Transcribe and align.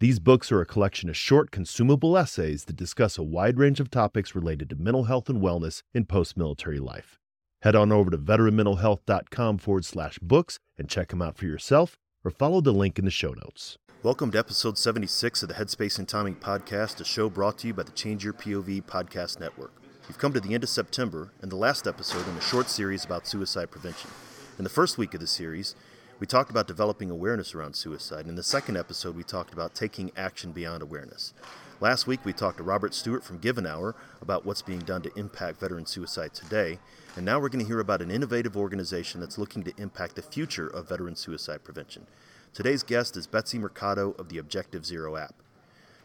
These 0.00 0.20
books 0.20 0.52
are 0.52 0.60
a 0.60 0.66
collection 0.66 1.08
of 1.08 1.16
short, 1.16 1.50
consumable 1.50 2.16
essays 2.16 2.66
that 2.66 2.76
discuss 2.76 3.18
a 3.18 3.24
wide 3.24 3.58
range 3.58 3.80
of 3.80 3.90
topics 3.90 4.32
related 4.32 4.70
to 4.70 4.76
mental 4.76 5.04
health 5.04 5.28
and 5.28 5.42
wellness 5.42 5.82
in 5.92 6.04
post 6.04 6.36
military 6.36 6.78
life. 6.78 7.18
Head 7.62 7.74
on 7.74 7.90
over 7.90 8.08
to 8.08 8.16
veteranmentalhealth.com 8.16 9.58
forward 9.58 9.84
slash 9.84 10.20
books 10.20 10.60
and 10.78 10.88
check 10.88 11.08
them 11.08 11.20
out 11.20 11.36
for 11.36 11.46
yourself 11.46 11.98
or 12.24 12.30
follow 12.30 12.60
the 12.60 12.70
link 12.70 13.00
in 13.00 13.06
the 13.06 13.10
show 13.10 13.32
notes. 13.32 13.76
Welcome 14.04 14.30
to 14.30 14.38
episode 14.38 14.78
76 14.78 15.42
of 15.42 15.48
the 15.48 15.56
Headspace 15.56 15.98
and 15.98 16.06
Timing 16.06 16.36
Podcast, 16.36 17.00
a 17.00 17.04
show 17.04 17.28
brought 17.28 17.58
to 17.58 17.66
you 17.66 17.74
by 17.74 17.82
the 17.82 17.90
Change 17.90 18.22
Your 18.22 18.34
POV 18.34 18.84
Podcast 18.84 19.40
Network. 19.40 19.72
We've 20.06 20.16
come 20.16 20.32
to 20.32 20.40
the 20.40 20.54
end 20.54 20.62
of 20.62 20.70
September 20.70 21.32
and 21.42 21.50
the 21.50 21.56
last 21.56 21.88
episode 21.88 22.28
in 22.28 22.36
a 22.36 22.40
short 22.40 22.70
series 22.70 23.04
about 23.04 23.26
suicide 23.26 23.72
prevention. 23.72 24.10
In 24.58 24.62
the 24.62 24.70
first 24.70 24.96
week 24.96 25.14
of 25.14 25.20
the 25.20 25.26
series, 25.26 25.74
we 26.20 26.26
talked 26.26 26.50
about 26.50 26.66
developing 26.66 27.10
awareness 27.10 27.54
around 27.54 27.76
suicide. 27.76 28.26
In 28.26 28.34
the 28.34 28.42
second 28.42 28.76
episode, 28.76 29.14
we 29.14 29.22
talked 29.22 29.52
about 29.52 29.74
taking 29.74 30.10
action 30.16 30.50
beyond 30.50 30.82
awareness. 30.82 31.32
Last 31.80 32.08
week, 32.08 32.24
we 32.24 32.32
talked 32.32 32.56
to 32.56 32.64
Robert 32.64 32.92
Stewart 32.92 33.22
from 33.22 33.38
Give 33.38 33.56
an 33.56 33.66
Hour 33.66 33.94
about 34.20 34.44
what's 34.44 34.62
being 34.62 34.80
done 34.80 35.00
to 35.02 35.16
impact 35.16 35.60
veteran 35.60 35.86
suicide 35.86 36.34
today. 36.34 36.80
And 37.14 37.24
now 37.24 37.38
we're 37.38 37.48
going 37.48 37.64
to 37.64 37.68
hear 37.68 37.78
about 37.78 38.02
an 38.02 38.10
innovative 38.10 38.56
organization 38.56 39.20
that's 39.20 39.38
looking 39.38 39.62
to 39.62 39.72
impact 39.80 40.16
the 40.16 40.22
future 40.22 40.66
of 40.66 40.88
veteran 40.88 41.14
suicide 41.14 41.62
prevention. 41.62 42.06
Today's 42.52 42.82
guest 42.82 43.16
is 43.16 43.28
Betsy 43.28 43.58
Mercado 43.58 44.16
of 44.18 44.28
the 44.28 44.38
Objective 44.38 44.84
Zero 44.84 45.16
app. 45.16 45.34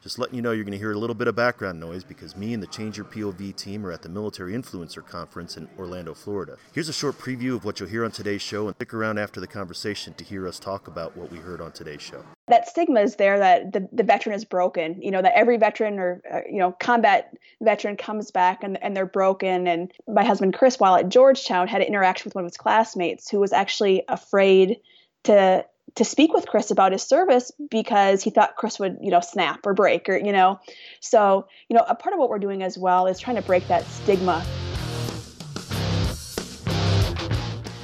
Just 0.04 0.20
letting 0.20 0.36
you 0.36 0.42
know 0.42 0.52
you're 0.52 0.66
going 0.66 0.74
to 0.74 0.78
hear 0.78 0.92
a 0.92 0.98
little 0.98 1.14
bit 1.14 1.30
of 1.30 1.36
background 1.38 1.80
noise 1.80 2.04
because 2.04 2.36
me 2.36 2.54
and 2.54 2.62
the 2.62 2.68
Change 2.68 2.98
Your 2.98 3.06
POV 3.06 3.56
team 3.56 3.86
are 3.86 3.92
at 3.94 4.02
the 4.02 4.10
Military 4.10 4.52
Influencer 4.52 5.04
Conference 5.04 5.56
in 5.56 5.70
Orlando, 5.80 6.14
Florida. 6.14 6.58
Here's 6.74 6.90
a 6.90 6.94
short 6.94 7.18
preview 7.18 7.56
of 7.56 7.64
what 7.64 7.80
you'll 7.80 7.88
hear 7.88 8.04
on 8.04 8.12
today's 8.12 8.42
show 8.42 8.68
and 8.68 8.76
stick 8.76 8.94
around 8.94 9.18
after 9.18 9.40
the 9.40 9.48
conversation 9.48 10.14
to 10.16 10.26
hear 10.26 10.46
us 10.46 10.60
talk 10.60 10.90
about 10.90 11.16
what 11.16 11.32
we 11.32 11.38
heard 11.38 11.62
on 11.62 11.72
today's 11.72 12.02
show. 12.02 12.22
That 12.50 12.68
stigma 12.68 13.00
is 13.00 13.16
there 13.16 13.40
that 13.40 13.72
the, 13.72 13.88
the 13.94 14.04
veteran 14.04 14.36
is 14.36 14.44
broken, 14.44 15.02
you 15.02 15.10
know, 15.10 15.22
that 15.22 15.38
every 15.38 15.56
veteran 15.56 15.98
or, 15.98 16.22
uh, 16.30 16.42
you 16.52 16.60
know, 16.60 16.74
combat 16.74 17.38
veteran 17.62 17.96
comes 17.96 18.30
back 18.30 18.62
and, 18.62 18.84
and 18.84 18.98
they're 18.98 19.06
broken. 19.06 19.68
And 19.68 19.90
my 20.06 20.26
husband, 20.26 20.54
Chris, 20.54 20.82
while 20.82 20.96
at 20.96 21.08
Georgetown, 21.08 21.70
had 21.70 21.80
an 21.80 21.88
interaction 21.88 22.26
with 22.26 22.36
one 22.36 22.44
of 22.44 22.52
his 22.52 22.58
classmates 22.58 23.30
who 23.30 23.40
was 23.40 23.54
actually 23.54 24.04
afraid 24.10 24.82
to 25.24 25.66
to 25.96 26.04
speak 26.04 26.34
with 26.34 26.48
Chris 26.48 26.72
about 26.72 26.92
his 26.92 27.04
service 27.04 27.52
because 27.70 28.24
he 28.24 28.32
thought 28.32 28.56
Chris 28.56 28.80
would, 28.80 28.98
you 29.00 29.12
know, 29.12 29.20
snap 29.20 29.60
or 29.66 29.76
break 29.76 30.10
or, 30.10 30.18
you 30.18 30.32
know. 30.32 30.60
So, 31.02 31.48
you 31.70 31.78
know, 31.78 31.86
a 31.88 31.94
part 31.94 32.14
of 32.14 32.20
what 32.20 32.30
we're 32.30 32.40
doing 32.40 32.64
as 32.64 32.78
well 32.78 33.06
is 33.06 33.20
trying 33.20 33.36
to 33.36 33.44
break 33.44 33.68
that 33.68 33.86
stigma. 33.86 34.44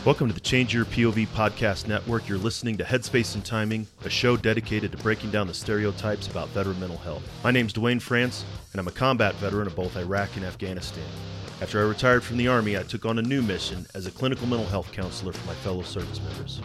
Welcome 0.06 0.28
to 0.30 0.34
the 0.34 0.40
Change 0.40 0.74
Your 0.74 0.86
POV 0.86 1.28
podcast 1.28 1.88
network. 1.88 2.28
You're 2.28 2.40
listening 2.40 2.78
to 2.78 2.84
Headspace 2.84 3.36
and 3.36 3.46
Timing, 3.46 3.86
a 4.04 4.10
show 4.10 4.36
dedicated 4.36 4.92
to 4.94 4.98
breaking 4.98 5.30
down 5.30 5.46
the 5.46 5.54
stereotypes 5.54 6.28
about 6.28 6.48
veteran 6.50 6.80
mental 6.80 6.98
health. 6.98 7.22
My 7.44 7.52
name's 7.52 7.74
Duane 7.74 8.00
France, 8.00 8.44
and 8.72 8.80
I'm 8.80 8.88
a 8.88 8.92
combat 8.92 9.36
veteran 9.36 9.68
of 9.68 9.76
both 9.76 9.96
Iraq 9.98 10.36
and 10.36 10.46
Afghanistan. 10.46 11.04
After 11.62 11.80
I 11.80 11.88
retired 11.88 12.24
from 12.24 12.38
the 12.38 12.48
Army, 12.48 12.76
I 12.76 12.84
took 12.84 13.06
on 13.06 13.20
a 13.20 13.22
new 13.22 13.44
mission 13.44 13.86
as 13.94 14.08
a 14.08 14.12
clinical 14.12 14.48
mental 14.48 14.66
health 14.66 14.92
counselor 14.94 15.34
for 15.34 15.46
my 15.46 15.54
fellow 15.56 15.84
service 15.84 16.22
members. 16.22 16.62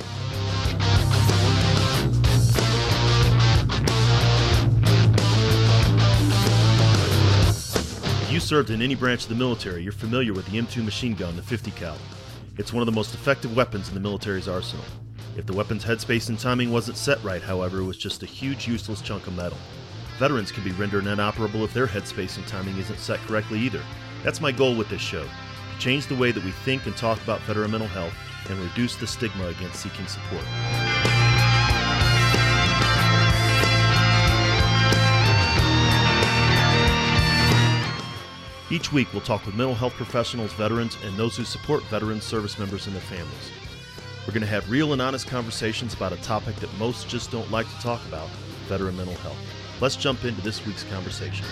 You 8.35 8.41
served 8.41 8.71
in 8.71 8.83
any 8.83 8.97
branch 8.97 9.23
of 9.23 9.29
the 9.29 9.35
military, 9.37 9.81
you're 9.81 9.93
familiar 9.93 10.33
with 10.33 10.45
the 10.47 10.59
M2 10.59 10.85
machine 10.85 11.15
gun, 11.15 11.37
the 11.37 11.43
50 11.43 11.71
cal. 11.71 11.97
It's 12.59 12.73
one 12.73 12.83
of 12.83 12.87
the 12.87 12.93
most 12.93 13.15
effective 13.15 13.55
weapons 13.55 13.87
in 13.87 13.95
the 13.95 14.01
military's 14.01 14.49
arsenal. 14.49 14.85
If 15.37 15.47
the 15.47 15.53
weapon's 15.53 15.85
headspace 15.85 16.29
and 16.29 16.37
timing 16.37 16.73
wasn't 16.73 16.97
set 16.97 17.23
right, 17.23 17.41
however, 17.41 17.79
it 17.79 17.85
was 17.85 17.97
just 17.97 18.25
a 18.25 18.27
huge 18.27 18.67
useless 18.67 19.01
chunk 19.03 19.29
of 19.29 19.37
metal. 19.37 19.59
Veterans 20.19 20.51
can 20.51 20.65
be 20.65 20.73
rendered 20.73 21.07
inoperable 21.07 21.63
if 21.63 21.73
their 21.73 21.87
headspace 21.87 22.37
and 22.37 22.45
timing 22.49 22.77
isn't 22.77 22.99
set 22.99 23.21
correctly 23.21 23.61
either. 23.61 23.83
That's 24.25 24.41
my 24.41 24.51
goal 24.51 24.75
with 24.75 24.89
this 24.89 25.01
show 25.01 25.23
to 25.23 25.79
change 25.79 26.09
the 26.09 26.17
way 26.17 26.33
that 26.33 26.45
we 26.45 26.51
think 26.51 26.87
and 26.87 26.97
talk 26.97 27.23
about 27.23 27.41
veteran 27.43 27.71
mental 27.71 27.87
health 27.87 28.15
and 28.51 28.59
reduce 28.59 28.97
the 28.97 29.07
stigma 29.07 29.47
against 29.47 29.81
seeking 29.81 30.09
support. 30.09 30.45
Each 38.71 38.91
week, 38.91 39.13
we'll 39.13 39.21
talk 39.21 39.45
with 39.45 39.55
mental 39.55 39.75
health 39.75 39.93
professionals, 39.93 40.51
veterans, 40.55 40.97
and 41.05 41.15
those 41.19 41.37
who 41.37 41.45
support 41.45 41.83
veterans, 41.85 42.25
service 42.25 42.59
members, 42.59 42.87
and 42.87 42.97
their 42.97 43.03
families. 43.03 43.51
We're 44.27 44.33
going 44.33 44.41
to 44.41 44.47
have 44.47 44.71
real 44.71 44.95
and 44.95 45.03
honest 45.03 45.27
conversations 45.27 45.93
about 45.93 46.15
a 46.15 46.17
topic 46.23 46.57
that 46.57 46.73
most 46.79 47.07
just 47.07 47.31
don't 47.31 47.51
like 47.51 47.69
to 47.69 47.83
talk 47.83 48.01
about 48.09 48.27
veteran 48.67 48.97
mental 48.97 49.17
health. 49.17 49.37
Let's 49.83 49.97
jump 49.97 50.25
into 50.25 50.41
this 50.41 50.65
week's 50.65 50.83
conversation. 50.85 51.45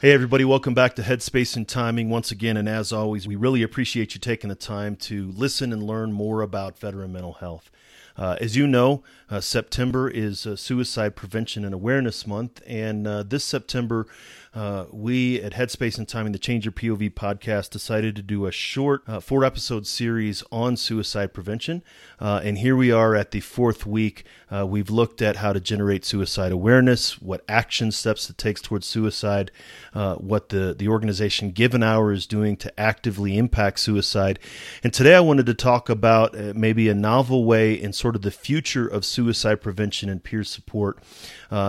Hey, 0.00 0.12
everybody, 0.12 0.44
welcome 0.44 0.72
back 0.72 0.94
to 0.94 1.02
Headspace 1.02 1.56
and 1.56 1.66
Timing 1.66 2.10
once 2.10 2.30
again. 2.30 2.56
And 2.56 2.68
as 2.68 2.92
always, 2.92 3.26
we 3.26 3.34
really 3.34 3.64
appreciate 3.64 4.14
you 4.14 4.20
taking 4.20 4.50
the 4.50 4.54
time 4.54 4.94
to 4.96 5.32
listen 5.32 5.72
and 5.72 5.82
learn 5.82 6.12
more 6.12 6.42
about 6.42 6.78
veteran 6.78 7.12
mental 7.12 7.32
health. 7.32 7.72
Uh, 8.20 8.36
as 8.38 8.54
you 8.54 8.66
know, 8.66 9.02
uh, 9.30 9.40
September 9.40 10.06
is 10.06 10.46
uh, 10.46 10.54
Suicide 10.54 11.16
Prevention 11.16 11.64
and 11.64 11.72
Awareness 11.72 12.26
Month, 12.26 12.60
and 12.66 13.06
uh, 13.06 13.22
this 13.22 13.42
September, 13.42 14.06
uh, 14.52 14.84
we 14.92 15.40
at 15.40 15.54
Headspace 15.54 15.96
and 15.96 16.06
Timing, 16.06 16.32
the 16.32 16.38
Change 16.38 16.66
Your 16.66 16.72
POV 16.72 17.14
podcast, 17.14 17.70
decided 17.70 18.14
to 18.16 18.22
do 18.22 18.44
a 18.44 18.52
short 18.52 19.02
uh, 19.08 19.20
four 19.20 19.42
episode 19.42 19.86
series 19.86 20.44
on 20.52 20.76
suicide 20.76 21.32
prevention. 21.32 21.82
Uh, 22.20 22.40
and 22.44 22.58
here 22.58 22.76
we 22.76 22.92
are 22.92 23.14
at 23.16 23.30
the 23.30 23.40
fourth 23.40 23.86
week. 23.86 24.24
Uh, 24.50 24.66
we've 24.66 24.90
looked 24.90 25.22
at 25.22 25.36
how 25.36 25.52
to 25.52 25.60
generate 25.60 26.04
suicide 26.04 26.52
awareness, 26.52 27.20
what 27.22 27.42
action 27.48 27.90
steps 27.90 28.28
it 28.28 28.36
takes 28.36 28.60
towards 28.60 28.86
suicide, 28.86 29.50
uh, 29.94 30.16
what 30.16 30.50
the, 30.50 30.74
the 30.78 30.88
organization 30.88 31.50
Give 31.50 31.74
an 31.74 31.82
Hour 31.82 32.12
is 32.12 32.26
doing 32.26 32.56
to 32.58 32.80
actively 32.80 33.38
impact 33.38 33.80
suicide. 33.80 34.38
And 34.82 34.92
today 34.92 35.14
I 35.14 35.20
wanted 35.20 35.46
to 35.46 35.54
talk 35.54 35.88
about 35.88 36.36
uh, 36.36 36.52
maybe 36.54 36.88
a 36.88 36.94
novel 36.94 37.44
way 37.44 37.72
in 37.72 37.92
sort 37.92 38.16
of 38.16 38.22
the 38.22 38.30
future 38.30 38.86
of 38.86 39.04
suicide 39.04 39.62
prevention 39.62 40.10
and 40.10 40.22
peer 40.22 40.44
support. 40.44 40.98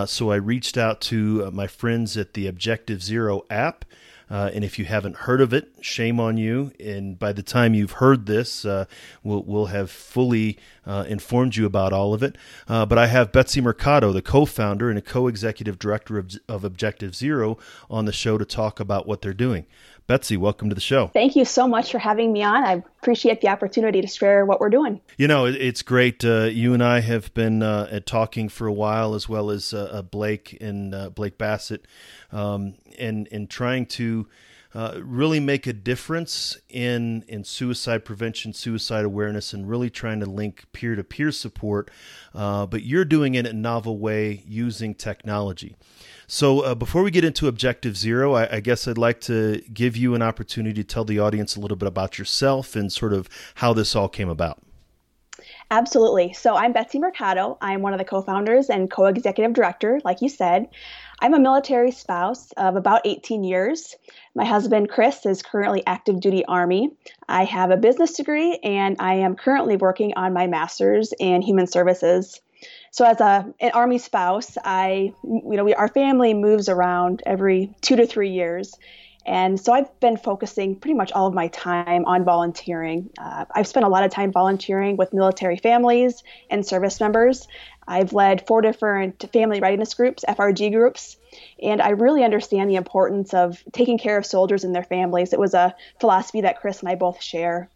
so 0.06 0.30
I 0.30 0.36
reached 0.36 0.76
out 0.76 1.00
to 1.02 1.50
my 1.50 1.66
friends 1.66 2.16
at 2.16 2.34
the 2.34 2.46
Objective 2.46 3.02
Zero 3.02 3.46
app. 3.48 3.84
Uh, 4.32 4.50
and 4.54 4.64
if 4.64 4.78
you 4.78 4.86
haven't 4.86 5.14
heard 5.14 5.42
of 5.42 5.52
it, 5.52 5.74
shame 5.82 6.18
on 6.18 6.38
you. 6.38 6.72
And 6.80 7.18
by 7.18 7.34
the 7.34 7.42
time 7.42 7.74
you've 7.74 7.92
heard 7.92 8.24
this, 8.24 8.64
uh, 8.64 8.86
we'll, 9.22 9.42
we'll 9.42 9.66
have 9.66 9.90
fully 9.90 10.58
uh, 10.86 11.04
informed 11.06 11.54
you 11.54 11.66
about 11.66 11.92
all 11.92 12.14
of 12.14 12.22
it. 12.22 12.38
Uh, 12.66 12.86
but 12.86 12.96
I 12.96 13.08
have 13.08 13.30
Betsy 13.30 13.60
Mercado, 13.60 14.10
the 14.10 14.22
co 14.22 14.46
founder 14.46 14.88
and 14.88 14.98
a 14.98 15.02
co 15.02 15.26
executive 15.26 15.78
director 15.78 16.16
of, 16.16 16.32
of 16.48 16.64
Objective 16.64 17.14
Zero, 17.14 17.58
on 17.90 18.06
the 18.06 18.12
show 18.12 18.38
to 18.38 18.46
talk 18.46 18.80
about 18.80 19.06
what 19.06 19.20
they're 19.20 19.34
doing. 19.34 19.66
Betsy, 20.06 20.36
welcome 20.36 20.68
to 20.68 20.74
the 20.74 20.80
show. 20.80 21.08
Thank 21.08 21.36
you 21.36 21.44
so 21.44 21.68
much 21.68 21.92
for 21.92 21.98
having 21.98 22.32
me 22.32 22.42
on. 22.42 22.64
I 22.64 22.82
appreciate 23.00 23.40
the 23.40 23.48
opportunity 23.48 24.00
to 24.00 24.06
share 24.06 24.44
what 24.44 24.60
we're 24.60 24.70
doing. 24.70 25.00
You 25.16 25.28
know, 25.28 25.46
it's 25.46 25.82
great. 25.82 26.24
Uh, 26.24 26.44
you 26.44 26.74
and 26.74 26.82
I 26.82 27.00
have 27.00 27.32
been 27.34 27.62
uh, 27.62 28.00
talking 28.04 28.48
for 28.48 28.66
a 28.66 28.72
while, 28.72 29.14
as 29.14 29.28
well 29.28 29.50
as 29.50 29.72
uh, 29.72 29.90
uh 29.92 30.02
Blake 30.02 30.58
and 30.60 30.94
uh, 30.94 31.10
Blake 31.10 31.38
Bassett, 31.38 31.86
um, 32.30 32.74
and 32.98 33.28
and 33.30 33.48
trying 33.48 33.86
to. 33.86 34.28
Uh, 34.74 34.98
really 35.04 35.38
make 35.38 35.66
a 35.66 35.72
difference 35.74 36.56
in 36.70 37.22
in 37.28 37.44
suicide 37.44 38.06
prevention, 38.06 38.54
suicide 38.54 39.04
awareness, 39.04 39.52
and 39.52 39.68
really 39.68 39.90
trying 39.90 40.18
to 40.18 40.24
link 40.24 40.64
peer 40.72 40.96
to 40.96 41.04
peer 41.04 41.30
support. 41.30 41.90
but 42.32 42.82
you're 42.82 43.04
doing 43.04 43.34
it 43.34 43.44
in 43.44 43.46
a 43.46 43.52
novel 43.52 43.98
way 43.98 44.42
using 44.46 44.94
technology. 44.94 45.76
So 46.26 46.60
uh, 46.60 46.74
before 46.74 47.02
we 47.02 47.10
get 47.10 47.24
into 47.24 47.48
Objective 47.48 47.96
Zero, 47.96 48.34
I, 48.34 48.56
I, 48.56 48.60
guess 48.60 48.86
I'd 48.86 48.98
like 48.98 49.20
to 49.22 49.62
give 49.72 49.96
you 49.96 50.14
an 50.14 50.22
opportunity 50.22 50.82
to 50.82 50.84
tell 50.84 51.04
the 51.04 51.18
audience 51.18 51.56
a 51.56 51.60
little 51.60 51.76
bit 51.76 51.88
about 51.88 52.18
yourself 52.18 52.76
and 52.76 52.92
sort 52.92 53.12
of 53.12 53.28
how 53.56 53.72
this 53.72 53.94
all 53.94 54.08
came 54.08 54.28
about. 54.28 54.62
Absolutely. 55.70 56.32
So 56.34 56.54
I'm 56.54 56.72
Betsy 56.72 56.98
Mercado. 56.98 57.56
I'm 57.60 57.80
one 57.80 57.94
of 57.94 57.98
the 57.98 58.04
co-founders 58.04 58.68
and 58.68 58.90
co-executive 58.90 59.54
director, 59.54 60.00
like 60.04 60.20
you 60.20 60.28
said. 60.28 60.68
I'm 61.20 61.34
a 61.34 61.40
military 61.40 61.92
spouse 61.92 62.52
of 62.56 62.76
about 62.76 63.02
18 63.06 63.42
years. 63.44 63.94
My 64.34 64.44
husband, 64.44 64.90
Chris, 64.90 65.24
is 65.24 65.42
currently 65.42 65.82
active 65.86 66.20
duty 66.20 66.44
Army. 66.44 66.90
I 67.28 67.44
have 67.44 67.70
a 67.70 67.76
business 67.76 68.12
degree 68.12 68.58
and 68.62 68.96
I 68.98 69.14
am 69.14 69.36
currently 69.36 69.76
working 69.76 70.12
on 70.14 70.32
my 70.32 70.46
master's 70.46 71.14
in 71.18 71.42
human 71.42 71.66
services. 71.66 72.40
So 72.92 73.06
as 73.06 73.20
a 73.20 73.46
an 73.58 73.70
army 73.72 73.96
spouse, 73.96 74.58
I 74.62 75.14
you 75.24 75.56
know 75.56 75.64
we 75.64 75.74
our 75.74 75.88
family 75.88 76.34
moves 76.34 76.68
around 76.68 77.22
every 77.24 77.74
two 77.80 77.96
to 77.96 78.06
three 78.06 78.28
years, 78.28 78.74
and 79.24 79.58
so 79.58 79.72
I've 79.72 79.98
been 79.98 80.18
focusing 80.18 80.76
pretty 80.76 80.94
much 80.94 81.10
all 81.10 81.26
of 81.26 81.32
my 81.32 81.48
time 81.48 82.04
on 82.04 82.22
volunteering. 82.22 83.08
Uh, 83.18 83.46
I've 83.50 83.66
spent 83.66 83.86
a 83.86 83.88
lot 83.88 84.04
of 84.04 84.10
time 84.10 84.30
volunteering 84.30 84.98
with 84.98 85.14
military 85.14 85.56
families 85.56 86.22
and 86.50 86.66
service 86.66 87.00
members. 87.00 87.48
I've 87.88 88.12
led 88.12 88.46
four 88.46 88.60
different 88.60 89.24
family 89.32 89.60
readiness 89.60 89.94
groups, 89.94 90.22
FRG 90.28 90.70
groups, 90.70 91.16
and 91.62 91.80
I 91.80 91.90
really 91.90 92.24
understand 92.24 92.68
the 92.68 92.76
importance 92.76 93.32
of 93.32 93.64
taking 93.72 93.96
care 93.96 94.18
of 94.18 94.26
soldiers 94.26 94.64
and 94.64 94.74
their 94.74 94.84
families. 94.84 95.32
It 95.32 95.38
was 95.38 95.54
a 95.54 95.74
philosophy 95.98 96.42
that 96.42 96.60
Chris 96.60 96.80
and 96.80 96.90
I 96.90 96.96
both 96.96 97.22
share. 97.22 97.70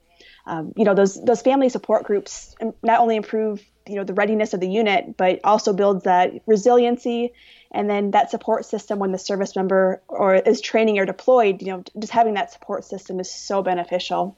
Um, 0.44 0.74
you 0.76 0.84
know, 0.84 0.94
those 0.94 1.18
those 1.24 1.40
family 1.40 1.70
support 1.70 2.04
groups 2.04 2.54
not 2.82 3.00
only 3.00 3.16
improve 3.16 3.64
you 3.88 3.97
know 3.97 4.05
the 4.05 4.15
readiness 4.15 4.55
of 4.55 4.61
the 4.61 4.69
unit, 4.69 5.17
but 5.17 5.41
also 5.44 5.73
builds 5.73 6.05
that 6.05 6.33
resiliency 6.47 7.33
and 7.73 7.91
then 7.91 8.12
that 8.12 8.31
support 8.31 8.65
system 8.65 8.99
when 8.99 9.12
the 9.12 9.19
service 9.19 9.56
member 9.56 10.03
or 10.09 10.35
is 10.35 10.61
training 10.61 10.99
or 10.99 11.06
deployed. 11.06 11.62
You 11.62 11.69
know, 11.69 11.85
just 11.99 12.12
having 12.12 12.35
that 12.35 12.53
support 12.53 12.85
system 12.85 13.21
is 13.21 13.31
so 13.31 13.62
beneficial. 13.62 14.37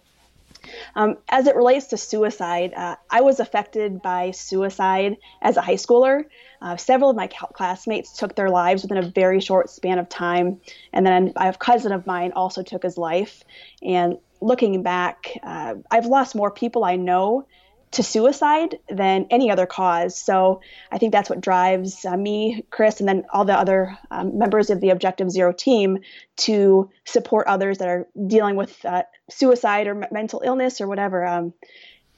Um, 0.95 1.17
as 1.29 1.47
it 1.47 1.56
relates 1.56 1.87
to 1.89 1.97
suicide, 1.97 2.73
uh, 2.75 2.97
I 3.11 3.21
was 3.21 3.41
affected 3.41 4.03
by 4.03 4.33
suicide 4.33 5.17
as 5.41 5.56
a 5.56 5.61
high 5.61 5.75
schooler. 5.75 6.25
Uh, 6.61 6.77
several 6.77 7.11
of 7.11 7.17
my 7.17 7.29
classmates 7.29 8.17
took 8.17 8.35
their 8.35 8.50
lives 8.50 8.83
within 8.83 8.99
a 8.99 9.03
very 9.03 9.41
short 9.41 9.71
span 9.71 9.99
of 9.99 10.09
time. 10.09 10.61
And 10.93 11.06
then 11.06 11.33
I 11.37 11.47
have 11.47 11.56
a 11.56 11.59
cousin 11.59 11.93
of 11.93 12.06
mine 12.06 12.33
also 12.35 12.62
took 12.62 12.83
his 12.83 12.99
life. 12.99 13.45
And 13.83 14.19
looking 14.41 14.83
back, 14.83 15.29
uh, 15.43 15.75
I've 15.91 16.06
lost 16.06 16.35
more 16.35 16.50
people 16.50 16.85
I 16.85 16.97
know 16.97 17.47
to 17.93 18.02
suicide 18.02 18.79
than 18.88 19.26
any 19.31 19.50
other 19.50 19.67
cause. 19.67 20.17
So 20.17 20.61
I 20.93 20.99
think 20.99 21.12
that's 21.12 21.31
what 21.31 21.40
drives 21.40 22.05
uh, 22.05 22.17
me, 22.17 22.64
Chris, 22.70 23.00
and 23.00 23.08
then 23.08 23.25
all 23.32 23.44
the 23.44 23.58
other 23.58 23.96
um, 24.11 24.38
members 24.38 24.70
of 24.70 24.81
the 24.81 24.90
Objective 24.90 25.31
Zero 25.31 25.52
team 25.52 25.99
to 26.38 26.90
support 27.05 27.46
others 27.46 27.79
that 27.79 27.88
are 27.88 28.06
dealing 28.26 28.56
with 28.56 28.85
uh, 28.85 29.05
suicide 29.31 29.87
or 29.87 30.02
m- 30.02 30.08
mental 30.11 30.43
illness 30.44 30.81
or 30.81 30.87
whatever, 30.87 31.25
um, 31.26 31.55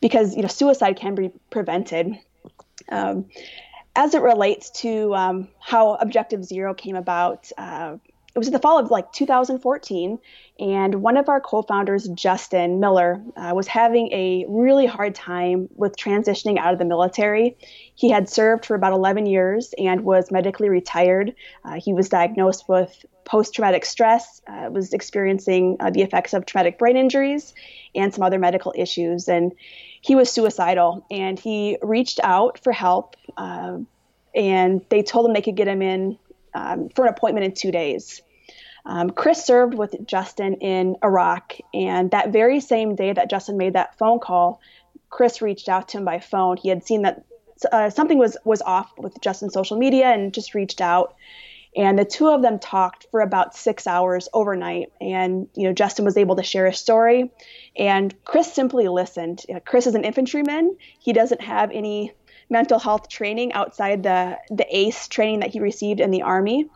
because 0.00 0.34
you 0.34 0.42
know 0.42 0.48
suicide 0.48 0.96
can 0.96 1.14
be 1.14 1.30
prevented. 1.50 2.18
Um, 2.88 3.26
as 3.94 4.14
it 4.14 4.22
relates 4.22 4.70
to 4.70 5.14
um, 5.14 5.48
how 5.58 5.94
Objective 5.94 6.44
Zero 6.44 6.74
came 6.74 6.96
about, 6.96 7.50
uh, 7.58 7.96
it 8.34 8.38
was 8.38 8.50
the 8.50 8.58
fall 8.58 8.78
of 8.78 8.90
like 8.90 9.12
2014 9.12 10.18
and 10.58 11.02
one 11.02 11.16
of 11.16 11.28
our 11.28 11.40
co-founders 11.40 12.08
justin 12.08 12.80
miller 12.80 13.20
uh, 13.36 13.52
was 13.54 13.66
having 13.66 14.12
a 14.12 14.44
really 14.48 14.86
hard 14.86 15.14
time 15.14 15.68
with 15.74 15.96
transitioning 15.96 16.58
out 16.58 16.72
of 16.72 16.78
the 16.78 16.84
military. 16.84 17.56
He 17.94 18.10
had 18.10 18.28
served 18.28 18.64
for 18.64 18.74
about 18.74 18.92
11 18.92 19.26
years 19.26 19.74
and 19.78 20.02
was 20.02 20.30
medically 20.30 20.68
retired. 20.68 21.34
Uh, 21.64 21.80
he 21.80 21.92
was 21.92 22.08
diagnosed 22.08 22.68
with 22.68 23.04
post-traumatic 23.24 23.84
stress 23.84 24.40
uh, 24.48 24.68
was 24.70 24.92
experiencing 24.92 25.76
uh, 25.78 25.90
the 25.90 26.02
effects 26.02 26.32
of 26.32 26.46
traumatic 26.46 26.78
brain 26.78 26.96
injuries 26.96 27.54
and 27.94 28.12
some 28.12 28.24
other 28.24 28.38
medical 28.38 28.72
issues 28.76 29.28
and 29.28 29.52
he 30.00 30.14
was 30.14 30.32
suicidal 30.32 31.06
and 31.10 31.38
he 31.38 31.76
reached 31.82 32.18
out 32.24 32.58
for 32.58 32.72
help 32.72 33.14
uh, 33.36 33.78
and 34.34 34.80
they 34.88 35.02
told 35.02 35.26
him 35.26 35.32
they 35.32 35.42
could 35.42 35.54
get 35.54 35.68
him 35.68 35.82
in 35.82 36.18
um, 36.54 36.88
for 36.90 37.06
an 37.06 37.12
appointment 37.12 37.44
in 37.44 37.52
two 37.52 37.70
days. 37.70 38.22
Um, 38.86 39.10
Chris 39.10 39.44
served 39.44 39.74
with 39.74 39.94
Justin 40.06 40.54
in 40.54 40.96
Iraq, 41.04 41.56
and 41.74 42.10
that 42.12 42.32
very 42.32 42.60
same 42.60 42.94
day 42.94 43.12
that 43.12 43.30
Justin 43.30 43.56
made 43.56 43.74
that 43.74 43.98
phone 43.98 44.20
call, 44.20 44.60
Chris 45.10 45.42
reached 45.42 45.68
out 45.68 45.88
to 45.88 45.98
him 45.98 46.04
by 46.04 46.18
phone. 46.18 46.56
He 46.56 46.68
had 46.68 46.84
seen 46.84 47.02
that 47.02 47.24
uh, 47.70 47.90
something 47.90 48.18
was 48.18 48.36
was 48.44 48.62
off 48.62 48.90
with 48.96 49.20
Justin's 49.20 49.52
social 49.52 49.76
media, 49.76 50.06
and 50.06 50.32
just 50.32 50.54
reached 50.54 50.80
out. 50.80 51.14
And 51.76 51.96
the 51.96 52.04
two 52.04 52.28
of 52.28 52.42
them 52.42 52.58
talked 52.58 53.06
for 53.12 53.20
about 53.20 53.54
six 53.54 53.86
hours 53.86 54.28
overnight. 54.32 54.92
And 55.00 55.48
you 55.54 55.64
know, 55.68 55.72
Justin 55.72 56.04
was 56.04 56.16
able 56.16 56.36
to 56.36 56.42
share 56.42 56.66
his 56.66 56.78
story, 56.78 57.30
and 57.76 58.14
Chris 58.24 58.52
simply 58.52 58.88
listened. 58.88 59.44
Chris 59.66 59.86
is 59.86 59.94
an 59.94 60.04
infantryman. 60.04 60.76
He 60.98 61.12
doesn't 61.12 61.42
have 61.42 61.70
any 61.70 62.12
mental 62.50 62.78
health 62.78 63.08
training 63.08 63.52
outside 63.52 64.02
the 64.02 64.38
the 64.50 64.66
ACE 64.76 65.08
training 65.08 65.40
that 65.40 65.50
he 65.50 65.60
received 65.60 66.00
in 66.00 66.10
the 66.10 66.22
Army. 66.22 66.68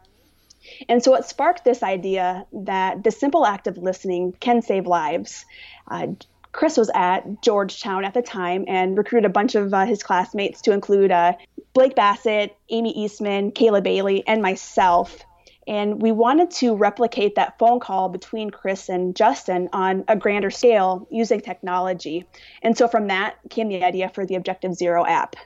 And 0.88 1.03
so 1.03 1.15
it 1.15 1.26
sparked 1.26 1.65
this 1.65 1.82
idea 1.82 2.47
that 2.53 3.05
the 3.05 3.11
simple 3.11 3.44
act 3.44 3.67
of 3.67 3.76
listening 3.76 4.32
can 4.41 4.62
save 4.62 4.87
lives. 4.87 5.44
Uh, 5.87 6.06
Chris 6.53 6.76
was 6.76 6.91
at 6.94 7.43
Georgetown 7.43 8.05
at 8.05 8.15
the 8.15 8.23
time 8.23 8.65
and 8.69 8.97
recruited 8.97 9.29
a 9.29 9.32
bunch 9.32 9.56
of 9.56 9.75
uh, 9.75 9.85
his 9.85 10.03
classmates 10.03 10.62
to 10.62 10.73
include 10.73 11.11
uh, 11.11 11.32
Blake 11.75 11.97
Bassett, 11.97 12.56
Amy 12.70 12.93
Eastman, 12.93 13.50
Kayla 13.50 13.82
Bailey, 13.82 14.25
and 14.27 14.41
myself. 14.41 15.19
And 15.67 16.00
we 16.00 16.12
wanted 16.12 16.50
to 16.53 16.77
replicate 16.77 17.35
that 17.35 17.59
phone 17.59 17.81
call 17.81 18.09
between 18.09 18.50
Chris 18.50 18.88
and 18.88 19.17
Justin 19.17 19.69
on 19.73 20.05
a 20.06 20.15
grander 20.15 20.50
scale 20.50 21.09
using 21.11 21.41
technology. 21.41 22.27
And 22.62 22.77
so 22.77 22.87
from 22.87 23.09
that 23.09 23.37
came 23.50 23.69
the 23.69 23.82
idea 23.82 24.09
for 24.09 24.25
the 24.25 24.37
Objective 24.37 24.75
Zero 24.75 25.05
app. 25.05 25.37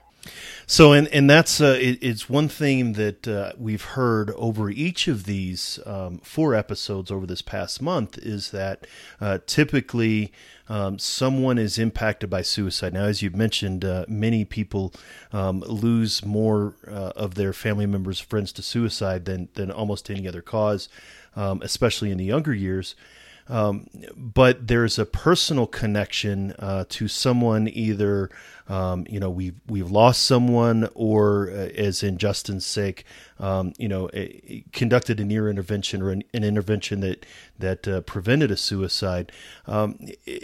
So, 0.67 0.93
and 0.93 1.09
and 1.09 1.29
that's 1.31 1.61
uh, 1.61 1.79
it, 1.81 1.99
it's 2.03 2.29
one 2.29 2.49
thing 2.49 2.93
that 2.95 3.27
uh, 3.27 3.53
we've 3.59 3.83
heard 3.83 4.31
over 4.33 4.71
each 4.71 5.09
of 5.09 5.25
these 5.25 5.79
um, 5.87 6.19
four 6.19 6.55
episodes 6.55 7.11
over 7.11 7.27
this 7.27 7.43
past 7.43 7.81
month 7.81 8.19
is 8.19 8.51
that 8.51 8.87
uh, 9.21 9.39
typically 9.47 10.33
um, 10.69 10.99
someone 10.99 11.59
is 11.59 11.79
impacted 11.79 12.29
by 12.29 12.43
suicide. 12.43 12.93
Now, 12.93 13.05
as 13.05 13.23
you've 13.23 13.35
mentioned, 13.37 13.85
uh, 13.85 14.05
many 14.09 14.45
people 14.45 14.93
um, 15.33 15.61
lose 15.61 16.25
more 16.25 16.77
uh, 16.87 17.13
of 17.17 17.35
their 17.35 17.53
family 17.53 17.87
members, 17.87 18.21
friends 18.21 18.53
to 18.53 18.63
suicide 18.63 19.25
than 19.25 19.49
than 19.55 19.71
almost 19.71 20.11
any 20.11 20.29
other 20.29 20.43
cause, 20.43 20.89
um, 21.35 21.63
especially 21.63 22.11
in 22.11 22.19
the 22.19 22.25
younger 22.25 22.53
years. 22.53 22.95
Um, 23.49 23.87
but 24.15 24.67
there's 24.69 24.99
a 24.99 25.07
personal 25.07 25.67
connection 25.67 26.53
uh, 26.59 26.85
to 26.91 27.09
someone 27.09 27.69
either 27.69 28.31
um, 28.69 29.07
you 29.09 29.19
know 29.19 29.31
we've 29.31 29.55
we've 29.67 29.91
lost 29.91 30.23
someone 30.25 30.89
or 30.95 31.51
uh, 31.51 31.71
as 31.75 32.03
in 32.03 32.19
Justin's 32.19 32.67
sake 32.67 33.05
um, 33.39 33.73
you 33.79 33.89
know 33.89 34.11
conducted 34.73 35.19
a 35.21 35.25
near 35.25 35.49
intervention 35.49 36.03
or 36.03 36.11
an, 36.11 36.23
an 36.35 36.45
intervention 36.45 37.01
that 37.01 37.25
that 37.59 37.89
uh, 37.89 38.01
prevented 38.03 38.51
a 38.51 38.57
suicide. 38.57 39.33
Um, 39.67 39.99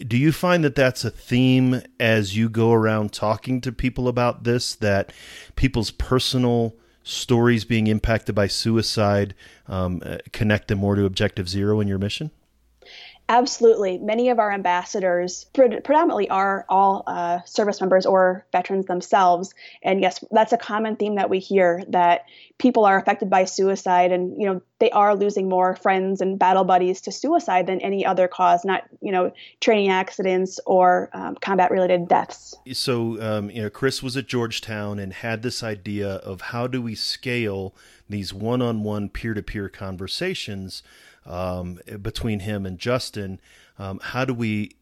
do 0.06 0.16
you 0.16 0.32
find 0.32 0.64
that 0.64 0.74
that's 0.74 1.04
a 1.04 1.10
theme 1.10 1.82
as 2.00 2.36
you 2.36 2.48
go 2.48 2.72
around 2.72 3.12
talking 3.12 3.60
to 3.60 3.72
people 3.72 4.08
about 4.08 4.44
this 4.44 4.74
that 4.76 5.12
people's 5.56 5.90
personal 5.90 6.74
stories 7.02 7.66
being 7.66 7.86
impacted 7.86 8.34
by 8.34 8.46
suicide 8.46 9.34
um, 9.68 10.00
uh, 10.06 10.16
connect 10.32 10.68
them 10.68 10.78
more 10.78 10.94
to 10.94 11.04
objective 11.04 11.50
zero 11.50 11.80
in 11.80 11.86
your 11.86 11.98
mission 11.98 12.30
Absolutely. 13.28 13.96
Many 13.96 14.28
of 14.28 14.38
our 14.38 14.52
ambassadors 14.52 15.46
predominantly 15.54 16.28
are 16.28 16.66
all 16.68 17.04
uh, 17.06 17.40
service 17.46 17.80
members 17.80 18.04
or 18.04 18.44
veterans 18.52 18.84
themselves. 18.84 19.54
And 19.82 20.02
yes, 20.02 20.22
that's 20.30 20.52
a 20.52 20.58
common 20.58 20.96
theme 20.96 21.14
that 21.14 21.30
we 21.30 21.38
hear 21.38 21.82
that 21.88 22.26
people 22.58 22.84
are 22.84 22.98
affected 22.98 23.30
by 23.30 23.46
suicide 23.46 24.12
and, 24.12 24.40
you 24.40 24.46
know, 24.46 24.60
they 24.78 24.90
are 24.90 25.16
losing 25.16 25.48
more 25.48 25.74
friends 25.76 26.20
and 26.20 26.38
battle 26.38 26.64
buddies 26.64 27.00
to 27.02 27.12
suicide 27.12 27.66
than 27.66 27.80
any 27.80 28.04
other 28.04 28.28
cause, 28.28 28.62
not, 28.62 28.84
you 29.00 29.10
know, 29.10 29.32
training 29.58 29.88
accidents 29.88 30.60
or 30.66 31.08
um, 31.14 31.34
combat 31.36 31.70
related 31.70 32.06
deaths. 32.06 32.54
So, 32.74 33.20
um, 33.22 33.50
you 33.50 33.62
know, 33.62 33.70
Chris 33.70 34.02
was 34.02 34.18
at 34.18 34.26
Georgetown 34.26 34.98
and 34.98 35.14
had 35.14 35.40
this 35.40 35.62
idea 35.62 36.16
of 36.16 36.42
how 36.42 36.66
do 36.66 36.82
we 36.82 36.94
scale 36.94 37.74
these 38.06 38.34
one 38.34 38.60
on 38.60 38.82
one 38.82 39.08
peer 39.08 39.32
to 39.32 39.42
peer 39.42 39.70
conversations 39.70 40.82
um, 41.26 41.78
between 42.02 42.40
him 42.40 42.66
and 42.66 42.78
Justin. 42.78 43.40
Um, 43.78 44.00
how 44.02 44.24
do 44.24 44.34
we 44.34 44.72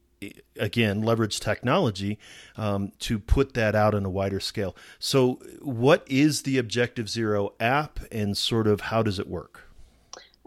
again 0.56 1.02
leverage 1.02 1.40
technology 1.40 2.18
um, 2.56 2.92
to 3.00 3.18
put 3.18 3.54
that 3.54 3.74
out 3.74 3.94
on 3.94 4.04
a 4.04 4.10
wider 4.10 4.40
scale? 4.40 4.76
So, 4.98 5.40
what 5.60 6.04
is 6.06 6.42
the 6.42 6.58
Objective 6.58 7.08
Zero 7.08 7.54
app, 7.60 8.00
and 8.10 8.36
sort 8.36 8.66
of 8.66 8.82
how 8.82 9.02
does 9.02 9.18
it 9.18 9.28
work? 9.28 9.68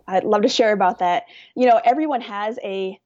I'd 0.08 0.24
love 0.24 0.44
to 0.44 0.50
share 0.50 0.72
about 0.72 1.00
that. 1.00 1.25
You 1.56 1.68
know, 1.68 1.82
everyone 1.84 2.22
has 2.22 2.60
a 2.64 3.00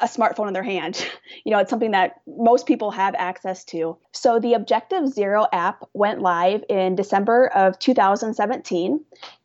a 0.00 0.06
smartphone 0.06 0.48
in 0.48 0.52
their 0.52 0.62
hand. 0.62 1.06
You 1.44 1.50
know, 1.50 1.58
it's 1.58 1.70
something 1.70 1.90
that 1.90 2.20
most 2.26 2.66
people 2.66 2.92
have 2.92 3.16
access 3.16 3.64
to. 3.64 3.96
So 4.12 4.38
the 4.38 4.54
Objective 4.54 5.08
Zero 5.08 5.48
app 5.52 5.82
went 5.92 6.20
live 6.20 6.62
in 6.68 6.94
December 6.94 7.48
of 7.48 7.80
2017, 7.80 9.00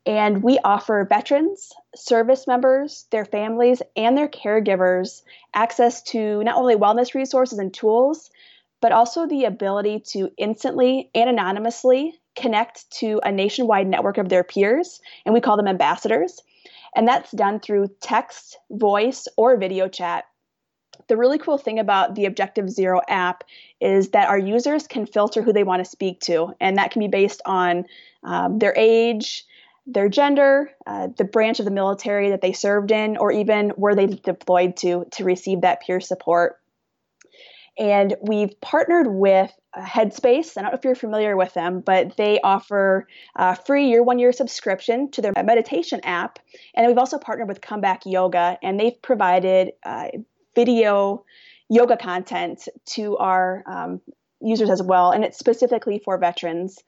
and 0.06 0.44
we 0.44 0.60
offer 0.63 1.08
veterans, 1.10 1.74
service 1.97 2.47
members, 2.47 3.05
their 3.11 3.25
families, 3.25 3.81
and 3.95 4.17
their 4.17 4.27
caregivers 4.27 5.23
access 5.53 6.01
to 6.03 6.43
not 6.43 6.57
only 6.57 6.75
wellness 6.75 7.13
resources 7.13 7.59
and 7.59 7.73
tools, 7.73 8.29
but 8.81 8.91
also 8.91 9.25
the 9.25 9.45
ability 9.45 9.99
to 9.99 10.31
instantly 10.37 11.09
and 11.15 11.29
anonymously 11.29 12.19
connect 12.35 12.89
to 12.91 13.19
a 13.23 13.31
nationwide 13.31 13.87
network 13.87 14.17
of 14.17 14.29
their 14.29 14.43
peers, 14.43 15.01
and 15.25 15.33
we 15.33 15.41
call 15.41 15.57
them 15.57 15.67
ambassadors. 15.67 16.41
And 16.95 17.07
that's 17.07 17.31
done 17.31 17.59
through 17.59 17.89
text, 18.01 18.57
voice, 18.69 19.27
or 19.35 19.57
video 19.57 19.87
chat 19.87 20.25
the 21.07 21.17
really 21.17 21.37
cool 21.37 21.57
thing 21.57 21.79
about 21.79 22.15
the 22.15 22.25
Objective 22.25 22.69
Zero 22.69 23.01
app 23.07 23.43
is 23.79 24.09
that 24.09 24.29
our 24.29 24.37
users 24.37 24.87
can 24.87 25.05
filter 25.05 25.41
who 25.41 25.53
they 25.53 25.63
want 25.63 25.83
to 25.83 25.89
speak 25.89 26.19
to, 26.21 26.53
and 26.59 26.77
that 26.77 26.91
can 26.91 26.99
be 26.99 27.07
based 27.07 27.41
on 27.45 27.85
um, 28.23 28.59
their 28.59 28.73
age, 28.75 29.45
their 29.88 30.10
gender, 30.10 30.70
uh, 30.86 31.08
the 31.17 31.24
branch 31.24 31.60
of 31.60 31.65
the 31.65 31.72
military 31.72 32.29
that 32.29 32.41
they 32.41 32.51
served 32.51 32.91
in, 32.91 33.17
or 33.17 33.32
even 33.32 33.70
where 33.72 33.96
they 33.96 34.06
deployed 34.06 34.75
to 34.77 35.06
to 35.13 35.24
receive 35.24 35.62
that 35.62 35.82
peer 35.82 36.01
support. 36.01 36.60
And 37.79 38.15
we've 38.22 38.60
partnered 38.60 39.08
with 39.08 39.51
uh, 39.74 39.86
Headspace. 39.86 40.58
I 40.58 40.62
don't 40.62 40.72
know 40.72 40.77
if 40.77 40.84
you're 40.84 40.96
familiar 40.96 41.38
with 41.38 41.53
them, 41.53 41.79
but 41.79 42.17
they 42.17 42.39
offer 42.41 43.08
a 43.36 43.56
free 43.56 43.88
year 43.88 44.03
one 44.03 44.20
year 44.20 44.34
subscription 44.34 45.10
to 45.12 45.22
their 45.22 45.34
meditation 45.44 46.01
app. 46.03 46.39
And 46.75 46.88
we've 46.88 46.98
also 46.98 47.17
partnered 47.17 47.48
with 47.48 47.62
Comeback 47.62 48.01
Yoga, 48.06 48.58
and 48.62 48.79
they've 48.79 49.01
provided 49.01 49.72
uh, 49.84 50.08
video 50.56 51.24
yoga 51.70 51.98
content 51.98 52.67
to 52.86 53.17
our 53.17 53.63
um, 53.67 54.01
users 54.41 54.70
as 54.70 54.82
well. 54.82 55.12
And 55.12 55.24
it's 55.24 55.38
specifically 55.38 56.00
for 56.03 56.17
veterans. 56.17 56.79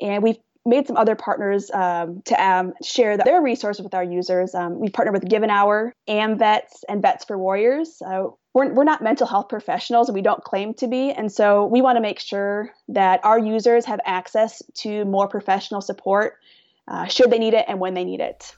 And 0.00 0.22
we've 0.22 0.38
made 0.66 0.86
some 0.86 0.96
other 0.96 1.14
partners 1.14 1.70
um, 1.72 2.22
to 2.24 2.42
um, 2.42 2.72
share 2.82 3.16
their 3.16 3.40
resources 3.42 3.82
with 3.82 3.94
our 3.94 4.04
users. 4.04 4.54
Um, 4.54 4.80
we've 4.80 4.92
partnered 4.92 5.14
with 5.14 5.28
Give 5.28 5.42
an 5.42 5.50
Hour, 5.50 5.94
AMVETS, 6.08 6.84
and 6.88 7.02
Vets 7.02 7.24
for 7.24 7.36
Warriors. 7.36 8.00
Uh, 8.04 8.28
we're, 8.54 8.72
we're 8.72 8.84
not 8.84 9.02
mental 9.02 9.26
health 9.26 9.48
professionals 9.48 10.08
and 10.08 10.14
we 10.14 10.22
don't 10.22 10.42
claim 10.42 10.72
to 10.74 10.86
be. 10.86 11.10
And 11.10 11.30
so 11.30 11.66
we 11.66 11.82
want 11.82 11.96
to 11.96 12.00
make 12.00 12.20
sure 12.20 12.70
that 12.88 13.20
our 13.24 13.38
users 13.38 13.84
have 13.84 14.00
access 14.06 14.62
to 14.76 15.04
more 15.04 15.28
professional 15.28 15.80
support 15.80 16.38
uh, 16.86 17.06
should 17.06 17.30
they 17.30 17.38
need 17.38 17.54
it 17.54 17.64
and 17.68 17.80
when 17.80 17.94
they 17.94 18.04
need 18.04 18.20
it. 18.20 18.54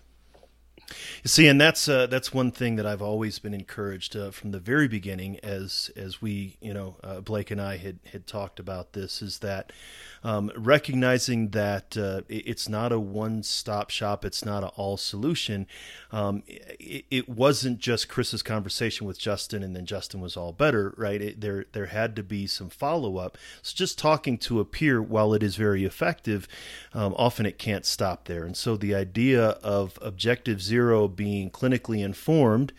You 1.25 1.29
see, 1.29 1.49
and 1.49 1.61
that's 1.61 1.89
uh, 1.89 2.07
that's 2.07 2.33
one 2.33 2.53
thing 2.53 2.77
that 2.77 2.87
I've 2.87 3.03
always 3.03 3.39
been 3.39 3.55
encouraged 3.55 4.15
uh, 4.15 4.31
from 4.31 4.53
the 4.53 4.61
very 4.61 4.87
beginning, 4.87 5.41
as 5.43 5.91
as 5.97 6.23
we, 6.23 6.57
you 6.61 6.73
know, 6.73 6.97
uh, 7.03 7.21
Blake 7.21 7.51
and 7.51 7.61
I 7.61 7.77
had 7.77 7.99
had 8.13 8.27
talked 8.27 8.61
about 8.61 8.93
this, 8.93 9.21
is 9.21 9.39
that 9.41 9.73
um, 10.23 10.51
recognizing 10.57 11.51
that 11.51 11.97
uh, 11.97 12.23
it's 12.29 12.69
not 12.69 12.93
a 12.93 13.01
one 13.01 13.43
stop 13.43 13.91
shop, 13.91 14.25
it's 14.25 14.45
not 14.45 14.63
an 14.63 14.71
all 14.77 14.97
solution. 14.97 15.67
Um, 16.13 16.43
it, 16.47 17.05
it, 17.11 17.29
wasn't 17.29 17.79
just 17.79 18.09
Chris's 18.09 18.43
conversation 18.43 19.07
with 19.07 19.19
Justin, 19.19 19.63
and 19.63 19.75
then 19.75 19.87
Justin 19.87 20.21
was 20.21 20.37
all 20.37 20.53
better, 20.53 20.95
right? 20.97 21.21
It, 21.21 21.41
there 21.41 21.67
there 21.73 21.87
had 21.87 22.15
to 22.17 22.23
be 22.23 22.47
some 22.47 22.71
follow 22.71 23.19
up. 23.19 23.37
So 23.63 23.75
just 23.75 23.99
talking 23.99 24.39
to 24.39 24.61
a 24.61 24.65
peer, 24.65 25.03
while 25.03 25.35
it 25.35 25.43
is 25.43 25.57
very 25.57 25.85
effective, 25.85 26.47
um, 26.95 27.15
often 27.19 27.45
it 27.45 27.59
can't 27.59 27.85
stop 27.85 28.27
there. 28.27 28.45
And 28.45 28.57
so 28.57 28.77
the 28.77 28.95
idea 28.95 29.51
of 29.63 29.99
Objective 30.01 30.63
Zero 30.63 30.76
being 31.09 31.51
clinically 31.51 32.05
informed 32.05 32.73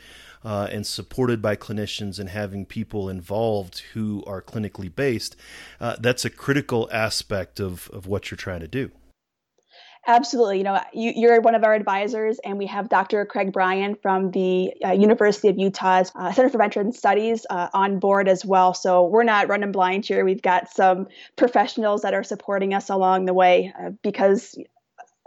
uh, 0.44 0.68
and 0.72 0.86
supported 0.86 1.42
by 1.42 1.56
clinicians 1.56 2.20
and 2.20 2.30
having 2.30 2.66
people 2.66 3.10
involved 3.10 3.80
who 3.94 4.24
are 4.26 4.42
clinically 4.42 4.94
based, 4.94 5.36
uh, 5.80 5.96
that's 6.00 6.26
a 6.26 6.30
critical 6.30 6.90
aspect 6.92 7.60
of, 7.60 7.90
of 7.92 8.08
what 8.08 8.32
you're 8.32 8.38
trying 8.38 8.62
to 8.62 8.68
do. 8.68 8.92
Absolutely. 10.10 10.60
You 10.60 10.64
know, 10.64 10.82
you, 10.94 11.30
are 11.30 11.42
one 11.42 11.54
of 11.54 11.66
our 11.66 11.74
advisors, 11.74 12.40
and 12.46 12.58
we 12.58 12.66
have 12.68 12.88
Dr. 12.88 13.26
Craig 13.26 13.52
Bryan 13.52 13.96
from 14.02 14.32
the 14.32 14.74
uh, 14.86 14.92
University 14.94 15.50
of 15.50 15.60
Utah's 15.60 16.14
uh, 16.16 16.32
Center 16.32 16.48
for 16.48 16.60
Veteran 16.60 16.94
Studies 16.94 17.46
uh, 17.50 17.68
on 17.74 18.00
board 18.00 18.30
as 18.30 18.46
well. 18.46 18.74
So 18.74 19.06
we're 19.06 19.24
not 19.24 19.50
running 19.50 19.74
blind 19.74 20.06
here. 20.06 20.24
We've 20.24 20.42
got 20.42 20.72
some 20.72 21.08
professionals 21.36 22.04
that 22.04 22.14
are 22.14 22.24
supporting 22.24 22.74
us 22.74 22.90
along 22.90 23.26
the 23.26 23.34
way 23.34 23.74
uh, 23.78 23.90
because 24.02 24.58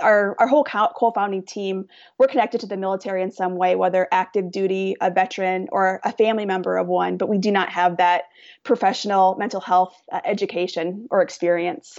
our, 0.00 0.36
our 0.38 0.46
whole 0.46 0.64
co-founding 0.64 1.44
team, 1.44 1.86
we're 2.18 2.26
connected 2.26 2.60
to 2.60 2.66
the 2.66 2.76
military 2.76 3.22
in 3.22 3.30
some 3.30 3.56
way, 3.56 3.74
whether 3.76 4.08
active 4.12 4.50
duty, 4.50 4.96
a 5.00 5.10
veteran, 5.10 5.68
or 5.72 6.00
a 6.04 6.12
family 6.12 6.46
member 6.46 6.76
of 6.76 6.86
one, 6.86 7.16
but 7.16 7.28
we 7.28 7.38
do 7.38 7.50
not 7.50 7.70
have 7.70 7.96
that 7.98 8.24
professional 8.64 9.36
mental 9.36 9.60
health 9.60 9.94
uh, 10.12 10.20
education 10.24 11.06
or 11.10 11.22
experience. 11.22 11.98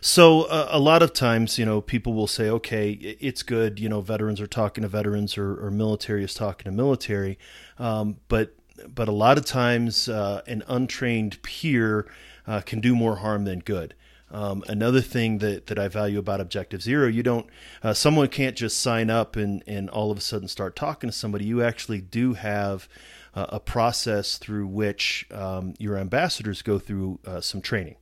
So 0.00 0.42
uh, 0.42 0.68
a 0.70 0.78
lot 0.78 1.02
of 1.02 1.12
times, 1.12 1.58
you 1.58 1.64
know, 1.64 1.80
people 1.80 2.14
will 2.14 2.26
say, 2.26 2.48
"Okay, 2.48 2.92
it's 2.92 3.42
good." 3.42 3.80
You 3.80 3.88
know, 3.88 4.00
veterans 4.00 4.40
are 4.40 4.46
talking 4.46 4.82
to 4.82 4.88
veterans, 4.88 5.36
or, 5.36 5.64
or 5.64 5.70
military 5.70 6.22
is 6.22 6.34
talking 6.34 6.64
to 6.64 6.70
military, 6.70 7.38
um, 7.78 8.18
but 8.28 8.54
but 8.86 9.08
a 9.08 9.12
lot 9.12 9.38
of 9.38 9.44
times, 9.44 10.08
uh, 10.08 10.42
an 10.46 10.62
untrained 10.68 11.42
peer 11.42 12.06
uh, 12.46 12.60
can 12.60 12.80
do 12.80 12.94
more 12.94 13.16
harm 13.16 13.44
than 13.44 13.58
good. 13.60 13.94
Um, 14.30 14.62
another 14.68 15.00
thing 15.00 15.38
that, 15.38 15.66
that 15.68 15.78
I 15.78 15.88
value 15.88 16.18
about 16.18 16.40
Objective 16.40 16.82
Zero, 16.82 17.06
you 17.06 17.22
don't, 17.22 17.46
uh, 17.82 17.94
someone 17.94 18.28
can't 18.28 18.56
just 18.56 18.78
sign 18.78 19.10
up 19.10 19.36
and, 19.36 19.62
and 19.66 19.88
all 19.88 20.10
of 20.10 20.18
a 20.18 20.20
sudden 20.20 20.48
start 20.48 20.76
talking 20.76 21.08
to 21.08 21.16
somebody. 21.16 21.46
You 21.46 21.62
actually 21.62 22.00
do 22.00 22.34
have 22.34 22.88
uh, 23.34 23.46
a 23.48 23.60
process 23.60 24.36
through 24.36 24.66
which 24.66 25.26
um, 25.30 25.74
your 25.78 25.96
ambassadors 25.96 26.62
go 26.62 26.78
through 26.78 27.20
uh, 27.26 27.40
some 27.40 27.62
training. 27.62 27.96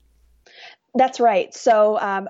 That's 0.94 1.20
right. 1.20 1.54
So, 1.54 1.98
um, 2.00 2.28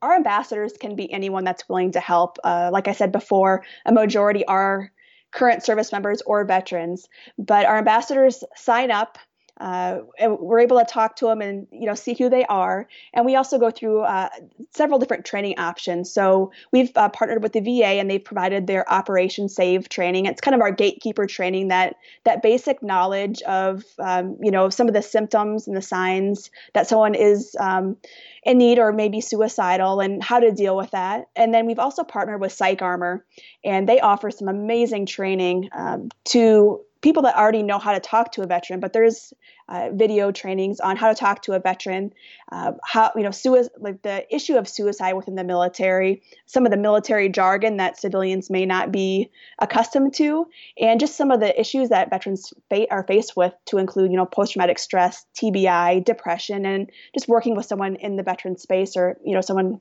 our 0.00 0.14
ambassadors 0.14 0.74
can 0.78 0.94
be 0.94 1.12
anyone 1.12 1.44
that's 1.44 1.68
willing 1.68 1.92
to 1.92 2.00
help. 2.00 2.38
Uh, 2.44 2.70
like 2.72 2.86
I 2.86 2.92
said 2.92 3.10
before, 3.10 3.64
a 3.84 3.92
majority 3.92 4.44
are 4.46 4.92
current 5.32 5.64
service 5.64 5.92
members 5.92 6.22
or 6.22 6.44
veterans, 6.44 7.08
but 7.38 7.66
our 7.66 7.78
ambassadors 7.78 8.44
sign 8.56 8.90
up 8.90 9.18
uh, 9.60 9.98
we're 10.20 10.60
able 10.60 10.78
to 10.78 10.84
talk 10.84 11.16
to 11.16 11.26
them 11.26 11.40
and 11.40 11.66
you 11.70 11.86
know 11.86 11.94
see 11.94 12.14
who 12.14 12.28
they 12.28 12.44
are. 12.46 12.88
And 13.12 13.26
we 13.26 13.36
also 13.36 13.58
go 13.58 13.70
through 13.70 14.02
uh, 14.02 14.28
several 14.74 14.98
different 14.98 15.24
training 15.24 15.58
options. 15.58 16.12
So 16.12 16.52
we've 16.72 16.90
uh, 16.96 17.08
partnered 17.08 17.42
with 17.42 17.52
the 17.52 17.60
va 17.60 17.86
and 17.86 18.10
they've 18.10 18.24
provided 18.24 18.66
their 18.66 18.90
operation 18.90 19.48
save 19.48 19.88
training. 19.88 20.26
It's 20.26 20.40
kind 20.40 20.54
of 20.54 20.60
our 20.60 20.72
gatekeeper 20.72 21.26
training 21.26 21.68
that 21.68 21.96
that 22.24 22.42
basic 22.42 22.82
knowledge 22.82 23.42
of 23.42 23.84
um, 23.98 24.36
you 24.42 24.50
know 24.50 24.70
some 24.70 24.88
of 24.88 24.94
the 24.94 25.02
symptoms 25.02 25.66
and 25.66 25.76
the 25.76 25.82
signs 25.82 26.50
that 26.74 26.88
someone 26.88 27.14
is 27.14 27.56
um, 27.58 27.96
in 28.44 28.58
need 28.58 28.78
or 28.78 28.92
maybe 28.92 29.20
suicidal 29.20 30.00
and 30.00 30.22
how 30.22 30.38
to 30.38 30.52
deal 30.52 30.76
with 30.76 30.90
that. 30.92 31.28
And 31.36 31.52
then 31.52 31.66
we've 31.66 31.78
also 31.78 32.04
partnered 32.04 32.40
with 32.40 32.52
PsychArmor 32.52 33.20
and 33.64 33.88
they 33.88 34.00
offer 34.00 34.30
some 34.30 34.48
amazing 34.48 35.06
training 35.06 35.68
um, 35.72 36.08
to 36.26 36.80
people 37.00 37.22
that 37.22 37.36
already 37.36 37.62
know 37.62 37.78
how 37.78 37.92
to 37.92 38.00
talk 38.00 38.32
to 38.32 38.42
a 38.42 38.46
veteran, 38.46 38.80
but 38.80 38.92
there's 38.92 39.32
uh, 39.68 39.90
video 39.92 40.32
trainings 40.32 40.80
on 40.80 40.96
how 40.96 41.08
to 41.08 41.14
talk 41.14 41.42
to 41.42 41.52
a 41.52 41.60
veteran, 41.60 42.12
uh, 42.50 42.72
how 42.84 43.12
you 43.14 43.22
know 43.22 43.30
like 43.78 44.02
the 44.02 44.34
issue 44.34 44.56
of 44.56 44.66
suicide 44.66 45.12
within 45.12 45.34
the 45.34 45.44
military, 45.44 46.22
some 46.46 46.64
of 46.64 46.70
the 46.70 46.76
military 46.76 47.28
jargon 47.28 47.76
that 47.76 48.00
civilians 48.00 48.50
may 48.50 48.66
not 48.66 48.90
be 48.90 49.30
accustomed 49.58 50.14
to, 50.14 50.46
and 50.80 50.98
just 51.00 51.16
some 51.16 51.30
of 51.30 51.40
the 51.40 51.58
issues 51.60 51.90
that 51.90 52.10
veterans 52.10 52.52
fa- 52.68 52.90
are 52.90 53.04
faced 53.04 53.36
with, 53.36 53.52
to 53.66 53.78
include 53.78 54.10
you 54.10 54.16
know 54.16 54.26
post-traumatic 54.26 54.78
stress, 54.78 55.24
TBI, 55.36 56.04
depression, 56.04 56.66
and 56.66 56.90
just 57.14 57.28
working 57.28 57.54
with 57.54 57.66
someone 57.66 57.96
in 57.96 58.16
the 58.16 58.22
veteran 58.22 58.56
space 58.56 58.96
or 58.96 59.18
you 59.24 59.34
know 59.34 59.40
someone 59.40 59.80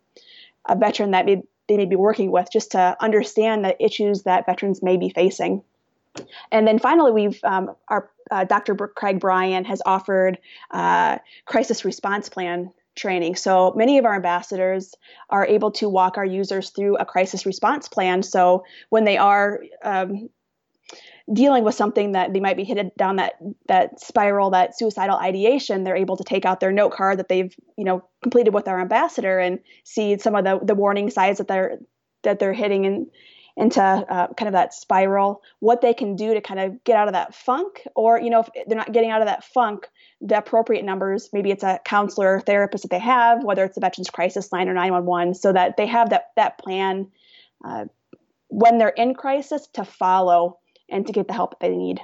a 0.67 0.75
veteran 0.75 1.11
that 1.11 1.25
may, 1.25 1.41
they 1.67 1.77
may 1.77 1.85
be 1.85 1.95
working 1.95 2.31
with, 2.31 2.49
just 2.51 2.71
to 2.71 2.95
understand 2.99 3.63
the 3.63 3.81
issues 3.83 4.23
that 4.23 4.45
veterans 4.45 4.83
may 4.83 4.97
be 4.97 5.09
facing. 5.09 5.63
And 6.51 6.67
then 6.67 6.79
finally, 6.79 7.11
we've 7.11 7.39
um, 7.43 7.75
our 7.87 8.09
uh, 8.31 8.43
Dr. 8.43 8.75
Craig 8.75 9.19
Bryan 9.19 9.65
has 9.65 9.81
offered 9.85 10.37
uh, 10.71 11.17
crisis 11.45 11.85
response 11.85 12.29
plan 12.29 12.71
training. 12.95 13.35
So 13.35 13.73
many 13.75 13.97
of 13.99 14.05
our 14.05 14.15
ambassadors 14.15 14.93
are 15.29 15.45
able 15.45 15.71
to 15.73 15.87
walk 15.87 16.17
our 16.17 16.25
users 16.25 16.71
through 16.71 16.97
a 16.97 17.05
crisis 17.05 17.45
response 17.45 17.87
plan. 17.87 18.23
So 18.23 18.65
when 18.89 19.05
they 19.05 19.17
are 19.17 19.61
um, 19.83 20.29
dealing 21.31 21.63
with 21.63 21.75
something 21.75 22.13
that 22.13 22.33
they 22.33 22.39
might 22.39 22.57
be 22.57 22.63
headed 22.63 22.91
down 22.97 23.17
that 23.17 23.33
that 23.67 23.99
spiral, 23.99 24.49
that 24.51 24.77
suicidal 24.77 25.17
ideation, 25.17 25.83
they're 25.83 25.95
able 25.95 26.17
to 26.17 26.23
take 26.23 26.45
out 26.45 26.59
their 26.59 26.71
note 26.71 26.93
card 26.93 27.19
that 27.19 27.29
they've 27.29 27.55
you 27.77 27.85
know 27.85 28.03
completed 28.21 28.53
with 28.53 28.67
our 28.67 28.81
ambassador 28.81 29.39
and 29.39 29.59
see 29.83 30.17
some 30.17 30.35
of 30.35 30.43
the 30.43 30.59
the 30.63 30.75
warning 30.75 31.09
signs 31.09 31.37
that 31.37 31.47
they're 31.47 31.77
that 32.23 32.39
they're 32.39 32.53
hitting 32.53 32.85
and 32.85 33.07
into 33.57 33.81
uh, 33.81 34.27
kind 34.35 34.47
of 34.47 34.53
that 34.53 34.73
spiral, 34.73 35.41
what 35.59 35.81
they 35.81 35.93
can 35.93 36.15
do 36.15 36.35
to 36.35 36.41
kind 36.41 36.59
of 36.59 36.83
get 36.83 36.95
out 36.95 37.07
of 37.07 37.13
that 37.13 37.33
funk, 37.33 37.81
or 37.95 38.21
you 38.21 38.29
know, 38.29 38.41
if 38.41 38.49
they're 38.67 38.77
not 38.77 38.93
getting 38.93 39.09
out 39.09 39.21
of 39.21 39.27
that 39.27 39.43
funk, 39.43 39.87
the 40.21 40.37
appropriate 40.37 40.85
numbers, 40.85 41.29
maybe 41.33 41.49
it's 41.49 41.63
a 41.63 41.79
counselor 41.83 42.35
or 42.35 42.39
therapist 42.39 42.83
that 42.83 42.91
they 42.91 42.99
have, 42.99 43.43
whether 43.43 43.65
it's 43.65 43.75
a 43.75 43.79
veterans 43.79 44.11
crisis 44.11 44.51
line 44.51 44.69
or 44.69 44.73
911, 44.73 45.33
so 45.33 45.51
that 45.51 45.75
they 45.75 45.87
have 45.87 46.11
that 46.11 46.29
that 46.35 46.59
plan 46.59 47.07
uh, 47.65 47.85
when 48.49 48.77
they're 48.77 48.89
in 48.89 49.15
crisis 49.15 49.67
to 49.73 49.83
follow 49.83 50.59
and 50.89 51.07
to 51.07 51.11
get 51.11 51.27
the 51.27 51.33
help 51.33 51.59
that 51.59 51.67
they 51.67 51.75
need. 51.75 51.99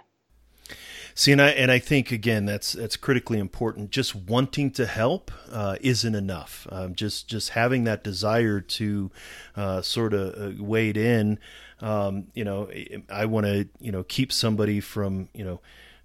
See, 1.16 1.32
and 1.32 1.42
I 1.42 1.50
and 1.50 1.72
I 1.72 1.80
think 1.80 2.12
again 2.12 2.46
that's 2.46 2.74
that's 2.74 2.98
critically 2.98 3.40
important. 3.40 3.92
Just 3.92 4.16
wanting 4.16 4.72
to 4.72 4.86
help 4.86 5.32
uh, 5.52 5.76
isn't 5.82 6.16
enough. 6.16 6.68
Um, 6.72 6.96
just 6.96 7.28
just 7.28 7.50
having 7.50 7.84
that 7.84 8.04
desire 8.04 8.62
to 8.62 9.12
uh, 9.56 9.82
sort 9.82 10.14
of 10.14 10.60
uh, 10.60 10.64
wade 10.64 10.98
in. 10.98 11.40
Um, 11.82 12.28
you 12.34 12.44
know, 12.44 12.70
I 13.10 13.26
want 13.26 13.46
to 13.46 13.68
you 13.80 13.92
know 13.92 14.04
keep 14.04 14.32
somebody 14.32 14.80
from 14.80 15.30
you 15.34 15.46
know. 15.46 15.62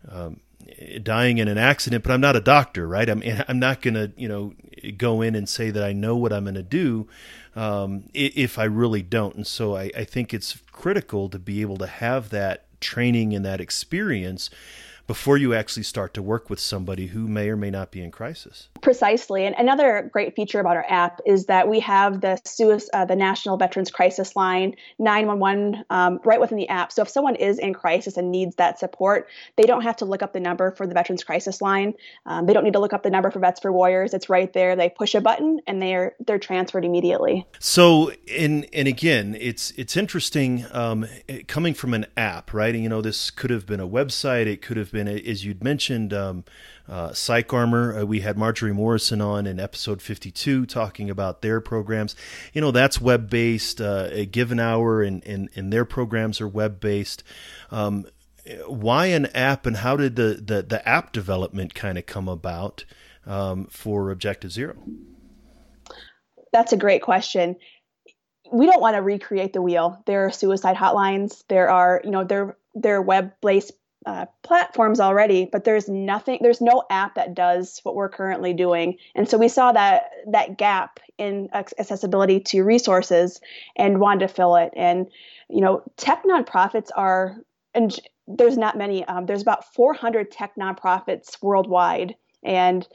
Um, 0.09 0.41
dying 1.03 1.39
in 1.39 1.49
an 1.49 1.57
accident, 1.57 2.05
but 2.05 2.13
I'm 2.13 2.21
not 2.21 2.37
a 2.37 2.41
doctor, 2.41 2.87
right? 2.87 3.09
I'm 3.09 3.23
I'm 3.49 3.59
not 3.59 3.81
going 3.81 3.95
to 3.95 4.13
you 4.17 4.29
know 4.29 4.53
go 4.97 5.23
in 5.23 5.35
and 5.35 5.49
say 5.49 5.71
that 5.71 5.83
I 5.83 5.93
know 5.93 6.17
what 6.17 6.33
I'm 6.33 6.45
going 6.45 6.55
to 6.57 6.63
do 6.63 7.09
um, 7.57 8.05
if 8.13 8.59
I 8.59 8.65
really 8.65 9.03
don't. 9.03 9.35
And 9.35 9.47
so 9.47 9.77
I, 9.77 9.91
I 9.97 10.05
think 10.05 10.35
it's 10.35 10.59
critical 10.71 11.29
to 11.31 11.39
be 11.39 11.63
able 11.63 11.79
to 11.79 11.87
have 11.87 12.31
that 12.31 12.67
training 12.81 13.35
and 13.35 13.45
that 13.45 13.61
experience 13.61 14.51
before 15.09 15.39
you 15.39 15.55
actually 15.55 15.83
start 15.83 16.13
to 16.13 16.23
work 16.23 16.51
with 16.51 16.61
somebody 16.61 17.09
who 17.09 17.27
may 17.27 17.49
or 17.49 17.57
may 17.57 17.71
not 17.71 17.91
be 17.91 18.03
in 18.03 18.11
crisis. 18.11 18.69
Precisely. 18.83 19.47
And 19.47 19.55
another 19.57 20.11
great 20.13 20.37
feature 20.37 20.61
about 20.61 20.77
our 20.77 20.87
app 20.89 21.21
is 21.25 21.47
that 21.47 21.69
we 21.69 21.81
have 21.81 22.21
the 22.21 22.39
uh, 22.93 23.05
the 23.05 23.17
National 23.17 23.57
Veterans 23.57 23.91
Crisis 23.91 24.37
Line 24.37 24.75
911 24.99 25.85
um, 25.91 26.21
right 26.25 26.41
within 26.41 26.59
the 26.59 26.69
app. 26.69 26.93
So 26.93 27.03
if 27.03 27.09
someone 27.09 27.37
is 27.37 27.59
in 27.59 27.73
crisis 27.73 28.17
and 28.17 28.31
needs 28.31 28.57
that 28.57 28.79
support, 28.79 29.29
they 29.57 29.65
don't 29.65 29.83
have 29.83 29.97
to 29.97 30.05
look 30.05 30.23
up 30.23 30.33
the 30.33 30.41
number 30.41 30.71
for 30.73 30.87
the 30.87 30.95
Veterans 30.95 31.25
Crisis 31.25 31.63
Line. 31.63 31.95
Um, 32.27 32.47
they 32.47 32.53
don't 32.53 32.65
need 32.65 32.75
to 32.75 32.81
look 32.81 32.93
up 32.93 33.03
the 33.03 33.11
number 33.11 33.31
for 33.31 33.39
Vets 33.39 33.61
for 33.61 33.73
Warriors. 33.73 34.15
It's 34.15 34.29
right 34.29 34.53
there. 34.53 34.77
They 34.77 34.91
push 34.91 35.15
a 35.15 35.21
button 35.21 35.61
and 35.67 35.81
they're 35.81 36.15
they're 36.27 36.39
transferred 36.39 36.85
immediately. 36.85 37.47
So 37.59 38.13
and 38.31 38.67
and 38.73 38.87
again, 38.87 39.37
it's 39.41 39.73
it's 39.77 39.97
interesting 39.97 40.67
um, 40.73 41.07
coming 41.47 41.75
from 41.75 41.95
an 41.95 42.07
app, 42.17 42.53
right? 42.53 42.75
And, 42.75 42.83
you 42.83 42.89
know, 42.89 43.01
this 43.01 43.31
could 43.31 43.51
have 43.51 43.67
been 43.67 43.81
a 43.81 43.89
website. 43.89 44.47
It 44.47 44.61
could 44.61 44.77
have 44.77 44.93
been 44.93 44.99
been, 45.05 45.27
as 45.27 45.45
you'd 45.45 45.65
mentioned, 45.65 46.13
um, 46.13 46.45
uh, 46.89 47.11
PsychArmor. 47.11 48.03
Uh, 48.03 48.07
we 48.07 48.21
had 48.21 48.39
Marjorie 48.39 48.73
Morrison 48.73 49.21
on 49.21 49.47
in 49.47 49.61
episode 49.61 50.01
52 50.03 50.67
talking 50.67 51.11
about 51.11 51.43
their 51.43 51.61
programs. 51.61 52.17
You 52.53 52.61
know, 52.61 52.71
that's 52.71 53.01
web 53.01 53.29
based. 53.29 53.81
Uh, 53.81 54.09
a 54.11 54.27
given 54.27 54.59
hour 54.59 55.03
and, 55.03 55.25
and, 55.27 55.49
and 55.55 55.73
their 55.73 55.85
programs 55.85 56.41
are 56.41 56.49
web 56.49 56.81
based. 56.81 57.23
Um, 57.71 58.07
why 58.67 59.07
an 59.07 59.27
app 59.27 59.67
and 59.67 59.79
how 59.79 59.97
did 59.97 60.17
the, 60.17 60.41
the, 60.43 60.63
the 60.63 60.89
app 60.89 61.13
development 61.13 61.75
kind 61.75 61.99
of 61.99 62.07
come 62.07 62.29
about 62.29 62.85
um, 63.27 63.67
for 63.67 64.11
Objective 64.11 64.53
Zero? 64.53 64.77
That's 66.53 66.73
a 66.73 66.79
great 66.79 67.03
question 67.03 67.57
we 68.53 68.67
don't 68.67 68.81
want 68.81 68.97
to 68.97 69.03
recreate 69.03 69.53
the 69.53 69.63
wheel. 69.63 70.03
There 70.07 70.27
are 70.27 70.31
suicide 70.31 70.77
hotlines. 70.77 71.45
There 71.49 71.71
are, 71.71 72.01
you 72.05 72.11
know, 72.11 72.25
they're 72.25 72.57
they're 72.75 73.03
web-based 73.03 73.73
uh, 74.09 74.25
platforms 74.43 75.01
already, 75.01 75.47
but 75.53 75.65
there's 75.65 75.87
nothing, 75.87 76.39
there's 76.41 76.63
no 76.63 76.83
app 76.89 77.15
that 77.17 77.35
does 77.35 77.79
what 77.83 77.95
we're 77.95 78.09
currently 78.09 78.55
doing. 78.55 78.97
And 79.15 79.29
so 79.29 79.37
we 79.37 79.49
saw 79.49 79.71
that 79.73 80.05
that 80.33 80.57
gap 80.57 80.99
in 81.19 81.51
accessibility 81.53 82.41
to 82.41 82.63
resources 82.63 83.39
and 83.77 84.01
wanted 84.01 84.27
to 84.27 84.35
fill 84.35 84.57
it. 84.57 84.73
And 84.75 85.09
you 85.51 85.61
know, 85.61 85.83
tech 85.99 86.25
nonprofits 86.25 86.89
are, 86.97 87.37
and 87.75 87.95
there's 88.27 88.57
not 88.57 88.79
many. 88.79 89.05
Um, 89.05 89.27
there's 89.27 89.43
about 89.43 89.75
400 89.75 90.31
tech 90.31 90.53
nonprofits 90.59 91.37
worldwide, 91.43 92.15
and 92.43 92.89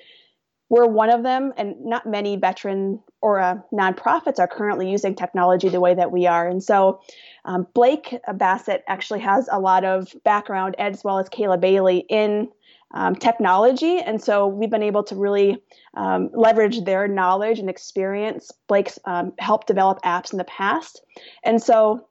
we're 0.70 0.88
one 0.88 1.10
of 1.10 1.24
them, 1.24 1.54
and 1.58 1.76
not 1.86 2.06
many 2.06 2.36
veteran 2.36 3.00
or 3.22 3.40
uh, 3.40 3.58
nonprofits 3.72 4.40
are 4.40 4.48
currently 4.48 4.90
using 4.90 5.16
technology 5.16 5.70
the 5.70 5.80
way 5.80 5.94
that 5.94 6.12
we 6.12 6.26
are. 6.26 6.48
And 6.48 6.64
so, 6.64 7.00
um, 7.46 7.68
Blake 7.74 8.18
Bassett 8.36 8.84
actually 8.88 9.20
has 9.20 9.48
a 9.52 9.60
lot 9.60 9.84
of 9.84 10.16
background, 10.24 10.76
as 10.80 11.04
well 11.04 11.20
as 11.20 11.30
Kayla 11.30 11.60
Bailey, 11.60 12.06
in 12.10 12.50
um, 12.94 13.16
technology. 13.16 14.00
And 14.00 14.22
so, 14.22 14.48
we've 14.48 14.70
been 14.70 14.84
able 14.84 15.04
to 15.04 15.16
really 15.16 15.62
um, 15.94 16.30
leverage 16.34 16.84
their 16.86 17.08
knowledge 17.08 17.60
and 17.60 17.70
experience. 17.70 18.52
Blake's 18.68 18.98
um, 19.06 19.34
helped 19.40 19.68
develop 19.68 20.02
apps 20.04 20.32
in 20.32 20.38
the 20.38 20.44
past. 20.46 21.02
And 21.44 21.62
so, 21.62 22.08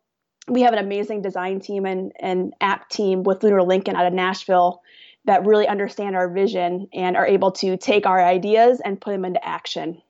we 0.49 0.63
have 0.63 0.73
an 0.73 0.79
amazing 0.79 1.23
design 1.23 1.61
team 1.61 1.87
and, 1.87 2.13
and 2.21 2.53
app 2.61 2.89
team 2.91 3.23
with 3.23 3.43
Lunar 3.43 3.63
Lincoln 3.63 3.97
out 3.97 4.07
of 4.07 4.13
Nashville 4.13 4.83
that 5.25 5.45
really 5.47 5.69
understand 5.69 6.17
our 6.17 6.29
vision 6.29 6.89
and 6.93 7.17
are 7.17 7.27
able 7.27 7.53
to 7.53 7.77
take 7.77 8.07
our 8.07 8.23
ideas 8.25 8.81
and 8.85 9.01
put 9.01 9.13
them 9.13 9.25
into 9.25 9.45
action. 9.45 10.03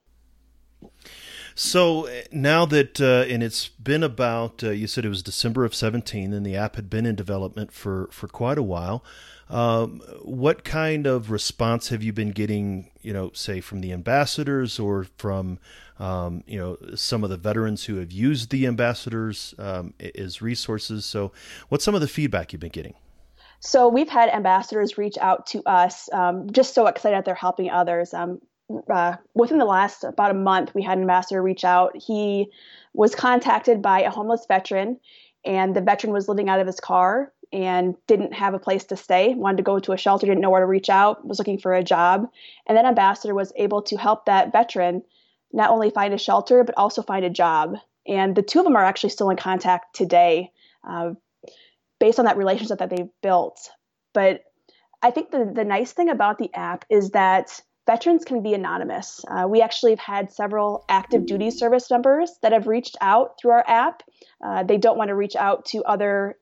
So 1.54 2.08
now 2.30 2.64
that, 2.66 3.00
uh, 3.00 3.30
and 3.30 3.42
it's 3.42 3.68
been 3.68 4.02
about, 4.02 4.64
uh, 4.64 4.70
you 4.70 4.86
said 4.86 5.04
it 5.04 5.10
was 5.10 5.22
December 5.22 5.64
of 5.64 5.74
17, 5.74 6.32
and 6.32 6.46
the 6.46 6.56
app 6.56 6.76
had 6.76 6.88
been 6.88 7.04
in 7.04 7.14
development 7.14 7.72
for, 7.72 8.08
for 8.10 8.26
quite 8.26 8.56
a 8.56 8.62
while. 8.62 9.04
Um, 9.50 10.00
what 10.22 10.64
kind 10.64 11.06
of 11.06 11.30
response 11.30 11.88
have 11.90 12.02
you 12.02 12.12
been 12.12 12.30
getting, 12.30 12.90
you 13.02 13.12
know, 13.12 13.32
say 13.34 13.60
from 13.60 13.82
the 13.82 13.92
ambassadors 13.92 14.78
or 14.78 15.04
from, 15.18 15.58
um, 15.98 16.42
you 16.46 16.58
know, 16.58 16.78
some 16.94 17.22
of 17.22 17.28
the 17.28 17.36
veterans 17.36 17.84
who 17.84 17.96
have 17.96 18.10
used 18.10 18.50
the 18.50 18.66
ambassadors 18.66 19.54
um, 19.58 19.92
as 20.14 20.40
resources? 20.40 21.04
So, 21.04 21.32
what's 21.68 21.84
some 21.84 21.94
of 21.94 22.00
the 22.00 22.08
feedback 22.08 22.52
you've 22.54 22.60
been 22.60 22.70
getting? 22.70 22.94
So 23.64 23.86
we've 23.86 24.08
had 24.08 24.28
ambassadors 24.28 24.98
reach 24.98 25.16
out 25.18 25.46
to 25.48 25.62
us, 25.64 26.08
um, 26.12 26.50
just 26.50 26.74
so 26.74 26.88
excited 26.88 27.16
that 27.16 27.24
they're 27.24 27.34
helping 27.36 27.70
others. 27.70 28.12
Um, 28.12 28.40
uh, 28.92 29.14
within 29.34 29.58
the 29.58 29.64
last 29.64 30.02
about 30.02 30.32
a 30.32 30.34
month, 30.34 30.74
we 30.74 30.82
had 30.82 30.98
an 30.98 31.02
ambassador 31.02 31.40
reach 31.40 31.64
out. 31.64 31.96
He 31.96 32.48
was 32.92 33.14
contacted 33.14 33.80
by 33.80 34.02
a 34.02 34.10
homeless 34.10 34.46
veteran, 34.48 34.98
and 35.44 35.76
the 35.76 35.80
veteran 35.80 36.12
was 36.12 36.28
living 36.28 36.48
out 36.48 36.58
of 36.58 36.66
his 36.66 36.80
car 36.80 37.32
and 37.52 37.94
didn't 38.08 38.32
have 38.32 38.54
a 38.54 38.58
place 38.58 38.84
to 38.86 38.96
stay, 38.96 39.32
wanted 39.34 39.58
to 39.58 39.62
go 39.62 39.78
to 39.78 39.92
a 39.92 39.96
shelter, 39.96 40.26
didn't 40.26 40.40
know 40.40 40.50
where 40.50 40.60
to 40.60 40.66
reach 40.66 40.90
out, 40.90 41.24
was 41.24 41.38
looking 41.38 41.58
for 41.58 41.72
a 41.72 41.84
job. 41.84 42.26
And 42.66 42.76
then 42.76 42.84
ambassador 42.84 43.34
was 43.34 43.52
able 43.54 43.82
to 43.82 43.96
help 43.96 44.26
that 44.26 44.50
veteran 44.50 45.02
not 45.52 45.70
only 45.70 45.90
find 45.90 46.12
a 46.12 46.18
shelter, 46.18 46.64
but 46.64 46.76
also 46.76 47.02
find 47.02 47.24
a 47.24 47.30
job. 47.30 47.76
And 48.08 48.34
the 48.34 48.42
two 48.42 48.58
of 48.58 48.64
them 48.64 48.74
are 48.74 48.84
actually 48.84 49.10
still 49.10 49.30
in 49.30 49.36
contact 49.36 49.94
today. 49.94 50.50
Uh, 50.82 51.12
based 52.02 52.18
on 52.18 52.24
that 52.24 52.36
relationship 52.36 52.80
that 52.80 52.90
they've 52.90 53.12
built. 53.22 53.70
But 54.12 54.42
I 55.02 55.12
think 55.12 55.30
the, 55.30 55.48
the 55.54 55.62
nice 55.62 55.92
thing 55.92 56.08
about 56.08 56.36
the 56.36 56.52
app 56.52 56.84
is 56.90 57.10
that 57.10 57.60
veterans 57.86 58.24
can 58.24 58.42
be 58.42 58.54
anonymous. 58.54 59.24
Uh, 59.30 59.46
we 59.48 59.62
actually 59.62 59.92
have 59.92 60.00
had 60.00 60.32
several 60.32 60.84
active 60.88 61.26
duty 61.26 61.52
service 61.52 61.88
members 61.92 62.32
that 62.42 62.50
have 62.50 62.66
reached 62.66 62.96
out 63.00 63.38
through 63.38 63.52
our 63.52 63.64
app. 63.68 64.02
Uh, 64.44 64.64
they 64.64 64.78
don't 64.78 64.98
want 64.98 65.10
to 65.10 65.14
reach 65.14 65.36
out 65.36 65.64
to 65.66 65.84
other 65.84 66.36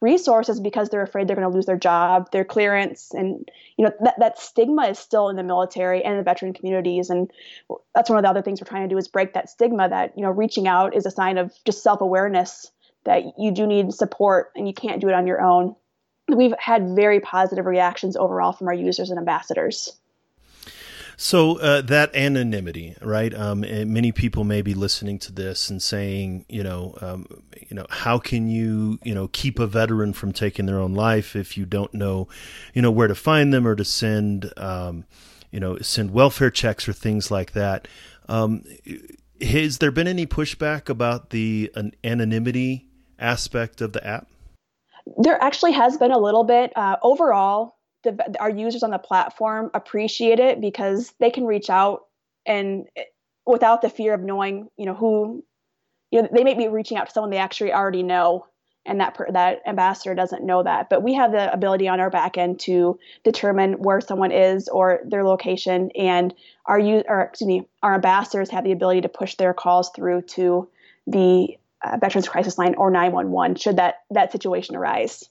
resources 0.00 0.60
because 0.60 0.90
they're 0.90 1.02
afraid 1.02 1.26
they're 1.26 1.34
going 1.34 1.50
to 1.50 1.56
lose 1.56 1.66
their 1.66 1.76
job, 1.76 2.30
their 2.30 2.44
clearance, 2.44 3.12
and 3.12 3.50
you 3.76 3.84
know 3.84 3.92
that 4.04 4.14
that 4.20 4.38
stigma 4.38 4.86
is 4.86 4.98
still 4.98 5.28
in 5.28 5.34
the 5.34 5.42
military 5.42 6.04
and 6.04 6.20
the 6.20 6.22
veteran 6.22 6.54
communities, 6.54 7.10
and 7.10 7.28
that's 7.96 8.08
one 8.08 8.18
of 8.18 8.22
the 8.22 8.30
other 8.30 8.42
things 8.42 8.60
we're 8.60 8.68
trying 8.68 8.88
to 8.88 8.94
do 8.94 8.96
is 8.96 9.08
break 9.08 9.34
that 9.34 9.50
stigma 9.50 9.88
that 9.88 10.12
you 10.16 10.22
know 10.22 10.30
reaching 10.30 10.68
out 10.68 10.96
is 10.96 11.04
a 11.04 11.10
sign 11.10 11.36
of 11.36 11.52
just 11.66 11.82
self 11.82 12.00
awareness 12.00 12.70
that 13.04 13.22
you 13.38 13.50
do 13.50 13.66
need 13.66 13.92
support 13.92 14.52
and 14.56 14.66
you 14.66 14.74
can't 14.74 15.00
do 15.00 15.08
it 15.08 15.14
on 15.14 15.26
your 15.26 15.40
own. 15.40 15.74
We've 16.28 16.54
had 16.58 16.94
very 16.94 17.20
positive 17.20 17.66
reactions 17.66 18.16
overall 18.16 18.52
from 18.52 18.68
our 18.68 18.74
users 18.74 19.10
and 19.10 19.18
ambassadors. 19.18 19.96
So 21.16 21.58
uh, 21.58 21.82
that 21.82 22.16
anonymity, 22.16 22.96
right? 23.02 23.34
Um, 23.34 23.60
many 23.60 24.10
people 24.10 24.42
may 24.44 24.62
be 24.62 24.72
listening 24.72 25.18
to 25.18 25.32
this 25.32 25.68
and 25.68 25.82
saying, 25.82 26.46
you 26.48 26.62
know, 26.62 26.96
um, 27.02 27.26
you 27.68 27.76
know, 27.76 27.84
how 27.90 28.18
can 28.18 28.48
you, 28.48 28.98
you 29.04 29.14
know, 29.14 29.28
keep 29.28 29.58
a 29.58 29.66
veteran 29.66 30.14
from 30.14 30.32
taking 30.32 30.64
their 30.64 30.78
own 30.78 30.94
life 30.94 31.36
if 31.36 31.58
you 31.58 31.66
don't 31.66 31.92
know, 31.92 32.28
you 32.72 32.80
know, 32.80 32.90
where 32.90 33.06
to 33.06 33.14
find 33.14 33.52
them 33.52 33.66
or 33.66 33.76
to 33.76 33.84
send, 33.84 34.50
um, 34.56 35.04
you 35.50 35.60
know, 35.60 35.76
send 35.80 36.12
welfare 36.12 36.50
checks 36.50 36.88
or 36.88 36.94
things 36.94 37.30
like 37.30 37.52
that. 37.52 37.86
Um, 38.26 38.64
has 39.42 39.76
there 39.76 39.90
been 39.90 40.08
any 40.08 40.26
pushback 40.26 40.88
about 40.88 41.30
the 41.30 41.70
anonymity 42.02 42.86
aspect 43.20 43.80
of 43.80 43.92
the 43.92 44.06
app? 44.06 44.26
There 45.18 45.42
actually 45.42 45.72
has 45.72 45.96
been 45.96 46.12
a 46.12 46.18
little 46.18 46.44
bit. 46.44 46.72
Uh, 46.76 46.96
overall, 47.02 47.76
the, 48.02 48.36
our 48.40 48.50
users 48.50 48.82
on 48.82 48.90
the 48.90 48.98
platform 48.98 49.70
appreciate 49.74 50.40
it 50.40 50.60
because 50.60 51.12
they 51.20 51.30
can 51.30 51.44
reach 51.46 51.70
out 51.70 52.06
and 52.46 52.86
without 53.46 53.82
the 53.82 53.90
fear 53.90 54.14
of 54.14 54.20
knowing, 54.20 54.68
you 54.76 54.86
know, 54.86 54.94
who, 54.94 55.44
you 56.10 56.22
know, 56.22 56.28
they 56.32 56.44
may 56.44 56.54
be 56.54 56.68
reaching 56.68 56.96
out 56.96 57.06
to 57.06 57.12
someone 57.12 57.30
they 57.30 57.36
actually 57.36 57.72
already 57.72 58.02
know, 58.02 58.46
and 58.86 59.00
that 59.00 59.14
per, 59.14 59.30
that 59.30 59.60
ambassador 59.66 60.14
doesn't 60.14 60.44
know 60.44 60.62
that. 60.62 60.88
But 60.88 61.02
we 61.02 61.14
have 61.14 61.32
the 61.32 61.52
ability 61.52 61.88
on 61.88 62.00
our 62.00 62.10
back 62.10 62.38
end 62.38 62.60
to 62.60 62.98
determine 63.24 63.74
where 63.74 64.00
someone 64.00 64.32
is 64.32 64.68
or 64.68 65.00
their 65.04 65.24
location, 65.24 65.90
and 65.94 66.34
our 66.66 66.78
use, 66.78 67.04
or 67.08 67.20
excuse 67.22 67.48
me, 67.48 67.68
our 67.82 67.94
ambassadors 67.94 68.50
have 68.50 68.64
the 68.64 68.72
ability 68.72 69.02
to 69.02 69.08
push 69.08 69.34
their 69.34 69.52
calls 69.52 69.90
through 69.90 70.22
to 70.22 70.68
the 71.06 71.56
uh, 71.82 71.96
Veterans 72.00 72.28
Crisis 72.28 72.58
Line 72.58 72.74
or 72.76 72.90
911 72.90 73.56
should 73.56 73.76
that 73.76 73.96
that 74.10 74.32
situation 74.32 74.76
arise. 74.76 75.28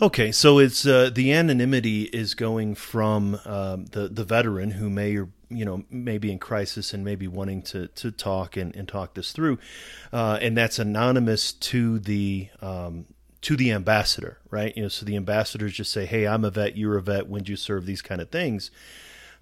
Okay, 0.00 0.32
so 0.32 0.58
it's 0.58 0.86
uh, 0.86 1.10
the 1.12 1.32
anonymity 1.32 2.04
is 2.04 2.34
going 2.34 2.74
from 2.74 3.38
um, 3.44 3.84
the 3.86 4.08
the 4.08 4.24
veteran 4.24 4.70
who 4.72 4.88
may 4.88 5.16
or 5.16 5.28
you 5.50 5.64
know 5.64 5.84
may 5.90 6.16
be 6.16 6.32
in 6.32 6.38
crisis 6.38 6.94
and 6.94 7.04
maybe 7.04 7.28
wanting 7.28 7.60
to 7.62 7.88
to 7.88 8.10
talk 8.10 8.56
and, 8.56 8.74
and 8.74 8.88
talk 8.88 9.14
this 9.14 9.32
through, 9.32 9.58
uh, 10.12 10.38
and 10.40 10.56
that's 10.56 10.78
anonymous 10.78 11.52
to 11.52 11.98
the 11.98 12.48
um, 12.62 13.04
to 13.42 13.56
the 13.56 13.70
ambassador, 13.70 14.38
right? 14.50 14.74
You 14.76 14.84
know, 14.84 14.88
so 14.88 15.04
the 15.04 15.16
ambassadors 15.16 15.74
just 15.74 15.92
say, 15.92 16.06
"Hey, 16.06 16.26
I'm 16.26 16.44
a 16.44 16.50
vet, 16.50 16.78
you're 16.78 16.96
a 16.96 17.02
vet. 17.02 17.28
When 17.28 17.42
do 17.42 17.52
you 17.52 17.56
serve 17.56 17.84
these 17.84 18.00
kind 18.00 18.22
of 18.22 18.30
things?" 18.30 18.70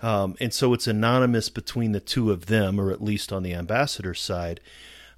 Um, 0.01 0.37
and 0.41 0.53
so 0.53 0.75
it's 0.75 0.87
anonymous 0.89 1.49
between 1.49 1.93
the 1.93 2.01
two 2.01 2.33
of 2.33 2.47
them, 2.47 2.81
or 2.81 2.91
at 2.91 3.03
least 3.03 3.33
on 3.33 3.45
the 3.45 3.55
ambassador 3.55 4.15
side. 4.15 4.61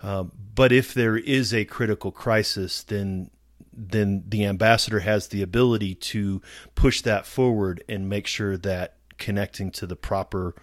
Um, 0.02 0.32
but 0.54 0.72
if 0.72 0.94
there 0.94 1.16
is 1.16 1.52
a 1.52 1.64
critical 1.64 2.10
crisis, 2.10 2.82
then 2.82 3.30
then 3.72 4.24
the 4.28 4.44
ambassador 4.44 5.00
has 5.00 5.28
the 5.28 5.42
ability 5.42 5.94
to 5.94 6.42
push 6.74 7.00
that 7.02 7.24
forward 7.24 7.82
and 7.88 8.08
make 8.08 8.26
sure 8.26 8.56
that 8.58 8.96
connecting 9.16 9.70
to 9.70 9.86
the 9.86 9.96
proper 9.96 10.54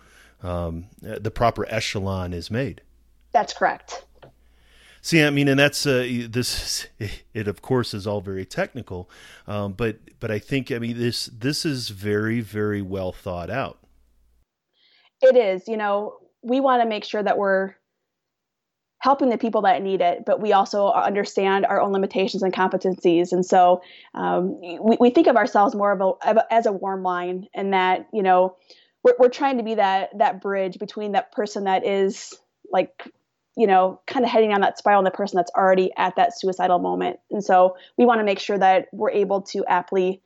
um, 0.44 0.88
the 1.02 1.32
proper 1.32 1.66
echelon 1.70 2.34
is 2.34 2.52
made. 2.52 2.82
That's 3.32 3.54
correct. 3.54 4.06
See, 5.02 5.24
I 5.24 5.30
mean, 5.30 5.48
and 5.48 5.60
that's 5.60 5.86
uh, 5.86 6.26
this. 6.30 6.88
It 7.34 7.48
of 7.48 7.62
course 7.62 7.94
is 7.94 8.08
all 8.08 8.20
very 8.20 8.46
technical, 8.46 9.10
um, 9.46 9.74
but 9.74 10.00
but 10.20 10.32
I 10.32 10.40
think 10.40 10.72
I 10.72 10.80
mean 10.80 10.98
this 10.98 11.28
this 11.28 11.66
is 11.66 11.90
very 11.90 12.42
very 12.42 12.82
well 12.82 13.12
thought 13.12 13.50
out. 13.50 13.80
It 15.22 15.38
is. 15.38 15.68
You 15.68 15.78
know, 15.78 16.18
we 16.42 16.60
want 16.60 16.82
to 16.82 16.90
make 16.90 17.04
sure 17.06 17.22
that 17.22 17.38
we're 17.38 17.76
helping 19.00 19.30
the 19.30 19.38
people 19.38 19.62
that 19.62 19.82
need 19.82 20.02
it, 20.02 20.26
but 20.26 20.42
we 20.42 20.54
also 20.54 20.92
understand 20.92 21.66
our 21.66 21.80
own 21.80 21.92
limitations 21.92 22.42
and 22.42 22.54
competencies. 22.54 23.32
And 23.32 23.46
so 23.46 23.82
um, 24.14 24.60
we, 24.62 24.98
we 25.00 25.10
think 25.12 25.28
of 25.28 25.36
ourselves 25.36 25.76
more 25.76 25.92
of 25.92 26.38
a, 26.38 26.54
as 26.54 26.66
a 26.66 26.72
warm 26.72 27.04
line, 27.04 27.48
and 27.54 27.74
that 27.74 28.08
you 28.12 28.24
know 28.24 28.56
we're, 29.04 29.14
we're 29.20 29.30
trying 29.30 29.58
to 29.58 29.64
be 29.64 29.76
that 29.76 30.18
that 30.18 30.42
bridge 30.42 30.80
between 30.80 31.12
that 31.12 31.32
person 31.32 31.66
that 31.66 31.86
is 31.86 32.34
like 32.72 33.04
you 33.56 33.68
know 33.68 34.02
kind 34.08 34.26
of 34.26 34.32
heading 34.32 34.50
down 34.50 34.62
that 34.62 34.78
spiral 34.78 35.00
and 35.00 35.08
the 35.08 35.12
person 35.12 35.38
that's 35.38 35.52
already 35.56 35.92
at 35.96 36.16
that 36.16 36.38
suicidal 36.38 36.80
moment. 36.80 37.20
And 37.30 37.44
so 37.44 37.78
we 37.98 38.06
want 38.06 38.20
to 38.20 38.26
make 38.26 38.40
sure 38.40 38.58
that 38.58 38.88
we're 38.92 39.12
able 39.12 39.44
to 39.44 39.64
aptly 39.68 40.22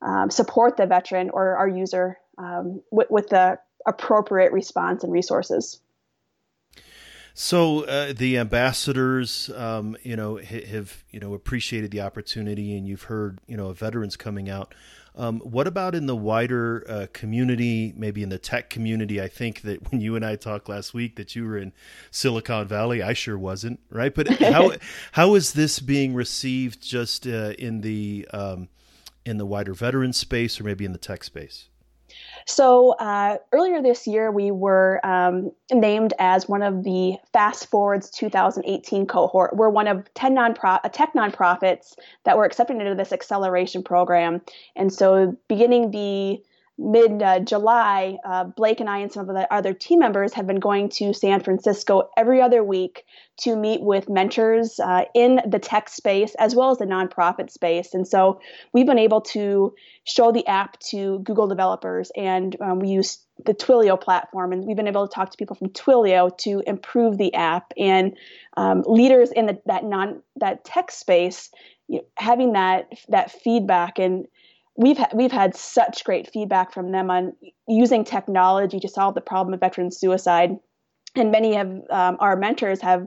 um, 0.00 0.30
support 0.30 0.76
the 0.76 0.86
veteran 0.86 1.30
or 1.30 1.56
our 1.56 1.68
user 1.68 2.18
um, 2.38 2.82
with, 2.90 3.10
with 3.10 3.28
the 3.28 3.58
appropriate 3.86 4.52
response 4.52 5.04
and 5.04 5.12
resources. 5.12 5.80
So 7.38 7.84
uh, 7.84 8.14
the 8.14 8.38
ambassadors, 8.38 9.50
um, 9.54 9.94
you 10.02 10.16
know, 10.16 10.38
have 10.38 11.04
you 11.10 11.20
know 11.20 11.34
appreciated 11.34 11.90
the 11.90 12.00
opportunity, 12.00 12.74
and 12.78 12.88
you've 12.88 13.02
heard 13.02 13.42
you 13.46 13.58
know 13.58 13.70
veterans 13.74 14.16
coming 14.16 14.48
out. 14.48 14.74
Um, 15.14 15.40
what 15.40 15.66
about 15.66 15.94
in 15.94 16.06
the 16.06 16.16
wider 16.16 16.82
uh, 16.88 17.06
community, 17.12 17.92
maybe 17.94 18.22
in 18.22 18.30
the 18.30 18.38
tech 18.38 18.70
community? 18.70 19.20
I 19.20 19.28
think 19.28 19.60
that 19.62 19.92
when 19.92 20.00
you 20.00 20.16
and 20.16 20.24
I 20.24 20.36
talked 20.36 20.66
last 20.70 20.94
week, 20.94 21.16
that 21.16 21.36
you 21.36 21.44
were 21.44 21.58
in 21.58 21.74
Silicon 22.10 22.66
Valley. 22.68 23.02
I 23.02 23.12
sure 23.12 23.36
wasn't, 23.36 23.80
right? 23.90 24.14
But 24.14 24.28
how 24.40 24.72
how 25.12 25.34
is 25.34 25.52
this 25.52 25.78
being 25.78 26.14
received 26.14 26.82
just 26.82 27.26
uh, 27.26 27.52
in 27.58 27.82
the 27.82 28.26
um, 28.32 28.68
in 29.26 29.36
the 29.36 29.44
wider 29.44 29.74
veteran 29.74 30.14
space, 30.14 30.58
or 30.58 30.64
maybe 30.64 30.86
in 30.86 30.92
the 30.92 30.98
tech 30.98 31.22
space? 31.22 31.68
So 32.46 32.92
uh, 32.92 33.38
earlier 33.52 33.82
this 33.82 34.06
year, 34.06 34.30
we 34.30 34.52
were 34.52 35.00
um, 35.04 35.50
named 35.72 36.14
as 36.20 36.48
one 36.48 36.62
of 36.62 36.84
the 36.84 37.16
Fast 37.32 37.66
Forward's 37.66 38.08
2018 38.10 39.06
cohort. 39.06 39.56
We're 39.56 39.68
one 39.68 39.88
of 39.88 40.08
10 40.14 40.32
non-pro- 40.32 40.78
uh, 40.84 40.88
tech 40.88 41.12
nonprofits 41.14 41.94
that 42.24 42.36
were 42.36 42.44
accepted 42.44 42.76
into 42.80 42.94
this 42.94 43.12
acceleration 43.12 43.82
program. 43.82 44.40
And 44.76 44.92
so 44.92 45.36
beginning 45.48 45.90
the 45.90 46.40
mid 46.78 47.22
uh, 47.22 47.40
July, 47.40 48.18
uh, 48.24 48.44
Blake 48.44 48.80
and 48.80 48.88
I 48.88 48.98
and 48.98 49.10
some 49.10 49.28
of 49.28 49.34
the 49.34 49.52
other 49.52 49.72
team 49.72 49.98
members 49.98 50.34
have 50.34 50.46
been 50.46 50.60
going 50.60 50.90
to 50.90 51.14
San 51.14 51.40
Francisco 51.40 52.10
every 52.16 52.42
other 52.42 52.62
week 52.62 53.04
to 53.38 53.56
meet 53.56 53.80
with 53.80 54.08
mentors 54.08 54.78
uh, 54.80 55.04
in 55.14 55.40
the 55.46 55.58
tech 55.58 55.88
space 55.88 56.34
as 56.38 56.54
well 56.54 56.70
as 56.70 56.78
the 56.78 56.84
nonprofit 56.84 57.50
space. 57.50 57.94
And 57.94 58.06
so 58.06 58.40
we've 58.72 58.86
been 58.86 58.98
able 58.98 59.22
to 59.22 59.74
show 60.04 60.32
the 60.32 60.46
app 60.46 60.78
to 60.80 61.18
Google 61.20 61.46
developers, 61.46 62.10
and 62.16 62.56
um, 62.60 62.80
we 62.80 62.88
use 62.88 63.18
the 63.44 63.54
Twilio 63.54 64.00
platform, 64.00 64.52
and 64.52 64.66
we've 64.66 64.76
been 64.76 64.88
able 64.88 65.08
to 65.08 65.14
talk 65.14 65.30
to 65.30 65.36
people 65.36 65.56
from 65.56 65.70
Twilio 65.70 66.36
to 66.38 66.62
improve 66.66 67.18
the 67.18 67.34
app. 67.34 67.72
And 67.78 68.16
um, 68.56 68.82
leaders 68.86 69.30
in 69.30 69.46
the, 69.46 69.60
that 69.66 69.84
non 69.84 70.22
that 70.36 70.64
tech 70.64 70.90
space, 70.90 71.50
you 71.88 71.98
know, 71.98 72.04
having 72.16 72.52
that 72.52 72.92
that 73.08 73.30
feedback 73.30 73.98
and 73.98 74.26
we've 74.76 74.98
ha- 74.98 75.10
we've 75.14 75.32
had 75.32 75.56
such 75.56 76.04
great 76.04 76.30
feedback 76.32 76.72
from 76.72 76.92
them 76.92 77.10
on 77.10 77.32
using 77.66 78.04
technology 78.04 78.80
to 78.80 78.88
solve 78.88 79.14
the 79.14 79.20
problem 79.20 79.54
of 79.54 79.60
veteran 79.60 79.90
suicide, 79.90 80.56
and 81.14 81.30
many 81.30 81.56
of 81.56 81.68
um, 81.90 82.16
our 82.20 82.36
mentors 82.36 82.80
have 82.82 83.06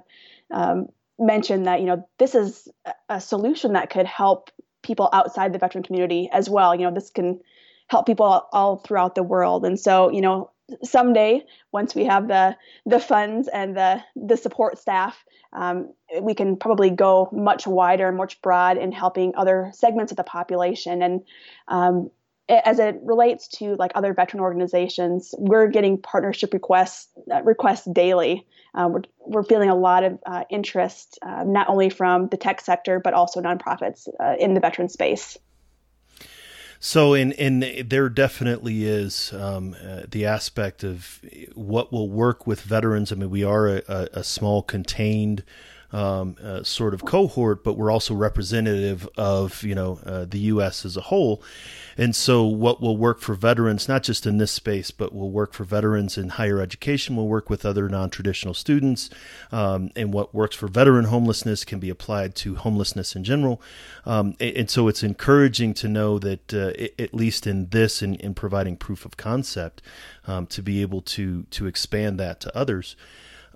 um, 0.52 0.88
mentioned 1.18 1.66
that 1.66 1.80
you 1.80 1.86
know 1.86 2.08
this 2.18 2.36
is 2.36 2.68
a 3.10 3.22
solution 3.22 3.74
that 3.74 3.90
could 3.90 4.06
help 4.06 4.50
people 4.82 5.10
outside 5.14 5.54
the 5.54 5.60
veteran 5.60 5.84
community 5.84 6.30
as 6.32 6.50
well. 6.50 6.74
You 6.74 6.86
know, 6.86 6.94
this 6.94 7.10
can 7.10 7.40
help 7.88 8.06
people 8.06 8.26
all, 8.26 8.50
all 8.52 8.78
throughout 8.78 9.16
the 9.16 9.24
world, 9.24 9.66
and 9.66 9.80
so 9.80 10.10
you 10.10 10.22
know 10.22 10.52
someday 10.84 11.44
once 11.72 11.96
we 11.96 12.06
have 12.06 12.28
the 12.28 12.56
the 12.86 13.00
funds 13.00 13.48
and 13.48 13.76
the 13.76 14.04
the 14.16 14.38
support 14.38 14.78
staff 14.78 15.24
um, 15.54 15.94
we 16.22 16.34
can 16.34 16.58
probably 16.58 16.90
go 16.90 17.30
much 17.32 17.66
wider 17.66 18.08
and 18.08 18.18
much 18.18 18.42
broad 18.42 18.78
in 18.78 18.92
helping 18.92 19.34
other 19.36 19.72
segments 19.74 20.12
of 20.12 20.18
the 20.18 20.24
population. 20.24 21.02
And 21.02 21.22
um, 21.68 22.12
as 22.50 22.80
it 22.80 23.00
relates 23.04 23.48
to 23.48 23.76
like 23.76 23.92
other 23.94 24.14
veteran 24.14 24.42
organizations 24.42 25.36
we're 25.38 25.68
getting 25.68 26.02
partnership 26.02 26.52
requests 26.54 27.08
uh, 27.32 27.44
requests 27.44 27.86
daily. 27.92 28.46
Uh, 28.74 28.88
we're, 28.92 29.02
we're 29.20 29.44
feeling 29.44 29.70
a 29.70 29.76
lot 29.76 30.04
of 30.04 30.20
uh, 30.26 30.44
interest 30.50 31.20
uh, 31.22 31.44
not 31.46 31.70
only 31.70 31.90
from 31.90 32.28
the 32.30 32.38
tech 32.38 32.60
sector 32.62 33.00
but 33.00 33.14
also 33.14 33.40
nonprofits 33.40 34.08
uh, 34.20 34.36
in 34.40 34.56
the 34.56 34.60
veteran 34.60 34.90
space 34.90 35.38
so, 36.80 37.13
in 37.13 37.34
in 37.34 37.88
there 37.88 38.08
definitely 38.08 38.86
is 38.86 39.34
um, 39.34 39.76
uh, 39.84 40.04
the 40.10 40.26
aspect 40.26 40.84
of 40.84 41.20
what 41.54 41.92
will 41.92 42.10
work 42.10 42.48
with 42.48 42.62
veterans. 42.62 43.12
I 43.12 43.15
mean, 43.15 43.30
we 43.30 43.44
are 43.44 43.68
a, 43.68 44.10
a 44.13 44.24
small 44.24 44.62
contained 44.63 45.44
um, 45.91 46.36
uh, 46.43 46.63
sort 46.63 46.93
of 46.93 47.06
cohort, 47.06 47.63
but 47.63 47.73
we're 47.73 47.91
also 47.91 48.13
representative 48.13 49.08
of 49.17 49.63
you 49.63 49.75
know 49.75 49.99
uh, 50.06 50.25
the 50.25 50.39
U.S. 50.39 50.86
as 50.86 50.95
a 50.97 51.02
whole. 51.02 51.41
And 51.97 52.15
so, 52.15 52.45
what 52.45 52.80
will 52.80 52.95
work 52.95 53.19
for 53.19 53.36
veterans, 53.36 53.89
not 53.89 54.04
just 54.04 54.25
in 54.25 54.38
this 54.38 54.54
space, 54.54 54.89
but 54.89 55.13
will 55.13 55.32
work 55.32 55.54
for 55.54 55.65
veterans 55.65 56.17
in 56.17 56.30
higher 56.30 56.62
education, 56.62 57.17
will 57.17 57.28
work 57.28 57.49
with 57.49 57.65
other 57.65 57.89
non-traditional 57.89 58.54
students, 58.54 59.10
um, 59.52 59.91
and 59.97 60.13
what 60.13 60.34
works 60.34 60.56
for 60.56 60.69
veteran 60.69 61.06
homelessness 61.06 61.65
can 61.65 61.78
be 61.78 61.89
applied 61.89 62.36
to 62.36 62.56
homelessness 62.56 63.17
in 63.17 63.25
general. 63.25 63.62
Um, 64.06 64.36
and, 64.39 64.69
so, 64.69 64.88
it's 64.88 65.04
encouraging 65.04 65.73
to 65.73 65.89
know 65.89 66.19
that 66.19 66.54
uh, 66.54 67.02
at 67.02 67.13
least 67.13 67.45
in 67.45 67.67
this, 67.67 68.02
in, 68.02 68.15
in 68.15 68.34
providing 68.34 68.78
proof 68.78 69.04
of 69.04 69.17
concept, 69.17 69.82
um, 70.25 70.45
to 70.47 70.62
be 70.62 70.82
able 70.82 71.02
to 71.02 71.43
to 71.49 71.67
expand 71.67 72.17
that 72.19 72.39
to 72.39 72.58
others. 72.58 72.95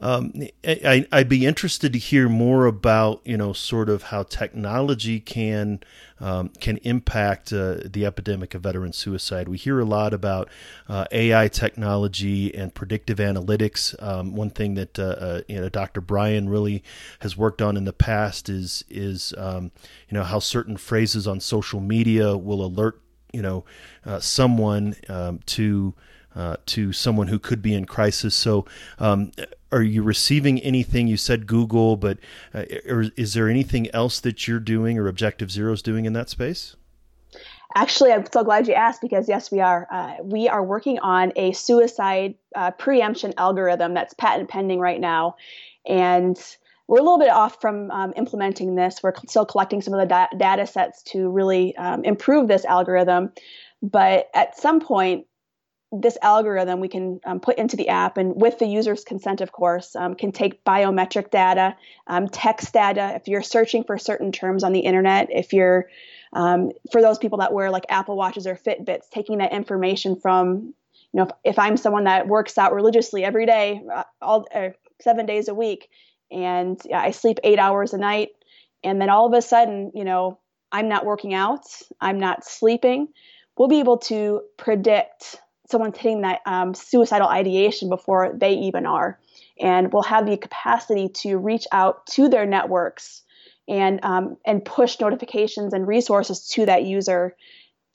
Um, 0.03 0.33
I, 0.65 1.05
would 1.13 1.29
be 1.29 1.45
interested 1.45 1.93
to 1.93 1.99
hear 1.99 2.27
more 2.27 2.65
about, 2.65 3.21
you 3.23 3.37
know, 3.37 3.53
sort 3.53 3.87
of 3.87 4.03
how 4.03 4.23
technology 4.23 5.21
can 5.21 5.79
um, 6.19 6.49
can 6.59 6.75
impact 6.77 7.53
uh, 7.53 7.77
the 7.85 8.05
epidemic 8.05 8.53
of 8.53 8.63
veteran 8.63 8.91
suicide. 8.91 9.47
We 9.47 9.57
hear 9.57 9.79
a 9.79 9.85
lot 9.85 10.13
about 10.13 10.49
uh, 10.89 11.05
AI 11.13 11.47
technology 11.47 12.53
and 12.53 12.75
predictive 12.75 13.17
analytics. 13.17 13.95
Um, 14.03 14.35
one 14.35 14.49
thing 14.49 14.73
that 14.73 14.99
uh, 14.99 15.03
uh 15.03 15.41
you 15.47 15.61
know 15.61 15.69
Dr. 15.69 16.01
Bryan 16.01 16.49
really 16.49 16.83
has 17.21 17.37
worked 17.37 17.61
on 17.61 17.77
in 17.77 17.85
the 17.85 17.93
past 17.93 18.49
is 18.49 18.83
is 18.89 19.33
um, 19.37 19.71
you 20.09 20.17
know 20.17 20.23
how 20.25 20.39
certain 20.39 20.75
phrases 20.75 21.27
on 21.29 21.39
social 21.39 21.79
media 21.79 22.35
will 22.35 22.63
alert 22.65 22.99
you 23.31 23.41
know 23.41 23.63
uh, 24.05 24.19
someone 24.19 24.95
um, 25.07 25.39
to 25.45 25.93
uh, 26.35 26.57
to 26.65 26.91
someone 26.91 27.27
who 27.27 27.39
could 27.39 27.61
be 27.61 27.73
in 27.73 27.85
crisis. 27.85 28.33
So, 28.33 28.65
um, 28.99 29.31
are 29.73 29.81
you 29.81 30.03
receiving 30.03 30.59
anything? 30.59 31.07
You 31.07 31.17
said 31.17 31.47
Google, 31.47 31.97
but 31.97 32.19
uh, 32.53 32.63
is 32.69 33.33
there 33.33 33.49
anything 33.49 33.89
else 33.93 34.19
that 34.19 34.47
you're 34.47 34.59
doing 34.59 34.99
or 34.99 35.07
Objective 35.07 35.51
Zero 35.51 35.73
is 35.73 35.81
doing 35.81 36.05
in 36.05 36.13
that 36.13 36.29
space? 36.29 36.75
Actually, 37.75 38.11
I'm 38.11 38.25
so 38.31 38.43
glad 38.43 38.67
you 38.67 38.75
asked 38.75 39.01
because 39.01 39.27
yes, 39.27 39.51
we 39.51 39.59
are. 39.59 39.87
Uh, 39.91 40.13
we 40.21 40.47
are 40.47 40.63
working 40.63 40.99
on 40.99 41.33
a 41.35 41.53
suicide 41.53 42.35
uh, 42.55 42.69
preemption 42.69 43.33
algorithm 43.37 43.95
that's 43.95 44.13
patent 44.13 44.47
pending 44.47 44.79
right 44.79 45.01
now, 45.01 45.35
and 45.87 46.37
we're 46.87 46.99
a 46.99 47.01
little 47.01 47.17
bit 47.17 47.31
off 47.31 47.59
from 47.59 47.89
um, 47.89 48.13
implementing 48.15 48.75
this. 48.75 49.01
We're 49.01 49.13
still 49.27 49.45
collecting 49.45 49.81
some 49.81 49.95
of 49.95 49.99
the 50.01 50.05
da- 50.05 50.37
data 50.37 50.67
sets 50.67 51.01
to 51.03 51.29
really 51.29 51.75
um, 51.77 52.03
improve 52.03 52.47
this 52.47 52.63
algorithm. 52.63 53.31
But 53.81 54.29
at 54.35 54.55
some 54.55 54.79
point, 54.79 55.25
this 56.01 56.17
algorithm 56.23 56.79
we 56.79 56.87
can 56.87 57.19
um, 57.23 57.39
put 57.39 57.57
into 57.57 57.77
the 57.77 57.89
app 57.89 58.17
and 58.17 58.33
with 58.35 58.57
the 58.57 58.65
user's 58.65 59.03
consent 59.03 59.41
of 59.41 59.51
course 59.51 59.95
um, 59.95 60.15
can 60.15 60.31
take 60.31 60.63
biometric 60.63 61.29
data 61.29 61.75
um, 62.07 62.27
text 62.27 62.73
data. 62.73 63.13
If 63.15 63.27
you're 63.27 63.43
searching 63.43 63.83
for 63.83 63.97
certain 63.99 64.31
terms 64.31 64.63
on 64.63 64.73
the 64.73 64.79
internet 64.79 65.27
if 65.29 65.53
you're 65.53 65.89
um, 66.33 66.71
for 66.91 67.01
those 67.01 67.19
people 67.19 67.37
that 67.39 67.53
wear 67.53 67.69
like 67.69 67.85
apple 67.89 68.17
watches 68.17 68.47
or 68.47 68.55
fitbits 68.55 69.09
taking 69.11 69.37
that 69.37 69.53
information 69.53 70.15
from 70.15 70.73
you 71.11 71.19
know 71.19 71.23
if, 71.23 71.29
if 71.43 71.59
i'm 71.59 71.77
someone 71.77 72.05
that 72.05 72.27
works 72.27 72.57
out 72.57 72.73
religiously 72.73 73.23
every 73.23 73.45
day 73.45 73.81
uh, 73.93 74.03
all 74.21 74.47
uh, 74.53 74.69
seven 74.99 75.27
days 75.27 75.47
a 75.47 75.53
week 75.53 75.89
and 76.31 76.81
i 76.93 77.11
sleep 77.11 77.37
eight 77.43 77.59
hours 77.59 77.93
a 77.93 77.97
night 77.99 78.29
and 78.83 78.99
then 78.99 79.09
all 79.09 79.27
of 79.27 79.33
a 79.33 79.41
sudden 79.43 79.91
you 79.93 80.03
know 80.03 80.39
i'm 80.71 80.89
not 80.89 81.05
working 81.05 81.35
out 81.35 81.65
i'm 82.01 82.19
not 82.19 82.43
sleeping 82.43 83.07
we'll 83.57 83.67
be 83.67 83.79
able 83.79 83.99
to 83.99 84.41
predict 84.57 85.37
someone's 85.73 85.97
hitting 85.97 86.21
that 86.21 86.39
um, 86.45 86.73
suicidal 86.73 87.27
ideation 87.27 87.89
before 87.89 88.33
they 88.33 88.53
even 88.53 88.85
are, 88.85 89.19
and 89.59 89.91
will 89.91 90.03
have 90.03 90.25
the 90.25 90.37
capacity 90.37 91.09
to 91.09 91.37
reach 91.37 91.65
out 91.73 92.05
to 92.07 92.29
their 92.29 92.45
networks 92.45 93.23
and 93.67 93.99
um, 94.03 94.37
and 94.45 94.63
push 94.63 94.99
notifications 94.99 95.73
and 95.73 95.87
resources 95.87 96.47
to 96.49 96.65
that 96.65 96.83
user 96.83 97.35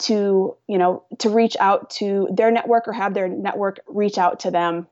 to 0.01 0.57
you 0.67 0.79
know 0.79 1.05
to 1.19 1.31
reach 1.31 1.57
out 1.61 1.91
to 1.91 2.29
their 2.31 2.51
network 2.51 2.87
or 2.87 2.93
have 2.93 3.15
their 3.15 3.29
network 3.29 3.81
reach 3.87 4.19
out 4.19 4.41
to 4.41 4.51
them 4.51 4.87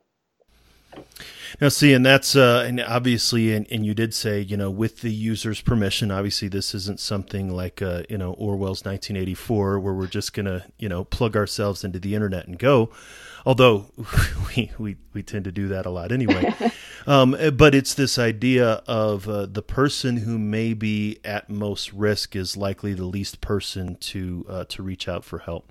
Now, 1.61 1.69
see, 1.69 1.93
and 1.93 2.05
that's 2.05 2.37
uh, 2.37 2.65
and 2.67 2.81
obviously, 2.81 3.53
and, 3.53 3.67
and 3.71 3.85
you 3.85 3.95
did 3.95 4.15
say, 4.15 4.41
you 4.41 4.57
know, 4.57 4.71
with 4.71 5.01
the 5.01 5.13
user's 5.13 5.61
permission. 5.61 6.11
Obviously, 6.11 6.49
this 6.49 6.75
isn't 6.75 7.01
something 7.01 7.51
like, 7.51 7.81
uh, 7.83 8.03
you 8.09 8.19
know, 8.19 8.33
Orwell's 8.35 8.85
1984, 8.85 9.81
where 9.81 9.95
we're 9.95 10.07
just 10.07 10.33
gonna, 10.33 10.67
you 10.79 10.89
know, 10.89 11.05
plug 11.05 11.37
ourselves 11.37 11.85
into 11.85 11.99
the 11.99 12.15
internet 12.15 12.47
and 12.47 12.59
go. 12.59 12.91
Although 13.45 13.87
we 14.57 14.73
we, 14.79 14.97
we 15.13 15.23
tend 15.23 15.45
to 15.45 15.53
do 15.53 15.69
that 15.69 15.87
a 15.87 15.91
lot 15.91 16.13
anyway. 16.13 16.55
um, 17.07 17.37
but 17.55 17.75
it's 17.75 17.95
this 17.95 18.19
idea 18.19 18.83
of 18.87 19.29
uh, 19.29 19.47
the 19.47 19.63
person 19.63 20.19
who 20.19 20.39
may 20.39 20.75
be 20.75 21.21
at 21.25 21.49
most 21.49 21.93
risk 21.93 22.35
is 22.35 22.57
likely 22.57 22.93
the 22.93 23.05
least 23.05 23.41
person 23.41 23.97
to 23.97 24.45
uh, 24.49 24.65
to 24.65 24.83
reach 24.83 25.09
out 25.09 25.25
for 25.25 25.39
help. 25.39 25.71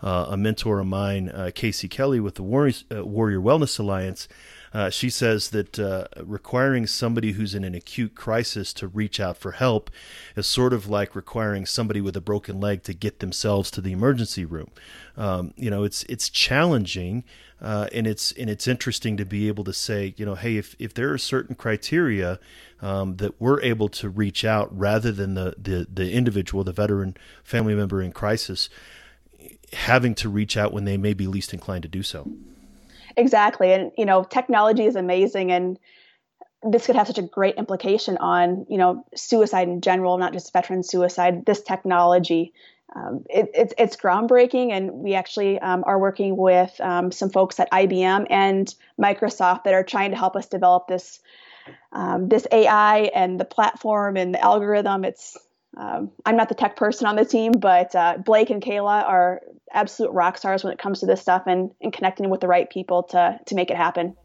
Uh, 0.00 0.26
a 0.30 0.36
mentor 0.36 0.78
of 0.78 0.86
mine, 0.86 1.28
uh, 1.28 1.50
Casey 1.52 1.88
Kelly, 1.88 2.20
with 2.20 2.36
the 2.36 2.42
Warrior, 2.44 2.74
uh, 2.96 3.04
Warrior 3.04 3.40
Wellness 3.40 3.80
Alliance 3.80 4.28
uh, 4.72 4.90
she 4.90 5.10
says 5.10 5.50
that 5.50 5.78
uh, 5.78 6.06
requiring 6.22 6.86
somebody 6.86 7.32
who's 7.32 7.54
in 7.54 7.64
an 7.64 7.74
acute 7.74 8.14
crisis 8.14 8.72
to 8.74 8.88
reach 8.88 9.20
out 9.20 9.36
for 9.36 9.52
help 9.52 9.90
is 10.36 10.46
sort 10.46 10.72
of 10.72 10.88
like 10.88 11.14
requiring 11.14 11.66
somebody 11.66 12.00
with 12.00 12.16
a 12.16 12.20
broken 12.20 12.60
leg 12.60 12.82
to 12.84 12.94
get 12.94 13.20
themselves 13.20 13.70
to 13.70 13.80
the 13.80 13.92
emergency 13.92 14.44
room. 14.44 14.70
Um, 15.16 15.52
you 15.56 15.70
know, 15.70 15.84
it's 15.84 16.04
it's 16.04 16.28
challenging, 16.28 17.24
uh, 17.60 17.88
and 17.92 18.06
it's 18.06 18.32
and 18.32 18.48
it's 18.48 18.68
interesting 18.68 19.16
to 19.16 19.24
be 19.24 19.48
able 19.48 19.64
to 19.64 19.72
say, 19.72 20.14
you 20.16 20.24
know, 20.24 20.34
hey, 20.34 20.56
if 20.56 20.76
if 20.78 20.94
there 20.94 21.12
are 21.12 21.18
certain 21.18 21.54
criteria 21.54 22.38
um, 22.80 23.16
that 23.16 23.40
we're 23.40 23.60
able 23.62 23.88
to 23.88 24.08
reach 24.08 24.44
out 24.44 24.76
rather 24.76 25.10
than 25.10 25.34
the 25.34 25.54
the 25.58 25.86
the 25.92 26.12
individual, 26.12 26.62
the 26.62 26.72
veteran 26.72 27.16
family 27.42 27.74
member 27.74 28.00
in 28.00 28.12
crisis, 28.12 28.68
having 29.72 30.14
to 30.14 30.28
reach 30.28 30.56
out 30.56 30.72
when 30.72 30.84
they 30.84 30.96
may 30.96 31.14
be 31.14 31.26
least 31.26 31.52
inclined 31.52 31.82
to 31.82 31.88
do 31.88 32.02
so. 32.02 32.30
Exactly. 33.18 33.72
And, 33.72 33.90
you 33.98 34.06
know, 34.06 34.22
technology 34.22 34.86
is 34.86 34.96
amazing 34.96 35.50
and 35.50 35.78
this 36.62 36.86
could 36.86 36.96
have 36.96 37.08
such 37.08 37.18
a 37.18 37.22
great 37.22 37.56
implication 37.56 38.16
on, 38.18 38.66
you 38.68 38.78
know, 38.78 39.04
suicide 39.16 39.68
in 39.68 39.80
general, 39.80 40.18
not 40.18 40.32
just 40.32 40.52
veteran 40.52 40.82
suicide. 40.84 41.44
This 41.44 41.62
technology, 41.62 42.52
um, 42.96 43.24
it, 43.28 43.50
it's, 43.54 43.74
it's 43.78 43.96
groundbreaking, 43.96 44.72
and 44.72 44.92
we 44.92 45.14
actually 45.14 45.58
um, 45.60 45.84
are 45.86 45.98
working 45.98 46.36
with 46.36 46.80
um, 46.80 47.12
some 47.12 47.30
folks 47.30 47.60
at 47.60 47.70
IBM 47.72 48.26
and 48.30 48.74
Microsoft 49.00 49.64
that 49.64 49.74
are 49.74 49.84
trying 49.84 50.10
to 50.12 50.16
help 50.16 50.36
us 50.36 50.46
develop 50.46 50.88
this 50.88 51.20
um, 51.92 52.28
this 52.28 52.46
AI 52.52 53.10
and 53.14 53.38
the 53.38 53.44
platform 53.44 54.16
and 54.16 54.34
the 54.34 54.42
algorithm. 54.42 55.04
It's 55.04 55.36
um, 55.78 56.10
I'm 56.26 56.36
not 56.36 56.48
the 56.48 56.54
tech 56.54 56.76
person 56.76 57.06
on 57.06 57.16
the 57.16 57.24
team, 57.24 57.52
but 57.52 57.94
uh, 57.94 58.18
Blake 58.18 58.50
and 58.50 58.60
Kayla 58.60 59.04
are 59.04 59.40
absolute 59.72 60.10
rock 60.10 60.36
stars 60.36 60.64
when 60.64 60.72
it 60.72 60.78
comes 60.78 61.00
to 61.00 61.06
this 61.06 61.20
stuff 61.20 61.44
and, 61.46 61.70
and 61.80 61.92
connecting 61.92 62.28
with 62.30 62.40
the 62.40 62.48
right 62.48 62.68
people 62.68 63.04
to 63.04 63.38
to 63.46 63.54
make 63.54 63.70
it 63.70 63.76
happen. 63.76 64.16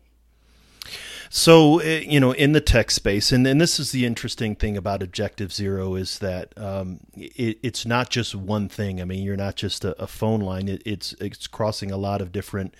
So, 1.35 1.79
eh, 1.79 2.05
you 2.07 2.19
know, 2.19 2.31
in 2.31 2.51
the 2.51 2.61
tech 2.61 2.91
space, 2.91 3.31
and, 3.31 3.47
and 3.47 3.59
this 3.59 3.79
is 3.79 3.91
the 3.91 4.05
interesting 4.05 4.55
thing 4.55 4.77
about 4.77 5.01
Objective 5.01 5.51
Zero 5.51 5.95
is 5.95 6.19
that 6.19 6.53
um, 6.59 6.99
it, 7.15 7.57
it's 7.63 7.87
not 7.87 8.11
just 8.11 8.35
one 8.35 8.69
thing. 8.69 9.01
I 9.01 9.05
mean, 9.05 9.23
you're 9.23 9.35
not 9.35 9.55
just 9.55 9.83
a, 9.83 9.99
a 9.99 10.05
phone 10.05 10.41
line. 10.41 10.67
It, 10.67 10.83
it's 10.85 11.13
it's 11.13 11.47
crossing 11.47 11.89
a 11.89 11.97
lot 11.97 12.21
of 12.21 12.31
different. 12.31 12.75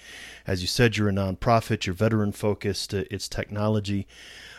As 0.46 0.62
you 0.62 0.68
said, 0.68 0.98
you're 0.98 1.10
a 1.10 1.14
nonprofit. 1.14 1.88
You're 1.88 1.96
veteran 1.96 2.32
focused. 2.32 2.94
Uh, 2.94 3.06
it's 3.10 3.28
technology. 3.28 4.08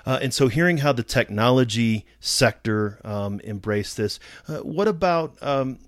Uh, 0.06 0.18
and 0.20 0.34
so, 0.34 0.48
hearing 0.48 0.78
how 0.78 0.92
the 0.92 1.02
technology 1.02 2.04
sector 2.20 3.00
um, 3.04 3.40
embraced 3.44 3.96
this, 3.96 4.20
uh, 4.48 4.58
what 4.58 4.88
about 4.88 5.36
um, 5.42 5.78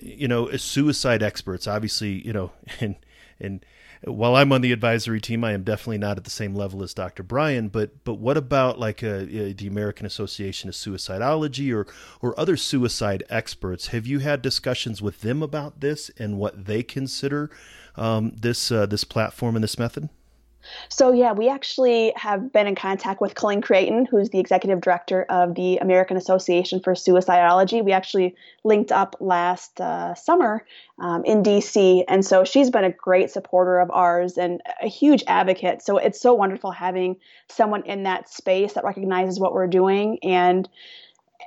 you 0.00 0.28
know 0.28 0.50
suicide 0.56 1.22
experts? 1.22 1.66
Obviously, 1.66 2.26
you 2.26 2.32
know, 2.32 2.52
and 2.80 2.96
and 3.38 3.64
while 4.04 4.36
I'm 4.36 4.52
on 4.52 4.60
the 4.60 4.72
advisory 4.72 5.20
team, 5.20 5.42
I 5.42 5.52
am 5.52 5.62
definitely 5.62 5.98
not 5.98 6.16
at 6.16 6.24
the 6.24 6.30
same 6.30 6.54
level 6.54 6.82
as 6.82 6.94
Dr. 6.94 7.22
Bryan. 7.22 7.68
But 7.68 8.04
but 8.04 8.14
what 8.14 8.36
about 8.36 8.78
like 8.78 9.02
uh, 9.02 9.08
uh, 9.08 9.52
the 9.56 9.66
American 9.68 10.06
Association 10.06 10.68
of 10.68 10.74
Suicidology 10.74 11.74
or 11.74 11.86
or 12.20 12.38
other 12.38 12.56
suicide 12.56 13.24
experts? 13.28 13.88
Have 13.88 14.06
you 14.06 14.20
had 14.20 14.42
discussions 14.42 15.02
with 15.02 15.20
them 15.20 15.42
about 15.42 15.80
this 15.80 16.10
and 16.18 16.38
what 16.38 16.66
they 16.66 16.82
consider 16.82 17.50
um, 17.96 18.32
this 18.36 18.70
uh, 18.70 18.86
this 18.86 19.04
platform 19.04 19.56
and 19.56 19.62
this 19.62 19.78
method? 19.78 20.08
So 20.88 21.12
yeah, 21.12 21.32
we 21.32 21.48
actually 21.48 22.12
have 22.16 22.52
been 22.52 22.66
in 22.66 22.74
contact 22.74 23.20
with 23.20 23.34
Colleen 23.34 23.60
Creighton, 23.60 24.06
who's 24.06 24.30
the 24.30 24.38
executive 24.38 24.80
director 24.80 25.24
of 25.28 25.54
the 25.54 25.78
American 25.78 26.16
Association 26.16 26.80
for 26.80 26.94
Suicidology. 26.94 27.84
We 27.84 27.92
actually 27.92 28.34
linked 28.64 28.92
up 28.92 29.16
last 29.20 29.80
uh, 29.80 30.14
summer 30.14 30.64
um, 30.98 31.24
in 31.24 31.42
DC, 31.42 32.04
and 32.08 32.24
so 32.24 32.44
she's 32.44 32.70
been 32.70 32.84
a 32.84 32.92
great 32.92 33.30
supporter 33.30 33.78
of 33.78 33.90
ours 33.90 34.38
and 34.38 34.60
a 34.82 34.88
huge 34.88 35.22
advocate. 35.26 35.82
So 35.82 35.98
it's 35.98 36.20
so 36.20 36.34
wonderful 36.34 36.70
having 36.70 37.16
someone 37.48 37.84
in 37.86 38.04
that 38.04 38.28
space 38.28 38.74
that 38.74 38.84
recognizes 38.84 39.40
what 39.40 39.52
we're 39.52 39.66
doing 39.66 40.18
and 40.22 40.68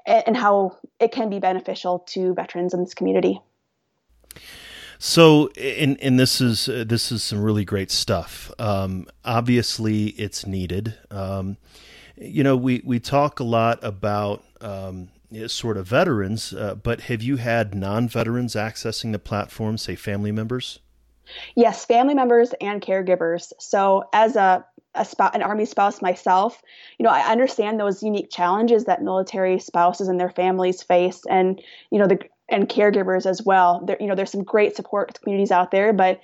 and 0.06 0.36
how 0.36 0.78
it 1.00 1.12
can 1.12 1.30
be 1.30 1.40
beneficial 1.40 2.00
to 2.00 2.34
veterans 2.34 2.74
in 2.74 2.84
this 2.84 2.94
community. 2.94 3.42
So, 5.02 5.48
and 5.58 5.98
and 6.02 6.20
this 6.20 6.42
is 6.42 6.68
uh, 6.68 6.84
this 6.86 7.10
is 7.10 7.24
some 7.24 7.42
really 7.42 7.64
great 7.64 7.90
stuff. 7.90 8.52
Um, 8.60 9.08
obviously, 9.24 10.08
it's 10.08 10.46
needed. 10.46 10.94
Um, 11.10 11.56
you 12.18 12.44
know, 12.44 12.58
we 12.58 12.82
we 12.84 13.00
talk 13.00 13.40
a 13.40 13.46
lot 13.46 13.80
about 13.82 14.44
um, 14.60 15.08
sort 15.48 15.78
of 15.78 15.88
veterans, 15.88 16.54
uh, 16.54 16.76
but 16.76 17.02
have 17.02 17.24
you 17.24 17.38
had 17.38 17.74
non-veterans 17.74 18.56
accessing 18.56 19.14
the 19.14 19.20
platform, 19.20 19.78
say 19.78 19.96
family 19.96 20.34
members? 20.34 20.80
Yes, 21.56 21.86
family 21.86 22.14
members 22.14 22.54
and 22.60 22.82
caregivers. 22.82 23.54
So, 23.58 24.04
as 24.12 24.36
a 24.36 24.66
a 24.96 25.06
spouse, 25.06 25.32
an 25.34 25.44
army 25.44 25.64
spouse 25.64 26.02
myself, 26.02 26.62
you 26.98 27.06
know, 27.06 27.12
I 27.12 27.32
understand 27.32 27.80
those 27.80 28.04
unique 28.04 28.32
challenges 28.32 28.84
that 28.86 29.02
military 29.02 29.60
spouses 29.60 30.10
and 30.10 30.20
their 30.20 30.32
families 30.32 30.84
face, 30.84 31.22
and 31.30 31.62
you 31.90 32.00
know, 32.00 32.08
the 32.08 32.20
and 32.50 32.68
caregivers 32.68 33.26
as 33.26 33.42
well. 33.44 33.84
There, 33.86 33.98
you 34.00 34.08
know, 34.08 34.16
there's 34.16 34.32
some 34.32 34.44
great 34.44 34.76
support 34.76 35.20
communities 35.22 35.52
out 35.52 35.72
there, 35.72 35.94
but 35.94 36.22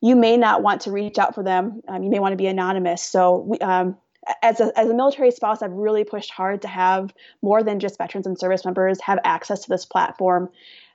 you 0.00 0.16
may 0.16 0.36
not 0.36 0.62
want 0.62 0.82
to 0.82 0.90
reach 0.90 1.18
out 1.18 1.34
for 1.34 1.42
them. 1.42 1.80
Um, 1.88 2.02
you 2.02 2.10
may 2.10 2.18
want 2.18 2.32
to 2.32 2.36
be 2.36 2.46
anonymous. 2.46 3.02
So, 3.02 3.38
we, 3.38 3.58
um, 3.58 3.96
as 4.42 4.60
a, 4.60 4.78
as 4.78 4.88
a 4.88 4.94
military 4.94 5.32
spouse, 5.32 5.62
I've 5.62 5.72
really 5.72 6.04
pushed 6.04 6.30
hard 6.30 6.62
to 6.62 6.68
have 6.68 7.12
more 7.42 7.62
than 7.62 7.80
just 7.80 7.98
veterans 7.98 8.26
and 8.26 8.38
service 8.38 8.64
members 8.64 9.00
have 9.00 9.18
access 9.24 9.62
to 9.62 9.68
this 9.68 9.84
platform 9.84 10.50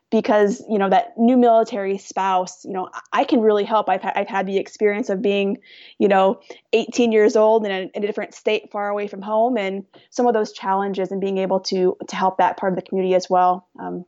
because 0.09 0.63
you 0.69 0.77
know 0.77 0.89
that 0.89 1.17
new 1.17 1.37
military 1.37 1.97
spouse 1.97 2.63
you 2.63 2.71
know 2.71 2.89
i 3.11 3.23
can 3.23 3.41
really 3.41 3.63
help 3.63 3.89
i've, 3.89 3.99
I've 4.03 4.27
had 4.27 4.45
the 4.45 4.57
experience 4.57 5.09
of 5.09 5.21
being 5.21 5.57
you 5.99 6.07
know 6.07 6.39
18 6.73 7.11
years 7.11 7.35
old 7.35 7.65
in 7.65 7.71
a, 7.71 7.89
in 7.93 8.03
a 8.03 8.07
different 8.07 8.33
state 8.33 8.71
far 8.71 8.89
away 8.89 9.07
from 9.07 9.21
home 9.21 9.57
and 9.57 9.85
some 10.09 10.27
of 10.27 10.33
those 10.33 10.53
challenges 10.53 11.11
and 11.11 11.19
being 11.19 11.37
able 11.39 11.59
to 11.61 11.97
to 12.07 12.15
help 12.15 12.37
that 12.37 12.57
part 12.57 12.71
of 12.71 12.77
the 12.77 12.87
community 12.87 13.15
as 13.15 13.29
well 13.29 13.67
um, 13.79 14.05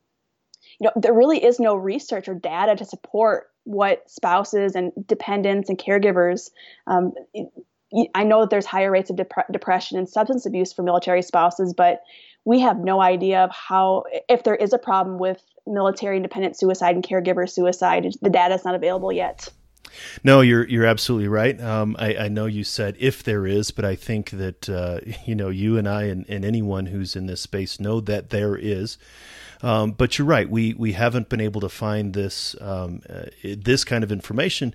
you 0.80 0.86
know, 0.86 0.92
there 0.96 1.14
really 1.14 1.44
is 1.44 1.60
no 1.60 1.76
research 1.76 2.28
or 2.28 2.34
data 2.34 2.76
to 2.76 2.86
support 2.86 3.48
what 3.64 4.10
spouses 4.10 4.76
and 4.76 4.92
dependents 5.06 5.70
and 5.70 5.78
caregivers. 5.78 6.50
Um, 6.88 7.14
I 8.16 8.24
know 8.24 8.42
that 8.42 8.50
there's 8.50 8.66
higher 8.66 8.92
rates 8.92 9.10
of 9.10 9.18
dep- 9.18 9.52
depression 9.52 9.98
and 9.98 10.08
substance 10.08 10.46
abuse 10.46 10.72
for 10.72 10.84
military 10.84 11.22
spouses, 11.22 11.74
but 11.74 12.02
we 12.46 12.60
have 12.60 12.78
no 12.78 13.02
idea 13.02 13.44
of 13.44 13.52
how, 13.52 14.04
if 14.28 14.44
there 14.44 14.56
is 14.56 14.74
a 14.74 14.78
problem 14.78 15.20
with 15.20 15.42
military 15.68 16.18
independent 16.18 16.58
suicide 16.58 16.96
and 16.96 17.04
caregiver 17.04 17.50
suicide, 17.50 18.08
the 18.22 18.30
data 18.30 18.56
is 18.56 18.66
not 18.66 18.76
available 18.76 19.12
yet. 19.12 19.50
No, 20.24 20.42
you're 20.42 20.68
you're 20.68 20.86
absolutely 20.86 21.28
right. 21.28 21.60
Um, 21.60 21.96
I, 21.98 22.16
I, 22.16 22.28
know 22.28 22.46
you 22.46 22.64
said 22.64 22.96
if 23.00 23.24
there 23.24 23.48
is, 23.48 23.72
but 23.72 23.86
I 23.86 23.96
think 23.96 24.30
that 24.32 24.70
uh, 24.70 25.00
you 25.26 25.34
know 25.34 25.50
you 25.50 25.78
and 25.78 25.90
I 25.90 26.04
and, 26.04 26.30
and 26.30 26.46
anyone 26.46 26.88
who's 26.88 27.16
in 27.16 27.26
this 27.26 27.42
space 27.42 27.80
know 27.80 28.00
that 28.02 28.30
there 28.30 28.56
is. 28.56 28.98
Um, 29.62 29.92
but 29.92 30.18
you're 30.18 30.28
right. 30.28 30.50
We 30.50 30.74
we 30.74 30.94
haven't 30.94 31.30
been 31.30 31.42
able 31.42 31.62
to 31.62 31.70
find 31.70 32.14
this 32.14 32.56
um, 32.62 33.02
uh, 33.10 33.26
this 33.44 33.84
kind 33.84 34.04
of 34.04 34.12
information. 34.12 34.74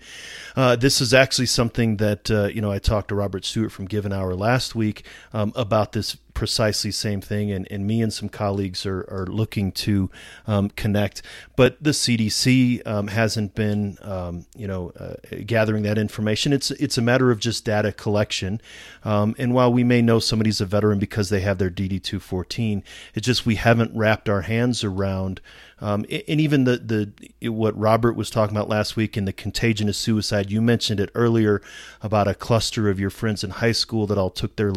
Uh, 0.56 0.76
this 0.76 1.00
is 1.00 1.14
actually 1.14 1.46
something 1.46 1.96
that 1.98 2.30
uh, 2.30 2.46
you 2.46 2.60
know 2.60 2.70
I 2.70 2.78
talked 2.78 3.08
to 3.08 3.14
Robert 3.14 3.44
Stewart 3.44 3.72
from 3.72 3.86
Give 3.86 4.04
an 4.04 4.12
Hour 4.12 4.34
last 4.34 4.74
week 4.74 5.04
um, 5.32 5.52
about 5.56 5.92
this 5.92 6.16
precisely 6.34 6.90
same 6.90 7.20
thing, 7.20 7.50
and, 7.50 7.66
and 7.70 7.86
me 7.86 8.02
and 8.02 8.12
some 8.12 8.28
colleagues 8.28 8.84
are, 8.84 9.00
are 9.08 9.26
looking 9.26 9.72
to 9.72 10.10
um, 10.46 10.68
connect. 10.70 11.22
But 11.56 11.82
the 11.82 11.90
CDC 11.90 12.86
um, 12.86 13.06
hasn't 13.08 13.54
been, 13.54 13.96
um, 14.02 14.46
you 14.56 14.66
know, 14.66 14.92
uh, 14.98 15.14
gathering 15.46 15.84
that 15.84 15.96
information. 15.96 16.52
It's 16.52 16.70
it's 16.72 16.98
a 16.98 17.02
matter 17.02 17.30
of 17.30 17.38
just 17.38 17.64
data 17.64 17.92
collection. 17.92 18.60
Um, 19.04 19.34
and 19.38 19.54
while 19.54 19.72
we 19.72 19.84
may 19.84 20.02
know 20.02 20.18
somebody's 20.18 20.60
a 20.60 20.66
veteran 20.66 20.98
because 20.98 21.28
they 21.28 21.40
have 21.40 21.58
their 21.58 21.70
DD 21.70 22.02
two 22.02 22.20
fourteen, 22.20 22.82
it's 23.14 23.26
just 23.26 23.46
we 23.46 23.54
haven't 23.54 23.92
wrapped 23.94 24.28
our 24.28 24.42
hands 24.42 24.84
around 24.84 25.40
um, 25.84 26.06
and 26.10 26.40
even 26.40 26.64
the 26.64 26.78
the 26.78 27.50
what 27.50 27.78
Robert 27.78 28.16
was 28.16 28.30
talking 28.30 28.56
about 28.56 28.70
last 28.70 28.96
week 28.96 29.18
in 29.18 29.26
the 29.26 29.34
contagion 29.34 29.86
of 29.86 29.94
suicide. 29.94 30.50
You 30.50 30.62
mentioned 30.62 30.98
it 30.98 31.10
earlier 31.14 31.60
about 32.00 32.26
a 32.26 32.34
cluster 32.34 32.88
of 32.88 32.98
your 32.98 33.10
friends 33.10 33.44
in 33.44 33.50
high 33.50 33.72
school 33.72 34.06
that 34.06 34.16
all 34.16 34.30
took 34.30 34.56
their 34.56 34.72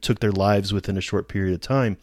took 0.00 0.20
their 0.20 0.30
lives 0.30 0.72
within 0.72 0.96
a 0.96 1.00
short 1.00 1.26
period 1.26 1.54
of 1.54 1.60
time. 1.60 1.96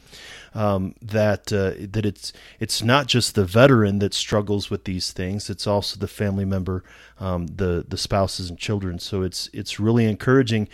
Um, 0.54 0.96
that 1.02 1.54
uh, 1.54 1.76
that 1.92 2.06
it's 2.06 2.34
it's 2.60 2.84
not 2.84 3.08
just 3.08 3.36
the 3.36 3.46
veteran 3.46 4.00
that 4.00 4.14
struggles 4.14 4.70
with 4.70 4.84
these 4.84 5.14
things; 5.14 5.50
it's 5.50 5.66
also 5.66 5.98
the 5.98 6.10
family 6.10 6.44
member, 6.44 6.84
um, 7.22 7.48
the 7.48 7.86
the 7.88 7.98
spouses 7.98 8.50
and 8.50 8.60
children. 8.60 9.00
So 9.00 9.22
it's 9.22 9.50
it's 9.54 9.80
really 9.80 10.04
encouraging. 10.04 10.68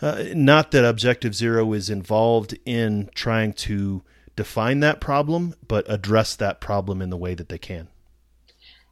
Uh, 0.00 0.26
not 0.34 0.70
that 0.70 0.84
Objective 0.84 1.34
Zero 1.34 1.72
is 1.72 1.90
involved 1.90 2.56
in 2.64 3.10
trying 3.12 3.54
to 3.54 4.04
define 4.36 4.80
that 4.80 5.00
problem, 5.00 5.54
but 5.66 5.84
address 5.88 6.36
that 6.36 6.60
problem 6.60 7.00
in 7.00 7.10
the 7.10 7.16
way 7.16 7.34
that 7.34 7.48
they 7.48 7.58
can. 7.58 7.88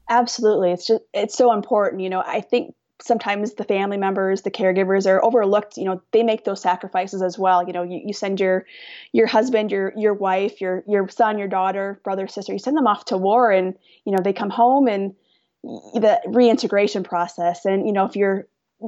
Absolutely. 0.08 0.72
It's 0.72 0.86
just 0.86 1.02
it's 1.12 1.36
so 1.36 1.52
important. 1.52 2.02
You 2.02 2.10
know, 2.10 2.22
I 2.24 2.40
think 2.40 2.74
sometimes 3.00 3.54
the 3.54 3.64
family 3.64 3.96
members, 3.96 4.42
the 4.42 4.50
caregivers 4.50 5.06
are 5.06 5.24
overlooked. 5.24 5.76
You 5.76 5.84
know, 5.84 6.02
they 6.12 6.22
make 6.22 6.44
those 6.44 6.60
sacrifices 6.60 7.22
as 7.22 7.38
well. 7.38 7.66
You 7.66 7.72
know, 7.72 7.82
you, 7.82 8.02
you 8.06 8.12
send 8.12 8.40
your 8.40 8.66
your 9.12 9.26
husband, 9.26 9.70
your 9.72 9.92
your 9.96 10.14
wife, 10.14 10.60
your 10.60 10.84
your 10.86 11.08
son, 11.08 11.38
your 11.38 11.48
daughter, 11.48 12.00
brother, 12.04 12.26
sister, 12.28 12.52
you 12.52 12.58
send 12.58 12.76
them 12.76 12.86
off 12.86 13.06
to 13.06 13.16
war 13.16 13.50
and, 13.50 13.74
you 14.04 14.12
know, 14.12 14.22
they 14.22 14.32
come 14.32 14.50
home 14.50 14.86
and 14.86 15.14
the 15.62 16.20
reintegration 16.26 17.04
process. 17.04 17.64
And, 17.64 17.86
you 17.86 17.92
know, 17.92 18.04
if 18.04 18.16
you're 18.16 18.46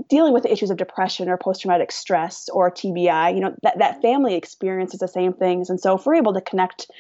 dealing 0.09 0.33
with 0.33 0.43
the 0.43 0.53
issues 0.53 0.71
of 0.71 0.77
depression 0.77 1.29
or 1.29 1.37
post-traumatic 1.37 1.93
stress 1.93 2.49
or 2.49 2.71
TBI, 2.71 3.35
you 3.35 3.41
know, 3.41 3.55
that, 3.63 3.79
that 3.79 4.03
family 4.03 4.35
experiences 4.35 5.01
the 5.01 5.09
same 5.09 5.33
things. 5.33 5.71
And 5.71 5.81
so 5.81 5.97
if 5.97 6.07
we're 6.07 6.15
able 6.15 6.35
to 6.35 6.41
connect 6.41 6.91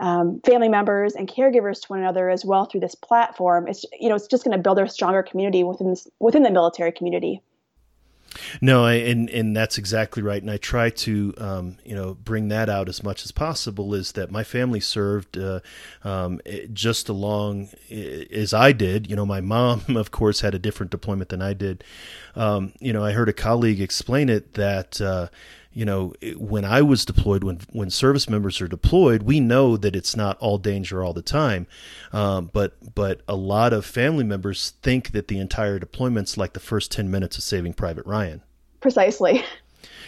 um, 0.00 0.40
family 0.44 0.68
members 0.68 1.14
and 1.14 1.28
caregivers 1.28 1.80
to 1.82 1.88
one 1.88 2.00
another 2.00 2.30
as 2.30 2.44
well 2.44 2.64
through 2.64 2.80
this 2.80 2.94
platform, 2.94 3.68
it's, 3.68 3.84
you 3.98 4.08
know, 4.08 4.14
it's 4.14 4.26
just 4.26 4.44
going 4.44 4.56
to 4.56 4.62
build 4.62 4.78
a 4.78 4.88
stronger 4.88 5.22
community 5.22 5.64
within 5.64 5.90
this, 5.90 6.08
within 6.18 6.42
the 6.42 6.50
military 6.50 6.92
community. 6.92 7.42
No, 8.60 8.84
I, 8.84 8.94
and 8.94 9.28
and 9.30 9.56
that's 9.56 9.78
exactly 9.78 10.22
right. 10.22 10.40
And 10.40 10.50
I 10.50 10.56
try 10.56 10.90
to, 10.90 11.34
um, 11.38 11.76
you 11.84 11.94
know, 11.94 12.14
bring 12.14 12.48
that 12.48 12.68
out 12.68 12.88
as 12.88 13.02
much 13.02 13.24
as 13.24 13.32
possible. 13.32 13.94
Is 13.94 14.12
that 14.12 14.30
my 14.30 14.44
family 14.44 14.80
served 14.80 15.36
uh, 15.36 15.60
um, 16.04 16.40
just 16.72 17.08
along 17.08 17.68
as 17.90 18.54
I 18.54 18.72
did. 18.72 19.08
You 19.08 19.16
know, 19.16 19.26
my 19.26 19.40
mom, 19.40 19.82
of 19.96 20.10
course, 20.10 20.40
had 20.40 20.54
a 20.54 20.58
different 20.58 20.90
deployment 20.90 21.28
than 21.30 21.42
I 21.42 21.52
did. 21.52 21.84
Um, 22.34 22.72
you 22.80 22.92
know, 22.92 23.04
I 23.04 23.12
heard 23.12 23.28
a 23.28 23.34
colleague 23.34 23.80
explain 23.80 24.28
it 24.28 24.54
that. 24.54 25.00
Uh, 25.00 25.28
you 25.74 25.84
know, 25.84 26.12
when 26.36 26.64
I 26.64 26.82
was 26.82 27.04
deployed, 27.04 27.44
when 27.44 27.60
when 27.70 27.90
service 27.90 28.28
members 28.28 28.60
are 28.60 28.68
deployed, 28.68 29.22
we 29.22 29.40
know 29.40 29.76
that 29.76 29.96
it's 29.96 30.14
not 30.14 30.38
all 30.38 30.58
danger 30.58 31.02
all 31.02 31.12
the 31.12 31.22
time, 31.22 31.66
um, 32.12 32.50
but 32.52 32.94
but 32.94 33.22
a 33.26 33.36
lot 33.36 33.72
of 33.72 33.86
family 33.86 34.24
members 34.24 34.74
think 34.82 35.12
that 35.12 35.28
the 35.28 35.38
entire 35.38 35.78
deployment's 35.78 36.36
like 36.36 36.52
the 36.52 36.60
first 36.60 36.92
ten 36.92 37.10
minutes 37.10 37.38
of 37.38 37.44
Saving 37.44 37.72
Private 37.72 38.06
Ryan. 38.06 38.42
Precisely. 38.80 39.44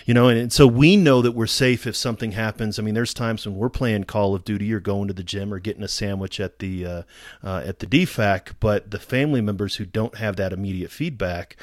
You 0.07 0.13
know, 0.13 0.29
and, 0.29 0.39
and 0.39 0.53
so 0.53 0.67
we 0.67 0.97
know 0.97 1.23
that 1.23 1.33
we're 1.33 1.47
safe 1.47 1.87
if 1.87 1.97
something 1.97 2.33
happens. 2.33 2.79
I 2.79 2.83
mean, 2.83 2.93
there's 2.93 3.15
times 3.15 3.47
when 3.47 3.57
we're 3.57 3.71
playing 3.71 4.05
Call 4.05 4.35
of 4.35 4.45
Duty 4.45 4.71
or 4.75 4.79
going 4.79 5.09
to 5.09 5.15
the 5.15 5.23
gym 5.23 5.53
or 5.53 5.59
getting 5.59 5.83
a 5.83 5.89
sandwich 5.89 6.41
at 6.41 6.59
the 6.59 6.85
uh, 6.85 7.03
uh, 7.43 7.63
at 7.65 7.79
the 7.79 7.87
DFAC, 7.87 8.55
but 8.61 8.91
the 8.91 8.99
family 8.99 9.41
members 9.41 9.77
who 9.77 9.87
don't 9.87 10.17
have 10.17 10.37
that 10.37 10.53
immediate 10.53 10.91
feedback 10.91 11.57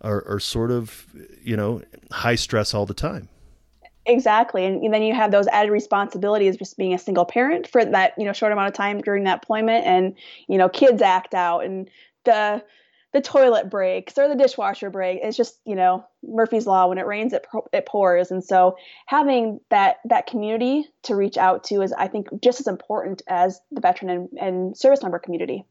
are, 0.00 0.24
are 0.28 0.38
sort 0.38 0.70
of 0.70 1.06
you 1.42 1.56
know 1.56 1.82
high 2.12 2.36
stress 2.36 2.72
all 2.72 2.86
the 2.86 2.94
time. 2.94 3.28
Exactly. 4.08 4.64
And 4.64 4.92
then 4.94 5.02
you 5.02 5.14
have 5.14 5.30
those 5.30 5.46
added 5.48 5.70
responsibilities 5.70 6.56
just 6.56 6.78
being 6.78 6.94
a 6.94 6.98
single 6.98 7.26
parent 7.26 7.68
for 7.68 7.84
that, 7.84 8.14
you 8.18 8.24
know, 8.24 8.32
short 8.32 8.52
amount 8.52 8.68
of 8.68 8.74
time 8.74 9.02
during 9.02 9.24
that 9.24 9.42
deployment 9.42 9.84
and, 9.86 10.14
you 10.48 10.58
know, 10.58 10.68
kids 10.68 11.02
act 11.02 11.34
out 11.34 11.60
and 11.64 11.90
the 12.24 12.64
the 13.14 13.20
toilet 13.22 13.70
breaks 13.70 14.18
or 14.18 14.28
the 14.28 14.34
dishwasher 14.36 14.90
break. 14.90 15.20
It's 15.22 15.36
just, 15.36 15.60
you 15.64 15.74
know, 15.74 16.04
Murphy's 16.22 16.66
law 16.66 16.88
when 16.88 16.98
it 16.98 17.06
rains 17.06 17.34
it 17.34 17.46
it 17.72 17.86
pours. 17.86 18.30
And 18.30 18.42
so 18.42 18.76
having 19.06 19.60
that 19.70 19.98
that 20.06 20.26
community 20.26 20.86
to 21.04 21.14
reach 21.14 21.36
out 21.36 21.64
to 21.64 21.82
is 21.82 21.92
I 21.92 22.08
think 22.08 22.28
just 22.42 22.60
as 22.60 22.66
important 22.66 23.22
as 23.28 23.60
the 23.70 23.80
veteran 23.82 24.10
and, 24.10 24.28
and 24.40 24.76
service 24.76 25.02
member 25.02 25.18
community. 25.18 25.64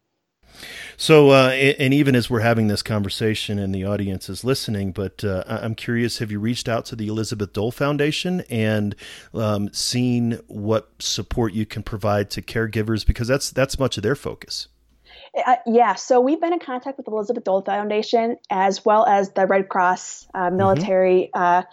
So, 0.98 1.30
uh, 1.30 1.50
and 1.50 1.94
even 1.94 2.16
as 2.16 2.30
we're 2.30 2.40
having 2.40 2.68
this 2.68 2.82
conversation 2.82 3.60
and 3.60 3.74
the 3.74 3.86
audience 3.86 4.30
is 4.30 4.44
listening, 4.44 4.92
but 4.92 5.24
uh, 5.24 5.44
I'm 5.48 5.76
curious 5.76 6.18
have 6.18 6.32
you 6.32 6.40
reached 6.40 6.68
out 6.68 6.86
to 6.86 6.96
the 6.96 7.08
Elizabeth 7.08 7.54
Dole 7.54 7.72
Foundation 7.72 8.42
and 8.50 8.96
um, 9.34 9.72
seen 9.72 10.40
what 10.48 10.90
support 11.00 11.54
you 11.54 11.66
can 11.66 11.84
provide 11.84 12.32
to 12.32 12.42
caregivers? 12.42 13.06
Because 13.06 13.28
that's, 13.28 13.52
that's 13.52 13.78
much 13.78 13.98
of 13.98 14.04
their 14.04 14.16
focus. 14.16 14.68
Uh, 15.46 15.58
yeah, 15.68 15.94
so 15.94 16.20
we've 16.20 16.42
been 16.42 16.54
in 16.54 16.60
contact 16.60 16.98
with 16.98 17.06
the 17.06 17.12
Elizabeth 17.12 17.44
Dole 17.44 17.62
Foundation 17.62 18.38
as 18.50 18.84
well 18.84 19.06
as 19.06 19.32
the 19.34 19.46
Red 19.46 19.70
Cross 19.70 20.28
uh, 20.34 20.48
mm-hmm. 20.48 20.58
military. 20.58 21.30
Mm-hmm 21.36 21.70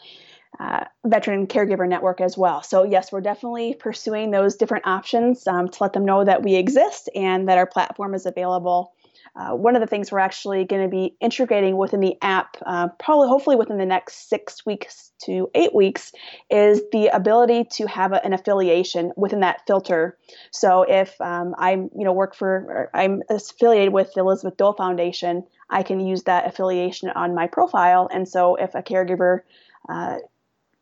uh, 0.60 0.84
veteran 1.04 1.46
caregiver 1.46 1.88
network 1.88 2.20
as 2.20 2.38
well. 2.38 2.62
So, 2.62 2.84
yes, 2.84 3.10
we're 3.10 3.20
definitely 3.20 3.74
pursuing 3.74 4.30
those 4.30 4.56
different 4.56 4.86
options 4.86 5.46
um, 5.46 5.68
to 5.68 5.82
let 5.82 5.92
them 5.92 6.04
know 6.04 6.24
that 6.24 6.42
we 6.42 6.54
exist 6.54 7.08
and 7.14 7.48
that 7.48 7.58
our 7.58 7.66
platform 7.66 8.14
is 8.14 8.26
available. 8.26 8.92
Uh, 9.36 9.50
one 9.50 9.74
of 9.74 9.80
the 9.80 9.86
things 9.86 10.12
we're 10.12 10.20
actually 10.20 10.64
going 10.64 10.82
to 10.82 10.88
be 10.88 11.16
integrating 11.20 11.76
within 11.76 11.98
the 11.98 12.16
app, 12.22 12.56
uh, 12.66 12.86
probably 13.00 13.26
hopefully 13.26 13.56
within 13.56 13.78
the 13.78 13.86
next 13.86 14.28
six 14.28 14.64
weeks 14.64 15.10
to 15.24 15.50
eight 15.56 15.74
weeks, 15.74 16.12
is 16.50 16.82
the 16.92 17.08
ability 17.08 17.64
to 17.64 17.86
have 17.86 18.12
a, 18.12 18.24
an 18.24 18.32
affiliation 18.32 19.12
within 19.16 19.40
that 19.40 19.62
filter. 19.66 20.16
So 20.52 20.84
if 20.88 21.20
um, 21.20 21.54
I'm, 21.58 21.90
you 21.96 22.04
know, 22.04 22.12
work 22.12 22.36
for, 22.36 22.90
I'm 22.94 23.22
affiliated 23.28 23.92
with 23.92 24.12
the 24.14 24.20
Elizabeth 24.20 24.56
Dole 24.56 24.72
Foundation, 24.72 25.42
I 25.68 25.82
can 25.82 25.98
use 25.98 26.22
that 26.24 26.46
affiliation 26.46 27.08
on 27.10 27.34
my 27.34 27.48
profile. 27.48 28.08
And 28.12 28.28
so 28.28 28.54
if 28.54 28.76
a 28.76 28.82
caregiver 28.82 29.40
uh, 29.88 30.18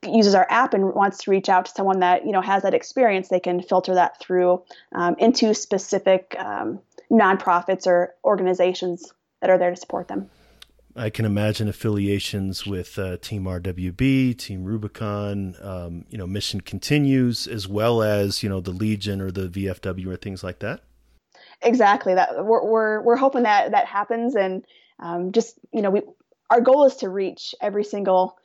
uses 0.05 0.35
our 0.35 0.47
app 0.51 0.75
and 0.75 0.95
wants 0.95 1.19
to 1.19 1.31
reach 1.31 1.49
out 1.49 1.67
to 1.67 1.73
someone 1.73 2.01
that 2.01 2.27
you 2.27 2.33
know 2.33 2.41
has 2.41 2.63
that 2.63 2.75
experience, 2.75 3.29
they 3.29 3.41
can 3.41 3.63
filter 3.63 3.95
that 3.95 4.21
through 4.21 4.63
um, 4.93 5.15
into 5.19 5.55
specific 5.55 6.35
um, 6.39 6.81
nonprofits 7.11 7.87
or 7.87 8.15
organizations 8.25 9.13
that 9.41 9.51
are 9.51 9.59
there 9.59 9.71
to 9.71 9.77
support 9.77 10.09
them. 10.09 10.31
I 10.95 11.09
can 11.09 11.25
imagine 11.25 11.69
affiliations 11.69 12.67
with 12.67 12.99
uh, 12.99 13.17
Team 13.17 13.45
RWB, 13.45 14.37
Team 14.37 14.65
Rubicon, 14.65 15.55
um, 15.63 16.05
you 16.11 16.19
know, 16.19 16.27
Mission 16.27 16.61
Continues, 16.61 17.47
as 17.47 17.67
well 17.67 18.03
as 18.03 18.43
you 18.43 18.49
know 18.49 18.61
the 18.61 18.73
Legion 18.73 19.21
or 19.21 19.31
the 19.31 19.49
VFW 19.49 20.07
or 20.09 20.17
things 20.17 20.45
like 20.45 20.59
that. 20.59 20.81
Exactly. 21.63 22.15
That 22.15 22.45
we're 22.45 22.65
we're, 22.65 23.01
we're 23.03 23.17
hoping 23.17 23.45
that 23.45 23.71
that 23.71 23.87
happens, 23.87 24.35
and 24.35 24.65
um, 24.99 25.33
just 25.33 25.59
you 25.73 25.81
know, 25.81 25.91
we 25.91 26.03
our 26.51 26.61
goal 26.61 26.85
is 26.85 26.97
to 26.97 27.09
reach 27.09 27.55
every 27.63 27.85
single 27.85 28.37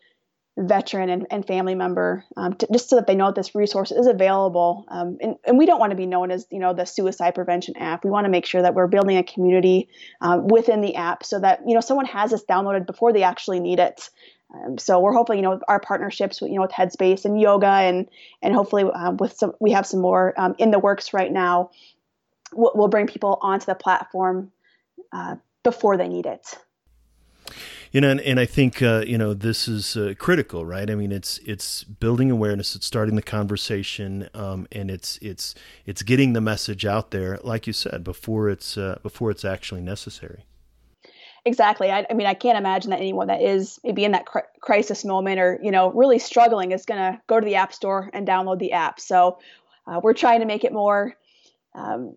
veteran 0.58 1.10
and, 1.10 1.28
and 1.30 1.46
family 1.46 1.76
member, 1.76 2.26
um, 2.36 2.54
to, 2.56 2.67
just 2.72 2.89
so 2.89 2.96
that 2.96 3.06
they 3.06 3.15
know 3.15 3.28
that 3.28 3.36
this 3.36 3.54
resource 3.54 3.91
is 3.91 4.08
available. 4.08 4.86
Um, 4.88 5.17
and, 5.22 5.36
and, 5.46 5.58
we 5.58 5.67
don't 5.67 5.80
want 5.80 5.91
to 5.91 5.96
be 5.96 6.08
known 6.08 6.32
as, 6.32 6.48
you 6.50 6.60
know, 6.60 6.74
the 6.74 6.86
suicide 6.86 7.36
prevention 7.36 7.78
app. 7.78 8.04
We 8.04 8.10
want 8.10 8.26
to 8.26 8.32
make 8.32 8.46
sure 8.46 8.63
that 8.63 8.74
we're 8.74 8.88
building 8.88 9.17
a 9.17 9.24
community 9.24 9.88
um, 10.20 10.48
within 10.48 10.82
the 10.82 10.96
app 10.96 11.24
so 11.24 11.39
that, 11.39 11.62
you 11.67 11.76
know, 11.76 11.80
someone 11.82 12.08
has 12.08 12.32
this 12.32 12.43
downloaded 12.43 12.88
before 12.88 13.13
they 13.13 13.22
actually 13.22 13.60
need 13.60 13.80
it. 13.80 14.10
Um, 14.54 14.80
so 14.80 15.00
we're 15.00 15.13
hoping, 15.13 15.38
you 15.38 15.43
know, 15.43 15.60
our 15.67 15.80
partnerships, 15.80 16.41
with, 16.41 16.50
you 16.50 16.56
know, 16.56 16.63
with 16.63 16.72
Headspace 16.72 17.26
and 17.26 17.39
yoga, 17.39 17.67
and 17.67 18.08
and 18.41 18.56
hopefully 18.56 18.84
um, 18.84 19.17
with 19.17 19.34
some, 19.34 19.54
we 19.60 19.72
have 19.72 19.86
some 19.86 20.02
more 20.02 20.34
um, 20.38 20.56
in 20.58 20.72
the 20.72 20.80
works 20.80 21.13
right 21.13 21.32
now. 21.32 21.70
We'll, 22.54 22.72
we'll, 22.74 22.88
bring 22.88 23.08
people 23.08 23.38
onto 23.41 23.65
the 23.65 23.76
platform 23.76 24.54
uh, 25.12 25.36
before 25.63 25.98
they 25.98 26.08
need 26.08 26.26
it 26.26 26.58
you 27.98 28.02
know, 28.02 28.12
and, 28.12 28.22
and 28.22 28.40
I 28.40 28.46
think 28.46 28.84
uh, 28.84 29.04
you 29.08 29.18
know 29.18 29.34
this 29.34 29.68
is 29.68 29.98
uh, 29.98 30.14
critical, 30.20 30.68
right? 30.68 30.88
I 30.88 30.94
mean, 30.94 31.12
it's 31.12 31.40
it's 31.40 31.84
building 31.84 32.30
awareness, 32.30 32.76
it's 32.76 32.86
starting 32.86 33.16
the 33.16 33.24
conversation, 33.24 34.30
um, 34.36 34.68
and 34.72 34.92
it's 34.92 35.18
it's 35.20 35.56
it's 35.88 36.04
getting 36.04 36.34
the 36.34 36.40
message 36.40 36.86
out 36.86 37.10
there, 37.10 37.40
like 37.44 37.66
you 37.66 37.74
said, 37.74 38.04
before 38.04 38.50
it's 38.50 38.78
uh, 38.78 39.00
before 39.02 39.32
it's 39.32 39.44
actually 39.44 39.82
necessary. 39.82 40.46
Exactly. 41.44 41.90
I, 41.90 42.06
I, 42.08 42.14
mean, 42.14 42.28
I 42.28 42.36
can't 42.36 42.60
imagine 42.60 42.92
that 42.92 43.00
anyone 43.00 43.30
that 43.30 43.42
is 43.42 43.80
maybe 43.84 44.06
in 44.06 44.12
that 44.12 44.28
cr- 44.28 44.52
crisis 44.62 45.04
moment 45.04 45.40
or 45.40 45.60
you 45.64 45.72
know 45.72 45.92
really 45.92 46.20
struggling 46.20 46.74
is 46.74 46.86
going 46.86 47.00
to 47.00 47.20
go 47.26 47.40
to 47.40 47.46
the 47.46 47.56
app 47.56 47.74
store 47.74 48.12
and 48.14 48.28
download 48.28 48.60
the 48.60 48.74
app. 48.74 49.00
So 49.00 49.40
uh, 49.88 50.02
we're 50.04 50.14
trying 50.14 50.42
to 50.42 50.46
make 50.46 50.64
it 50.64 50.72
more 50.72 51.18
um, 51.74 52.16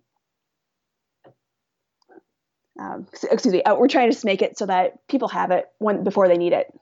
um, 2.81 3.07
excuse 3.31 3.53
me, 3.53 3.63
uh, 3.63 3.77
we're 3.77 3.89
trying 3.89 4.11
to 4.11 4.27
make 4.27 4.43
it 4.43 4.59
so 4.59 4.67
that 4.67 5.07
people 5.07 5.29
have 5.29 5.51
it 5.51 5.71
when 5.79 6.03
before 6.03 6.27
they 6.29 6.39
need 6.39 6.53
it. 6.53 6.73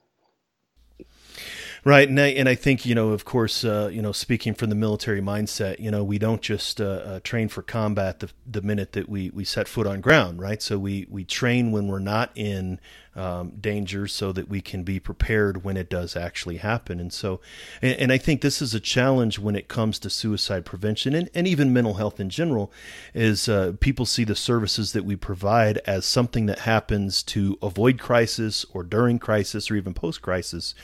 Right, 1.84 2.08
and 2.08 2.20
I, 2.20 2.26
and 2.28 2.48
I 2.48 2.54
think 2.54 2.84
you 2.84 2.94
know, 2.94 3.10
of 3.10 3.24
course, 3.24 3.64
uh, 3.64 3.88
you 3.92 4.02
know, 4.02 4.12
speaking 4.12 4.54
from 4.54 4.68
the 4.68 4.74
military 4.74 5.20
mindset, 5.20 5.78
you 5.78 5.90
know, 5.90 6.02
we 6.02 6.18
don't 6.18 6.42
just 6.42 6.80
uh, 6.80 6.84
uh, 6.84 7.20
train 7.20 7.48
for 7.48 7.62
combat 7.62 8.20
the, 8.20 8.30
the 8.46 8.62
minute 8.62 8.92
that 8.92 9.08
we, 9.08 9.30
we 9.30 9.44
set 9.44 9.68
foot 9.68 9.86
on 9.86 10.00
ground, 10.00 10.40
right? 10.40 10.60
So 10.60 10.78
we 10.78 11.06
we 11.08 11.24
train 11.24 11.72
when 11.72 11.86
we're 11.86 11.98
not 11.98 12.30
in 12.34 12.80
um, 13.16 13.50
danger 13.60 14.06
so 14.06 14.32
that 14.32 14.48
we 14.48 14.60
can 14.60 14.84
be 14.84 15.00
prepared 15.00 15.64
when 15.64 15.76
it 15.76 15.90
does 15.90 16.16
actually 16.16 16.58
happen. 16.58 17.00
And 17.00 17.12
so, 17.12 17.40
and, 17.82 17.98
and, 17.98 18.12
I 18.12 18.18
think 18.18 18.40
this 18.40 18.62
is 18.62 18.74
a 18.74 18.80
challenge 18.80 19.38
when 19.38 19.56
it 19.56 19.66
comes 19.66 19.98
to 20.00 20.10
suicide 20.10 20.64
prevention 20.64 21.14
and, 21.14 21.28
and 21.34 21.46
even 21.46 21.72
mental 21.72 21.94
health 21.94 22.20
in 22.20 22.30
general, 22.30 22.70
is 23.14 23.48
uh, 23.48 23.72
people 23.80 24.06
see 24.06 24.24
the 24.24 24.36
services 24.36 24.92
that 24.92 25.04
we 25.04 25.16
provide 25.16 25.78
as 25.78 26.06
something 26.06 26.46
that 26.46 26.60
happens 26.60 27.22
to 27.24 27.58
avoid 27.60 27.98
crisis 27.98 28.64
or 28.72 28.84
during 28.84 29.18
crisis 29.18 29.70
or 29.70 29.76
even 29.76 29.94
post 29.94 30.22
crisis, 30.22 30.74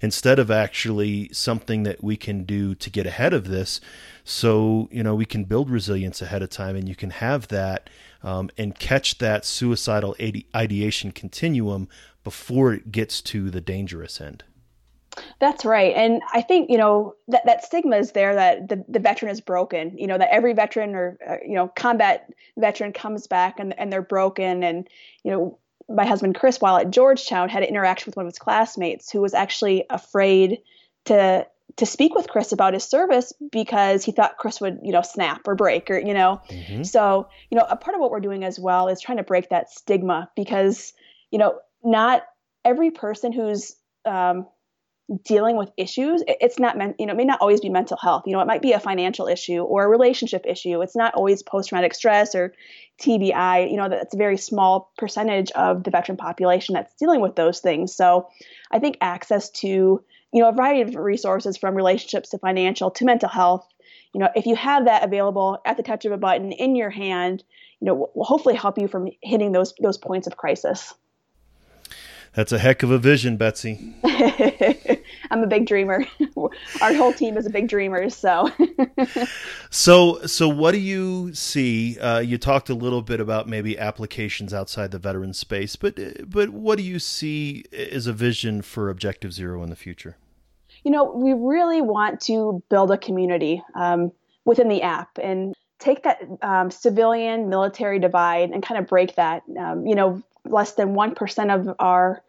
instead 0.00 0.38
of 0.38 0.50
actually 0.50 1.28
something 1.32 1.84
that 1.84 2.02
we 2.02 2.16
can 2.16 2.44
do 2.44 2.74
to 2.74 2.90
get 2.90 3.06
ahead 3.06 3.32
of 3.32 3.48
this. 3.48 3.80
So, 4.24 4.88
you 4.90 5.02
know, 5.02 5.14
we 5.14 5.26
can 5.26 5.44
build 5.44 5.70
resilience 5.70 6.22
ahead 6.22 6.42
of 6.42 6.50
time 6.50 6.76
and 6.76 6.88
you 6.88 6.96
can 6.96 7.10
have 7.10 7.48
that 7.48 7.90
um, 8.24 8.50
and 8.58 8.76
catch 8.76 9.18
that 9.18 9.44
suicidal 9.44 10.16
ideation 10.56 11.12
continuum 11.12 11.88
before 12.24 12.72
it 12.72 12.90
gets 12.90 13.20
to 13.20 13.50
the 13.50 13.60
dangerous 13.60 14.20
end. 14.20 14.42
That's 15.38 15.64
right. 15.64 15.94
And 15.94 16.22
I 16.32 16.40
think, 16.40 16.70
you 16.70 16.78
know, 16.78 17.14
that, 17.28 17.46
that 17.46 17.64
stigma 17.64 17.96
is 17.98 18.12
there 18.12 18.34
that 18.34 18.68
the, 18.68 18.84
the 18.88 18.98
veteran 18.98 19.30
is 19.30 19.40
broken, 19.40 19.96
you 19.96 20.08
know, 20.08 20.18
that 20.18 20.32
every 20.32 20.54
veteran 20.54 20.96
or, 20.96 21.16
uh, 21.28 21.36
you 21.46 21.54
know, 21.54 21.68
combat 21.68 22.32
veteran 22.56 22.92
comes 22.92 23.28
back 23.28 23.60
and, 23.60 23.78
and 23.78 23.92
they're 23.92 24.02
broken. 24.02 24.64
And, 24.64 24.88
you 25.22 25.30
know, 25.30 25.58
my 25.88 26.04
husband, 26.04 26.34
Chris, 26.34 26.60
while 26.60 26.78
at 26.78 26.90
Georgetown, 26.90 27.48
had 27.48 27.62
an 27.62 27.68
interaction 27.68 28.10
with 28.10 28.16
one 28.16 28.26
of 28.26 28.32
his 28.32 28.38
classmates 28.38 29.12
who 29.12 29.20
was 29.20 29.34
actually 29.34 29.84
afraid 29.88 30.58
to 31.04 31.46
to 31.76 31.86
speak 31.86 32.14
with 32.14 32.28
Chris 32.28 32.52
about 32.52 32.74
his 32.74 32.84
service 32.84 33.32
because 33.50 34.04
he 34.04 34.12
thought 34.12 34.36
Chris 34.38 34.60
would, 34.60 34.80
you 34.82 34.92
know, 34.92 35.02
snap 35.02 35.42
or 35.46 35.54
break 35.54 35.90
or, 35.90 35.98
you 35.98 36.14
know. 36.14 36.40
Mm-hmm. 36.48 36.84
So, 36.84 37.28
you 37.50 37.58
know, 37.58 37.66
a 37.68 37.76
part 37.76 37.94
of 37.94 38.00
what 38.00 38.10
we're 38.10 38.20
doing 38.20 38.44
as 38.44 38.60
well 38.60 38.88
is 38.88 39.00
trying 39.00 39.18
to 39.18 39.24
break 39.24 39.50
that 39.50 39.70
stigma 39.70 40.30
because, 40.36 40.92
you 41.30 41.38
know, 41.38 41.58
not 41.82 42.22
every 42.64 42.90
person 42.90 43.32
who's 43.32 43.74
um, 44.04 44.46
dealing 45.24 45.56
with 45.56 45.70
issues, 45.76 46.22
it's 46.26 46.58
not 46.58 46.78
meant, 46.78 46.96
you 46.98 47.06
know, 47.06 47.12
it 47.12 47.16
may 47.16 47.24
not 47.24 47.40
always 47.40 47.60
be 47.60 47.68
mental 47.68 47.96
health. 47.96 48.22
You 48.26 48.32
know, 48.32 48.40
it 48.40 48.46
might 48.46 48.62
be 48.62 48.72
a 48.72 48.80
financial 48.80 49.26
issue 49.26 49.62
or 49.62 49.84
a 49.84 49.88
relationship 49.88 50.46
issue. 50.46 50.80
It's 50.80 50.96
not 50.96 51.14
always 51.14 51.42
post 51.42 51.68
traumatic 51.68 51.94
stress 51.94 52.34
or 52.34 52.54
TBI. 53.02 53.70
You 53.70 53.76
know, 53.76 53.88
that's 53.88 54.14
a 54.14 54.18
very 54.18 54.38
small 54.38 54.92
percentage 54.96 55.50
of 55.52 55.84
the 55.84 55.90
veteran 55.90 56.16
population 56.16 56.74
that's 56.74 56.94
dealing 56.94 57.20
with 57.20 57.36
those 57.36 57.60
things. 57.60 57.94
So 57.94 58.28
I 58.70 58.78
think 58.78 58.96
access 59.00 59.50
to, 59.50 60.02
you 60.34 60.40
know, 60.42 60.48
a 60.48 60.52
variety 60.52 60.80
of 60.80 60.96
resources 60.96 61.56
from 61.56 61.76
relationships 61.76 62.30
to 62.30 62.38
financial 62.38 62.90
to 62.90 63.04
mental 63.04 63.28
health. 63.28 63.66
You 64.12 64.20
know, 64.20 64.28
if 64.34 64.46
you 64.46 64.56
have 64.56 64.86
that 64.86 65.04
available 65.04 65.60
at 65.64 65.76
the 65.76 65.84
touch 65.84 66.04
of 66.04 66.12
a 66.12 66.16
button 66.16 66.50
in 66.50 66.74
your 66.74 66.90
hand, 66.90 67.44
you 67.80 67.86
know, 67.86 68.10
will 68.14 68.24
hopefully 68.24 68.56
help 68.56 68.76
you 68.76 68.88
from 68.88 69.08
hitting 69.22 69.52
those 69.52 69.74
those 69.80 69.96
points 69.96 70.26
of 70.26 70.36
crisis. 70.36 70.92
That's 72.34 72.50
a 72.50 72.58
heck 72.58 72.82
of 72.82 72.90
a 72.90 72.98
vision, 72.98 73.36
Betsy. 73.36 73.94
I'm 75.30 75.44
a 75.44 75.46
big 75.46 75.66
dreamer. 75.66 76.04
Our 76.80 76.92
whole 76.92 77.12
team 77.12 77.36
is 77.36 77.46
a 77.46 77.50
big 77.50 77.68
dreamer. 77.68 78.10
So, 78.10 78.50
so, 79.70 80.26
so 80.26 80.48
what 80.48 80.72
do 80.72 80.78
you 80.78 81.32
see? 81.32 81.96
Uh, 82.00 82.18
you 82.18 82.36
talked 82.36 82.68
a 82.70 82.74
little 82.74 83.02
bit 83.02 83.20
about 83.20 83.48
maybe 83.48 83.78
applications 83.78 84.52
outside 84.52 84.90
the 84.90 84.98
veteran 84.98 85.32
space, 85.32 85.76
but 85.76 86.28
but 86.28 86.50
what 86.50 86.76
do 86.76 86.82
you 86.82 86.98
see 86.98 87.66
as 87.72 88.08
a 88.08 88.12
vision 88.12 88.62
for 88.62 88.90
Objective 88.90 89.32
Zero 89.32 89.62
in 89.62 89.70
the 89.70 89.76
future? 89.76 90.16
You 90.84 90.90
know, 90.90 91.04
we 91.04 91.32
really 91.32 91.80
want 91.80 92.20
to 92.22 92.62
build 92.68 92.90
a 92.90 92.98
community 92.98 93.62
um, 93.74 94.12
within 94.44 94.68
the 94.68 94.82
app 94.82 95.18
and 95.22 95.54
take 95.78 96.02
that 96.04 96.20
um, 96.42 96.70
civilian 96.70 97.48
military 97.48 97.98
divide 97.98 98.50
and 98.50 98.62
kind 98.62 98.78
of 98.78 98.86
break 98.86 99.16
that. 99.16 99.42
Um, 99.58 99.86
you 99.86 99.94
know, 99.94 100.22
less 100.44 100.72
than 100.72 100.94
1% 100.94 101.54
of 101.54 101.74
our 101.78 102.22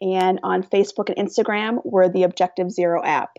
and 0.00 0.40
on 0.42 0.62
Facebook 0.62 1.14
and 1.14 1.28
Instagram, 1.28 1.82
we're 1.84 2.08
the 2.08 2.22
Objective 2.22 2.70
Zero 2.70 3.04
app. 3.04 3.36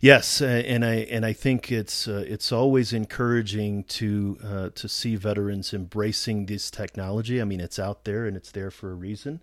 Yes, 0.00 0.40
uh, 0.40 0.46
and 0.46 0.84
I 0.84 0.94
and 1.10 1.24
I 1.24 1.32
think 1.32 1.70
it's 1.70 2.08
uh, 2.08 2.24
it's 2.26 2.52
always 2.52 2.92
encouraging 2.92 3.84
to 3.84 4.38
uh, 4.44 4.68
to 4.74 4.88
see 4.88 5.16
veterans 5.16 5.72
embracing 5.72 6.46
this 6.46 6.70
technology. 6.70 7.40
I 7.40 7.44
mean, 7.44 7.60
it's 7.60 7.78
out 7.78 8.04
there 8.04 8.26
and 8.26 8.36
it's 8.36 8.50
there 8.50 8.70
for 8.70 8.90
a 8.90 8.94
reason. 8.94 9.40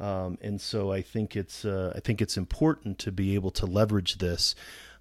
Um, 0.00 0.38
and 0.40 0.60
so 0.60 0.90
I 0.90 1.02
think 1.02 1.36
it's 1.36 1.64
uh, 1.64 1.92
I 1.94 2.00
think 2.00 2.22
it's 2.22 2.36
important 2.36 2.98
to 3.00 3.12
be 3.12 3.34
able 3.34 3.50
to 3.52 3.66
leverage 3.66 4.18
this 4.18 4.54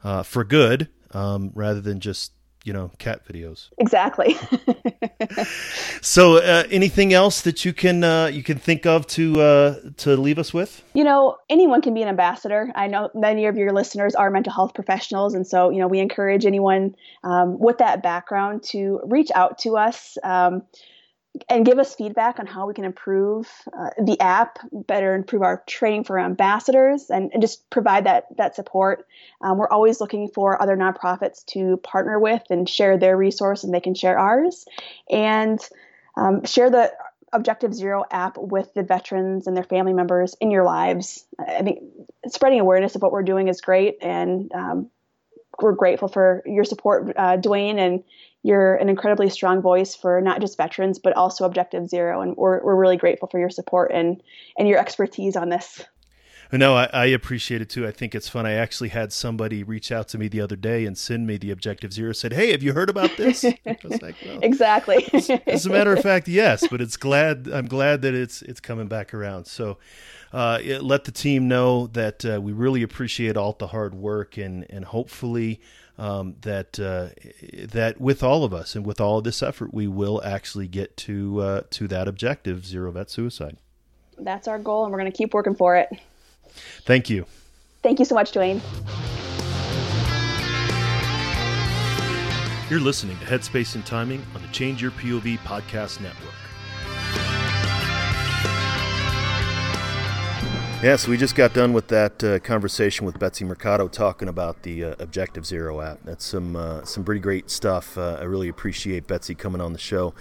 uh, 0.04 0.24
for 0.24 0.44
good 0.44 0.90
um, 1.12 1.52
rather 1.56 1.82
than 1.82 2.00
just 2.00 2.34
you 2.64 2.74
know 2.74 2.92
cat 2.98 3.26
videos. 3.26 3.70
Exactly. 3.78 4.36
So 6.02 6.38
uh, 6.38 6.64
anything 6.72 7.14
else 7.14 7.42
that 7.42 7.66
you 7.66 7.74
can 7.74 8.04
uh, 8.04 8.28
you 8.28 8.42
can 8.44 8.58
think 8.58 8.86
of 8.86 9.06
to 9.08 9.42
uh, 9.42 9.76
to 9.98 10.16
leave 10.16 10.40
us 10.40 10.54
with? 10.54 10.84
You 10.94 11.04
know 11.04 11.38
anyone 11.50 11.82
can 11.82 11.94
be 11.94 12.02
an 12.02 12.08
ambassador. 12.08 12.72
I 12.76 12.88
know 12.88 13.10
many 13.14 13.46
of 13.46 13.58
your 13.58 13.74
listeners 13.74 14.16
are 14.16 14.30
mental 14.30 14.54
health 14.54 14.74
professionals 14.74 15.34
and 15.34 15.46
so 15.46 15.70
you 15.70 15.80
know 15.80 15.88
we 15.88 16.00
encourage 16.00 16.46
anyone 16.46 16.96
um, 17.24 17.60
with 17.60 17.80
that 17.80 18.02
background 18.02 18.64
to 18.72 19.02
reach 19.06 19.30
out 19.36 19.60
to 19.60 19.78
us. 19.78 20.18
Um, 20.24 20.64
and 21.48 21.66
give 21.66 21.80
us 21.80 21.96
feedback 21.96 22.40
on 22.40 22.46
how 22.46 22.68
we 22.68 22.74
can 22.74 22.86
improve 22.86 23.50
uh, 23.78 23.90
the 24.04 24.20
app, 24.20 24.60
better 24.72 25.14
improve 25.14 25.42
our 25.42 25.64
training 25.68 26.04
for 26.04 26.20
ambassadors, 26.20 27.10
and, 27.10 27.32
and 27.34 27.42
just 27.42 27.70
provide 27.70 28.06
that 28.06 28.26
that 28.38 28.56
support. 28.56 29.06
Um, 29.42 29.58
we're 29.58 29.70
always 29.70 30.02
looking 30.02 30.28
for 30.28 30.62
other 30.62 30.76
nonprofits 30.76 31.46
to 31.48 31.78
partner 31.78 32.20
with 32.20 32.44
and 32.50 32.68
share 32.68 32.98
their 32.98 33.16
resource, 33.16 33.64
and 33.64 33.74
they 33.74 33.80
can 33.80 33.96
share 33.96 34.18
ours, 34.18 34.66
and 35.10 35.60
um, 36.18 36.44
share 36.46 36.70
the 36.70 36.92
Objective 37.32 37.74
Zero 37.74 38.06
app 38.10 38.38
with 38.38 38.74
the 38.74 38.84
veterans 38.84 39.46
and 39.46 39.56
their 39.56 39.64
family 39.64 39.94
members 39.94 40.36
in 40.42 40.50
your 40.50 40.64
lives. 40.64 41.26
I 41.38 41.62
think 41.62 41.84
spreading 42.28 42.60
awareness 42.60 42.96
of 42.96 43.02
what 43.02 43.12
we're 43.12 43.24
doing 43.24 43.48
is 43.48 43.62
great, 43.62 43.98
and 44.02 44.52
um, 44.54 44.90
we're 45.62 45.74
grateful 45.74 46.08
for 46.08 46.42
your 46.46 46.64
support, 46.64 47.14
uh, 47.16 47.36
Duane, 47.36 47.80
and 47.80 48.04
you're 48.44 48.76
an 48.76 48.90
incredibly 48.90 49.30
strong 49.30 49.62
voice 49.62 49.96
for 49.96 50.22
not 50.22 50.42
just 50.42 50.58
veterans 50.58 51.00
but 51.00 51.14
also 51.14 51.46
Objective 51.46 51.88
Zero, 51.88 52.22
and 52.22 52.36
we're 52.38 52.64
we're 52.64 52.76
really 52.76 52.98
grateful 52.98 53.28
for 53.28 53.40
your 53.40 53.50
support 53.50 53.92
and 53.94 54.22
and 54.58 54.68
your 54.68 54.80
expertise 54.80 55.36
on 55.36 55.50
this. 55.50 55.84
No, 56.52 56.76
I, 56.76 56.90
I, 56.92 57.06
appreciate 57.06 57.62
it 57.62 57.70
too. 57.70 57.86
I 57.86 57.92
think 57.92 58.16
it's 58.16 58.28
fun. 58.28 58.48
I 58.48 58.54
actually 58.54 58.90
had 58.90 59.14
somebody 59.14 59.62
reach 59.62 59.92
out 59.92 60.08
to 60.10 60.18
me 60.18 60.28
the 60.28 60.42
other 60.42 60.56
day 60.56 60.88
and 60.88 60.98
send 60.98 61.28
me 61.28 61.38
the 61.38 61.52
Objective 61.52 61.94
Zero. 61.94 62.12
Said, 62.12 62.34
"Hey, 62.34 62.52
have 62.52 62.64
you 62.64 62.74
heard 62.74 62.90
about 62.90 63.16
this?" 63.18 63.44
Like, 63.66 64.16
well, 64.26 64.40
exactly. 64.42 65.08
as, 65.14 65.30
as, 65.46 65.66
a 65.66 65.70
matter 65.70 65.94
of 65.94 66.02
fact, 66.02 66.28
yes. 66.28 66.66
But 66.68 66.82
it's 66.82 66.98
glad. 66.98 67.48
I'm 67.52 67.68
glad 67.68 68.02
that 68.02 68.16
it's 68.16 68.42
it's 68.42 68.60
coming 68.60 68.88
back 68.88 69.14
around. 69.14 69.46
So, 69.46 69.78
uh, 70.34 70.60
it, 70.64 70.84
let 70.84 71.04
the 71.04 71.12
team 71.12 71.48
know 71.48 71.88
that 71.88 72.26
uh, 72.26 72.42
we 72.42 72.52
really 72.52 72.82
appreciate 72.82 73.38
all 73.38 73.54
the 73.54 73.68
hard 73.68 73.94
work 73.94 74.38
and 74.38 74.66
and 74.72 74.86
hopefully. 74.86 75.62
Um, 76.00 76.38
that 76.44 76.80
uh, 76.80 77.10
that 77.68 78.00
with 78.00 78.24
all 78.24 78.46
of 78.46 78.54
us 78.54 78.74
and 78.74 78.86
with 78.86 79.02
all 79.02 79.18
of 79.18 79.26
this 79.26 79.44
effort, 79.44 79.74
we 79.74 79.86
will 79.86 80.22
actually 80.24 80.68
get 80.70 80.96
to 80.98 81.42
uh, 81.42 81.62
to 81.72 81.90
that 81.90 82.08
objective, 82.08 82.66
zero 82.66 82.90
vet 82.92 83.10
suicide. 83.10 83.58
That's 84.18 84.48
our 84.48 84.60
goal, 84.60 84.86
and 84.86 84.94
we're 84.94 85.00
going 85.00 85.12
to 85.12 85.18
keep 85.18 85.34
working 85.34 85.56
for 85.56 85.76
it. 85.76 85.90
Thank 86.86 87.10
you. 87.10 87.26
Thank 87.84 88.00
you 88.00 88.06
so 88.06 88.16
much, 88.16 88.32
Duane. 88.32 88.62
You're 92.70 92.80
listening 92.80 93.18
to 93.20 93.26
Headspace 93.26 93.76
and 93.76 93.86
Timing 93.86 94.26
on 94.36 94.42
the 94.42 94.48
Change 94.50 94.82
Your 94.82 94.92
POV 94.92 95.40
podcast 95.40 96.00
network. 96.02 96.49
Yeah, 100.82 100.96
so 100.96 101.10
we 101.12 101.18
just 101.18 101.36
got 101.36 101.54
done 101.54 101.74
with 101.74 101.90
that 101.90 102.24
uh, 102.24 102.40
conversation 102.40 103.06
with 103.06 103.20
Betsy 103.20 103.44
Mercado 103.44 103.90
talking 103.90 104.30
about 104.30 104.64
the 104.64 104.86
uh, 104.86 104.96
Objective 105.00 105.46
Zero 105.46 105.82
app. 105.82 106.00
That's 106.06 106.24
some 106.24 106.56
uh, 106.56 106.86
some 106.86 107.04
pretty 107.04 107.20
great 107.20 107.52
stuff. 107.52 107.98
Uh, 107.98 108.18
I 108.18 108.24
really 108.24 108.48
appreciate 108.48 109.06
Betsy 109.06 109.36
coming 109.36 109.60
on 109.60 109.74
the 109.74 109.80
show. 109.80 110.14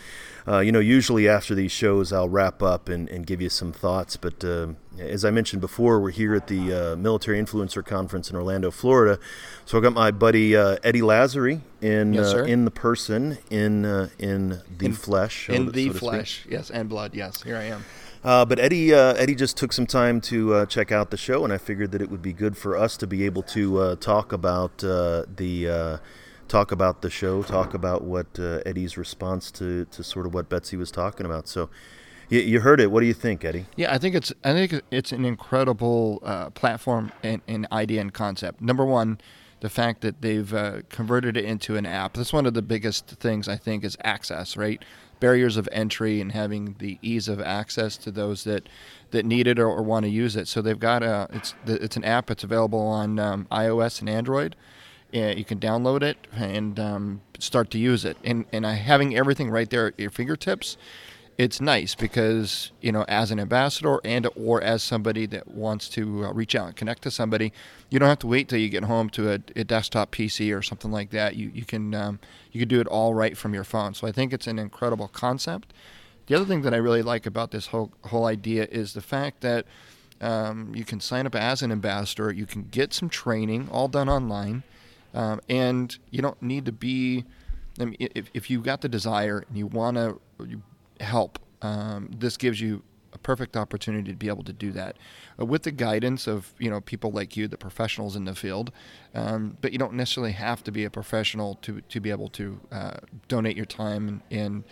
Uh, 0.49 0.59
you 0.59 0.73
know, 0.73 0.81
usually 0.81 1.29
after 1.29 1.55
these 1.55 1.71
shows, 1.71 2.13
I'll 2.13 2.29
wrap 2.29 2.61
up 2.61 2.89
and, 2.89 3.09
and 3.09 3.25
give 3.25 3.41
you 3.41 3.49
some 3.49 3.73
thoughts. 3.73 4.17
But 4.17 4.43
uh, 4.43 4.71
as 4.99 5.25
I 5.25 5.31
mentioned 5.31 5.61
before, 5.61 6.01
we're 6.01 6.11
here 6.11 6.35
at 6.35 6.49
the 6.49 6.97
Military 6.97 7.41
Influencer 7.41 7.87
Conference 7.87 8.29
in 8.29 8.35
Orlando, 8.35 8.73
Florida. 8.73 9.21
So 9.65 9.79
I 9.79 9.81
got 9.81 9.93
my 9.93 10.11
buddy 10.11 10.57
Eddie 10.57 11.03
Lazary 11.03 11.61
in 11.81 12.15
yes, 12.15 12.35
in 12.35 12.65
the 12.65 12.73
person, 12.73 13.39
in 13.49 13.85
in 14.19 14.61
the 14.77 14.87
in, 14.87 14.93
flesh, 14.93 15.49
in 15.49 15.67
so 15.67 15.71
the 15.71 15.91
flesh, 15.91 16.47
yes, 16.51 16.69
and 16.69 16.89
blood. 16.89 17.15
Yes, 17.15 17.45
here 17.45 17.57
I 17.57 17.65
am. 17.65 17.85
Uh, 18.29 18.45
but 18.45 18.59
Eddie, 18.59 18.93
uh, 18.93 19.15
Eddie 19.15 19.35
just 19.35 19.57
took 19.57 19.73
some 19.73 19.87
time 19.87 20.21
to 20.21 20.53
uh, 20.53 20.67
check 20.67 20.93
out 20.93 21.11
the 21.11 21.17
show, 21.17 21.45
and 21.45 21.53
I 21.53 21.57
figured 21.57 21.93
that 21.93 22.03
it 22.03 22.11
would 22.11 22.21
be 22.21 22.35
good 22.35 22.59
for 22.59 22.77
us 22.77 22.99
to 22.99 23.07
be 23.07 23.25
able 23.25 23.43
to 23.45 23.79
uh, 23.79 23.97
talk 23.97 24.35
about 24.35 24.85
uh, 24.85 25.25
the 25.35 25.67
uh, 25.67 25.99
talk 26.47 26.71
about 26.71 27.01
the 27.01 27.09
show, 27.09 27.43
talk 27.43 27.73
about 27.73 28.05
what 28.05 28.39
Eddie's 28.39 28.99
response 28.99 29.51
to, 29.53 29.87
to 29.87 30.05
sort 30.05 30.27
of 30.27 30.35
what 30.35 30.51
Betsy 30.51 30.77
was 30.77 30.91
talking 30.91 31.25
about. 31.25 31.49
So, 31.49 31.71
you, 32.29 32.41
you 32.41 32.61
heard 32.61 32.83
it. 32.83 32.91
What 32.91 33.01
do 33.01 33.07
you 33.07 33.15
think, 33.15 33.47
Eddie? 33.47 33.65
Yeah, 33.77 33.95
I 33.95 33.97
think 33.97 34.15
it's 34.15 34.31
I 34.45 34.53
think 34.53 34.83
it's 34.91 35.11
an 35.11 35.25
incredible 35.25 36.21
platform 36.53 37.13
and, 37.23 37.41
and, 37.49 37.67
idea 37.73 38.03
and 38.03 38.13
concept. 38.13 38.61
Number 38.61 38.85
one. 38.85 39.23
The 39.61 39.69
fact 39.69 40.03
that 40.03 40.23
they've 40.23 40.85
converted 40.89 41.37
it 41.37 41.45
into 41.45 41.75
an 41.75 41.85
app. 41.85 42.15
That's 42.15 42.33
one 42.33 42.47
of 42.47 42.55
the 42.55 42.63
biggest 42.63 43.09
things 43.09 43.49
I 43.49 43.57
think 43.57 43.83
is 43.83 43.97
access, 44.05 44.57
right? 44.57 44.81
Barriers 45.21 45.57
of 45.57 45.69
entry 45.73 46.21
and 46.21 46.33
having 46.33 46.77
the 46.79 46.99
ease 47.03 47.29
of 47.29 47.41
access 47.41 47.97
to 47.99 48.11
those 48.11 48.45
that 48.45 48.69
that 49.11 49.25
need 49.25 49.47
it 49.47 49.59
or, 49.59 49.69
or 49.69 49.83
want 49.83 50.05
to 50.05 50.11
use 50.11 50.37
it. 50.37 50.49
So 50.49 50.61
they've 50.61 50.79
got 50.79 51.03
a 51.03 51.29
it's 51.33 51.55
it's 51.67 51.97
an 51.97 52.05
app 52.05 52.27
that's 52.27 52.45
available 52.45 52.81
on 52.81 53.19
um, 53.19 53.47
iOS 53.51 54.01
and 54.01 54.09
Android. 54.09 54.57
you 55.11 55.45
can 55.45 55.59
download 55.59 56.03
it 56.03 56.27
and 56.33 56.79
um, 56.79 57.21
start 57.39 57.71
to 57.71 57.79
use 57.79 58.05
it. 58.05 58.17
And 58.25 58.45
and 58.53 58.65
having 58.65 59.17
everything 59.17 59.51
right 59.51 59.69
there 59.69 59.89
at 59.89 59.99
your 59.99 60.11
fingertips 60.11 60.77
it's 61.39 61.61
nice 61.61 61.95
because 61.95 62.73
you 62.81 62.91
know 62.91 63.05
as 63.07 63.31
an 63.31 63.39
ambassador 63.39 64.01
and 64.05 64.29
or 64.35 64.61
as 64.61 64.83
somebody 64.83 65.25
that 65.25 65.47
wants 65.47 65.89
to 65.89 66.25
uh, 66.25 66.33
reach 66.33 66.57
out 66.57 66.67
and 66.67 66.77
connect 66.77 67.03
to 67.03 67.11
somebody 67.13 67.53
you 67.89 67.99
don't 67.99 68.09
have 68.09 68.19
to 68.19 68.27
wait 68.27 68.49
till 68.49 68.59
you 68.59 68.69
get 68.69 68.85
home 68.85 69.09
to 69.09 69.31
a, 69.31 69.35
a 69.55 69.65
desktop 69.65 70.11
pc 70.11 70.57
or 70.57 70.61
something 70.61 70.91
like 70.91 71.11
that. 71.11 71.37
You, 71.37 71.51
you 71.55 71.65
can 71.65 71.95
um, 71.95 72.19
you 72.51 72.61
can 72.61 72.69
do 72.69 72.81
it 72.81 72.89
all 72.89 73.15
right 73.15 73.37
from 73.37 73.55
your 73.55 73.65
phone. 73.65 73.95
So 73.95 74.07
i 74.07 74.13
think 74.13 74.33
it's 74.33 74.49
an 74.49 74.59
incredible 74.59 75.09
concept. 75.09 75.73
The 76.27 76.35
other 76.35 76.45
thing 76.45 76.63
that 76.63 76.75
i 76.75 76.77
really 76.77 77.03
like 77.03 77.25
about 77.25 77.53
this 77.53 77.69
whole 77.69 77.93
whole 78.07 78.27
idea 78.27 78.67
is 78.71 78.93
the 78.93 79.01
fact 79.01 79.41
that 79.43 79.65
um, 80.21 80.75
you 80.75 80.85
can 80.85 80.99
sign 80.99 81.27
up 81.27 81.37
as 81.37 81.63
an 81.63 81.71
ambassador 81.71 82.33
you 82.33 82.45
can 82.45 82.65
get 82.65 82.93
some 82.93 83.09
training 83.09 83.69
all 83.71 83.87
done 83.87 84.09
online 84.09 84.65
um, 85.15 85.41
and 85.49 85.97
you 86.11 86.21
don't 86.21 86.43
need 86.43 86.65
to 86.67 86.73
be 86.73 87.25
I 87.81 87.85
mean, 87.85 87.97
if, 88.01 88.29
if 88.35 88.51
you've 88.51 88.65
got 88.65 88.81
the 88.81 88.89
desire 88.89 89.45
and 89.49 89.57
you 89.57 89.69
want 89.69 89.97
to 89.97 90.19
help. 91.01 91.39
Um, 91.63 92.11
this 92.17 92.37
gives 92.37 92.61
you 92.61 92.83
a 93.13 93.19
perfect 93.19 93.57
opportunity 93.57 94.11
to 94.11 94.17
be 94.17 94.29
able 94.29 94.45
to 94.45 94.53
do 94.53 94.71
that 94.73 94.97
uh, 95.41 95.45
with 95.45 95.63
the 95.63 95.71
guidance 95.71 96.27
of 96.27 96.53
you 96.59 96.71
know 96.71 96.81
people 96.81 97.11
like 97.11 97.37
you, 97.37 97.49
the 97.49 97.57
professionals 97.57 98.17
in 98.17 98.25
the 98.25 98.35
field. 98.35 98.71
Um, 99.15 99.57
but 99.61 99.73
you 99.73 99.79
don't 99.79 99.95
necessarily 99.95 100.33
have 100.33 100.63
to 100.65 100.71
be 100.73 100.85
a 100.85 100.91
professional 100.91 101.57
to 101.63 101.81
to 101.81 102.01
be 102.01 102.11
able 102.11 102.29
to 102.31 102.61
uh, 102.71 102.97
donate 103.29 103.57
your 103.57 103.67
time 103.67 104.09
and 104.09 104.23
and 104.31 104.65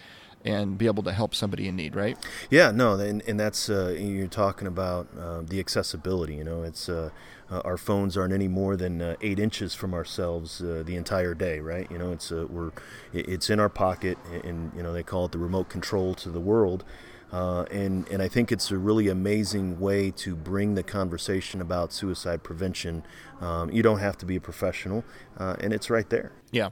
be 0.77 0.87
able 0.87 1.03
to 1.03 1.13
help 1.13 1.35
somebody 1.35 1.69
in 1.69 1.77
need, 1.77 1.95
right? 1.95 2.17
Yeah, 2.51 2.71
no, 2.71 2.95
and, 2.95 3.23
and 3.27 3.39
that's 3.39 3.69
uh, 3.69 3.97
you're 3.99 4.29
talking 4.29 4.67
about 4.67 5.09
uh, 5.19 5.43
the 5.43 5.59
accessibility. 5.59 6.35
You 6.35 6.45
know, 6.45 6.63
it's 6.63 6.89
uh, 6.89 7.11
uh, 7.51 7.61
our 7.65 7.77
phones 7.77 8.17
aren't 8.17 8.33
any 8.33 8.49
more 8.49 8.77
than 8.77 9.01
uh, 9.01 9.17
eight 9.21 9.39
inches 9.39 9.75
from 9.75 9.95
ourselves 9.95 10.61
uh, 10.63 10.83
the 10.85 10.97
entire 10.97 11.35
day, 11.35 11.61
right? 11.61 11.91
You 11.91 11.99
know, 11.99 12.13
it's 12.13 12.33
uh, 12.33 12.47
we're 12.49 12.73
it's 13.13 13.51
in 13.51 13.61
our 13.61 13.69
pocket, 13.69 14.19
and 14.45 14.73
you 14.77 14.83
know 14.83 14.93
they 14.93 15.03
call 15.03 15.27
it 15.27 15.33
the 15.33 15.39
remote 15.39 15.69
control 15.69 16.15
to 16.15 16.31
the 16.31 16.41
world. 16.41 16.85
Uh, 17.33 17.65
and 17.73 18.09
and 18.09 18.23
I 18.23 18.29
think 18.29 18.53
it's 18.53 18.71
a 18.71 18.79
really 18.79 19.09
amazing 19.09 19.81
way 19.81 20.13
to 20.13 20.37
bring 20.37 20.75
the 20.75 20.83
conversation 20.83 21.61
about 21.61 21.93
suicide 21.93 22.43
prevention. 22.43 23.05
Um, 23.41 23.71
you 23.71 23.83
don't 23.83 23.99
have 23.99 24.17
to 24.19 24.27
be 24.27 24.37
a 24.37 24.41
professional, 24.41 25.05
uh, 25.37 25.57
and 25.61 25.73
it's 25.73 25.91
right 25.91 26.09
there. 26.09 26.33
Yeah, 26.53 26.71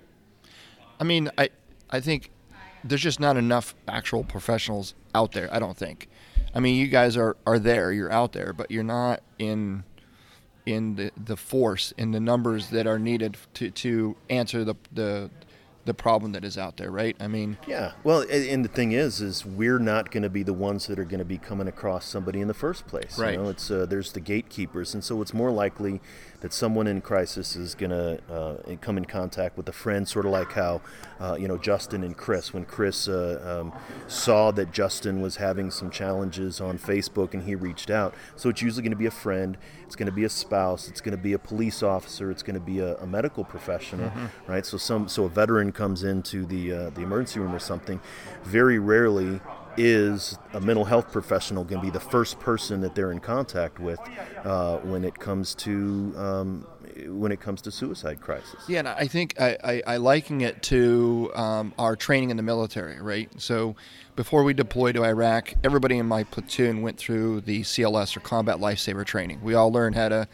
I 1.00 1.04
mean, 1.04 1.30
I 1.36 1.50
I 1.90 2.00
think 2.00 2.30
there's 2.84 3.02
just 3.02 3.18
not 3.18 3.36
enough 3.36 3.74
actual 3.88 4.22
professionals 4.24 4.94
out 5.14 5.32
there. 5.32 5.48
I 5.52 5.58
don't 5.58 5.76
think. 5.76 6.08
I 6.54 6.60
mean, 6.60 6.76
you 6.76 6.86
guys 6.86 7.16
are 7.16 7.36
are 7.46 7.58
there. 7.58 7.92
You're 7.92 8.12
out 8.12 8.32
there, 8.32 8.52
but 8.52 8.70
you're 8.70 8.84
not 8.84 9.22
in 9.38 9.84
in 10.66 10.96
the, 10.96 11.10
the 11.16 11.36
force 11.36 11.92
in 11.98 12.12
the 12.12 12.20
numbers 12.20 12.70
that 12.70 12.86
are 12.86 12.98
needed 12.98 13.36
to, 13.54 13.70
to 13.70 14.16
answer 14.30 14.64
the, 14.64 14.74
the 14.92 15.30
the 15.84 15.92
problem 15.92 16.32
that 16.32 16.44
is 16.44 16.56
out 16.56 16.78
there, 16.78 16.90
right? 16.90 17.14
I 17.20 17.28
mean, 17.28 17.58
yeah. 17.66 17.92
Well, 18.04 18.24
and 18.30 18.64
the 18.64 18.70
thing 18.70 18.92
is, 18.92 19.20
is 19.20 19.44
we're 19.44 19.78
not 19.78 20.10
going 20.10 20.22
to 20.22 20.30
be 20.30 20.42
the 20.42 20.54
ones 20.54 20.86
that 20.86 20.98
are 20.98 21.04
going 21.04 21.18
to 21.18 21.26
be 21.26 21.36
coming 21.36 21.68
across 21.68 22.06
somebody 22.06 22.40
in 22.40 22.48
the 22.48 22.54
first 22.54 22.86
place. 22.86 23.18
Right. 23.18 23.34
You 23.34 23.42
know, 23.42 23.50
it's 23.50 23.70
uh, 23.70 23.84
there's 23.84 24.12
the 24.12 24.20
gatekeepers, 24.20 24.94
and 24.94 25.04
so 25.04 25.20
it's 25.20 25.34
more 25.34 25.50
likely 25.50 26.00
that 26.44 26.52
someone 26.52 26.86
in 26.86 27.00
crisis 27.00 27.56
is 27.56 27.74
going 27.74 27.88
to 27.88 28.20
uh, 28.30 28.76
come 28.82 28.98
in 28.98 29.06
contact 29.06 29.56
with 29.56 29.66
a 29.66 29.72
friend, 29.72 30.06
sort 30.06 30.26
of 30.26 30.30
like 30.30 30.52
how, 30.52 30.82
uh, 31.18 31.34
you 31.40 31.48
know, 31.48 31.56
Justin 31.56 32.04
and 32.04 32.14
Chris, 32.18 32.52
when 32.52 32.66
Chris 32.66 33.08
uh, 33.08 33.62
um, 33.62 33.72
saw 34.08 34.50
that 34.50 34.70
Justin 34.70 35.22
was 35.22 35.36
having 35.36 35.70
some 35.70 35.90
challenges 35.90 36.60
on 36.60 36.76
Facebook 36.76 37.32
and 37.32 37.44
he 37.44 37.54
reached 37.54 37.88
out. 37.88 38.14
So 38.36 38.50
it's 38.50 38.60
usually 38.60 38.82
going 38.82 38.90
to 38.90 38.96
be 38.96 39.06
a 39.06 39.10
friend, 39.10 39.56
it's 39.86 39.96
going 39.96 40.04
to 40.04 40.12
be 40.12 40.24
a 40.24 40.28
spouse, 40.28 40.86
it's 40.86 41.00
going 41.00 41.16
to 41.16 41.22
be 41.22 41.32
a 41.32 41.38
police 41.38 41.82
officer, 41.82 42.30
it's 42.30 42.42
going 42.42 42.60
to 42.60 42.60
be 42.60 42.78
a, 42.80 42.94
a 42.98 43.06
medical 43.06 43.42
professional, 43.42 44.10
mm-hmm. 44.10 44.52
right? 44.52 44.66
So 44.66 44.76
some 44.76 45.08
so 45.08 45.24
a 45.24 45.30
veteran 45.30 45.72
comes 45.72 46.04
into 46.04 46.44
the 46.44 46.72
uh, 46.72 46.90
the 46.90 47.00
emergency 47.00 47.40
room 47.40 47.54
or 47.54 47.58
something. 47.58 48.02
Very 48.42 48.78
rarely 48.78 49.40
is 49.76 50.38
a 50.52 50.60
mental 50.60 50.84
health 50.84 51.12
professional 51.12 51.64
going 51.64 51.80
to 51.80 51.84
be 51.84 51.90
the 51.90 52.00
first 52.00 52.38
person 52.40 52.80
that 52.80 52.94
they're 52.94 53.12
in 53.12 53.20
contact 53.20 53.78
with 53.78 54.00
uh, 54.44 54.78
when 54.78 55.04
it 55.04 55.18
comes 55.18 55.54
to 55.54 56.12
um, 56.16 56.66
when 57.06 57.32
it 57.32 57.40
comes 57.40 57.60
to 57.62 57.70
suicide 57.70 58.20
crisis. 58.20 58.62
Yeah, 58.68 58.80
and 58.80 58.88
I 58.88 59.08
think 59.08 59.40
I, 59.40 59.56
I, 59.64 59.82
I 59.86 59.96
liken 59.96 60.40
it 60.40 60.62
to 60.64 61.32
um, 61.34 61.74
our 61.78 61.96
training 61.96 62.30
in 62.30 62.36
the 62.36 62.42
military, 62.42 63.00
right? 63.00 63.28
So 63.40 63.74
before 64.16 64.44
we 64.44 64.54
deployed 64.54 64.94
to 64.94 65.04
Iraq, 65.04 65.54
everybody 65.64 65.98
in 65.98 66.06
my 66.06 66.24
platoon 66.24 66.82
went 66.82 66.98
through 66.98 67.40
the 67.42 67.62
CLS 67.62 68.16
or 68.16 68.20
Combat 68.20 68.58
Lifesaver 68.58 69.04
training. 69.04 69.40
We 69.42 69.54
all 69.54 69.72
learned 69.72 69.96
how 69.96 70.08
to 70.08 70.28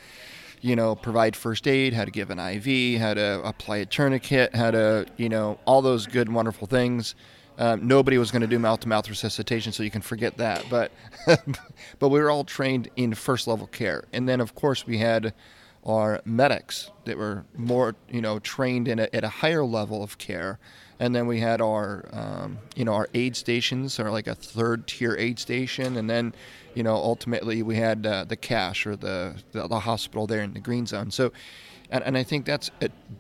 you 0.61 0.76
know, 0.76 0.95
provide 0.95 1.34
first 1.34 1.66
aid, 1.66 1.95
how 1.95 2.05
to 2.05 2.11
give 2.11 2.30
an 2.30 2.38
IV, 2.38 3.01
how 3.01 3.14
to 3.14 3.43
apply 3.43 3.78
a 3.78 3.86
tourniquet, 3.86 4.55
how 4.55 4.70
to, 4.70 5.07
you 5.16 5.28
know, 5.28 5.59
all 5.64 5.80
those 5.80 6.07
good, 6.07 6.30
wonderful 6.30 6.66
things. 6.66 7.14
Um, 7.61 7.86
nobody 7.86 8.16
was 8.16 8.30
going 8.30 8.40
to 8.40 8.48
do 8.48 8.58
mouth-to-mouth 8.58 9.11
resuscitation, 9.11 9.70
so 9.70 9.82
you 9.82 9.90
can 9.90 10.00
forget 10.00 10.38
that. 10.38 10.64
But 10.70 10.90
but 11.98 12.08
we 12.08 12.18
were 12.18 12.30
all 12.30 12.42
trained 12.42 12.88
in 12.96 13.12
first-level 13.14 13.66
care, 13.66 14.04
and 14.14 14.26
then 14.26 14.40
of 14.40 14.54
course 14.54 14.86
we 14.86 14.96
had 14.96 15.34
our 15.84 16.22
medics 16.24 16.90
that 17.04 17.18
were 17.18 17.44
more 17.54 17.94
you 18.11 18.22
know 18.22 18.38
trained 18.38 18.88
in 18.88 18.98
a, 18.98 19.08
at 19.12 19.24
a 19.24 19.28
higher 19.28 19.62
level 19.62 20.02
of 20.02 20.16
care, 20.16 20.58
and 20.98 21.14
then 21.14 21.26
we 21.26 21.40
had 21.40 21.61
our 21.61 22.06
um, 22.12 22.58
you 22.74 22.86
know 22.86 22.94
our 22.94 23.11
aid 23.12 23.36
stations, 23.36 24.00
or 24.00 24.11
like 24.11 24.26
a 24.26 24.34
third-tier 24.34 25.14
aid 25.16 25.38
station, 25.38 25.98
and 25.98 26.08
then 26.08 26.34
you 26.74 26.82
know 26.82 26.94
ultimately 26.94 27.62
we 27.62 27.76
had 27.76 28.06
uh, 28.06 28.24
the 28.24 28.36
CASH 28.36 28.86
or 28.86 28.96
the, 28.96 29.34
the 29.52 29.68
the 29.68 29.80
hospital 29.80 30.26
there 30.26 30.40
in 30.40 30.54
the 30.54 30.61
green 30.61 30.86
zone. 30.86 31.11
So 31.11 31.30
and, 31.90 32.02
and 32.04 32.16
I 32.16 32.22
think 32.22 32.46
that's 32.46 32.70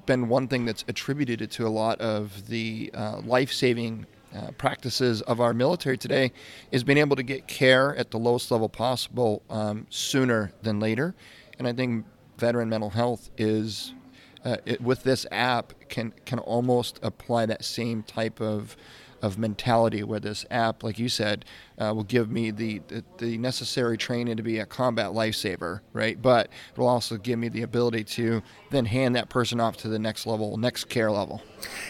been 0.06 0.30
one 0.30 0.48
thing 0.48 0.64
that's 0.64 0.84
attributed 0.88 1.50
to 1.50 1.66
a 1.66 1.68
lot 1.68 2.00
of 2.00 2.46
the 2.48 2.90
uh, 2.94 3.20
life 3.20 3.52
saving 3.52 4.06
uh, 4.34 4.50
practices 4.52 5.22
of 5.22 5.40
our 5.40 5.52
military 5.52 5.98
today 5.98 6.32
is 6.70 6.84
being 6.84 6.98
able 6.98 7.16
to 7.16 7.22
get 7.22 7.46
care 7.46 7.96
at 7.96 8.10
the 8.10 8.18
lowest 8.18 8.50
level 8.50 8.68
possible 8.68 9.42
um, 9.50 9.86
sooner 9.90 10.52
than 10.62 10.80
later. 10.80 11.14
And 11.58 11.66
I 11.66 11.72
think 11.72 12.04
veteran 12.38 12.68
mental 12.68 12.90
health 12.90 13.30
is 13.36 13.94
uh, 14.44 14.56
it, 14.64 14.80
with 14.80 15.02
this 15.02 15.26
app 15.30 15.74
can 15.88 16.14
can 16.24 16.38
almost 16.38 16.98
apply 17.02 17.46
that 17.46 17.64
same 17.64 18.02
type 18.02 18.40
of 18.40 18.76
of 19.22 19.38
mentality 19.38 20.02
where 20.02 20.20
this 20.20 20.46
app, 20.50 20.82
like 20.82 20.98
you 20.98 21.08
said, 21.08 21.44
uh, 21.78 21.92
will 21.94 22.04
give 22.04 22.30
me 22.30 22.50
the, 22.50 22.80
the, 22.88 23.04
the 23.18 23.38
necessary 23.38 23.96
training 23.96 24.36
to 24.36 24.42
be 24.42 24.58
a 24.58 24.66
combat 24.66 25.10
lifesaver, 25.10 25.80
right? 25.92 26.20
But 26.20 26.48
it'll 26.72 26.88
also 26.88 27.16
give 27.16 27.38
me 27.38 27.48
the 27.48 27.62
ability 27.62 28.04
to 28.04 28.42
then 28.70 28.86
hand 28.86 29.16
that 29.16 29.28
person 29.28 29.60
off 29.60 29.76
to 29.78 29.88
the 29.88 29.98
next 29.98 30.26
level, 30.26 30.56
next 30.56 30.84
care 30.84 31.10
level. 31.10 31.42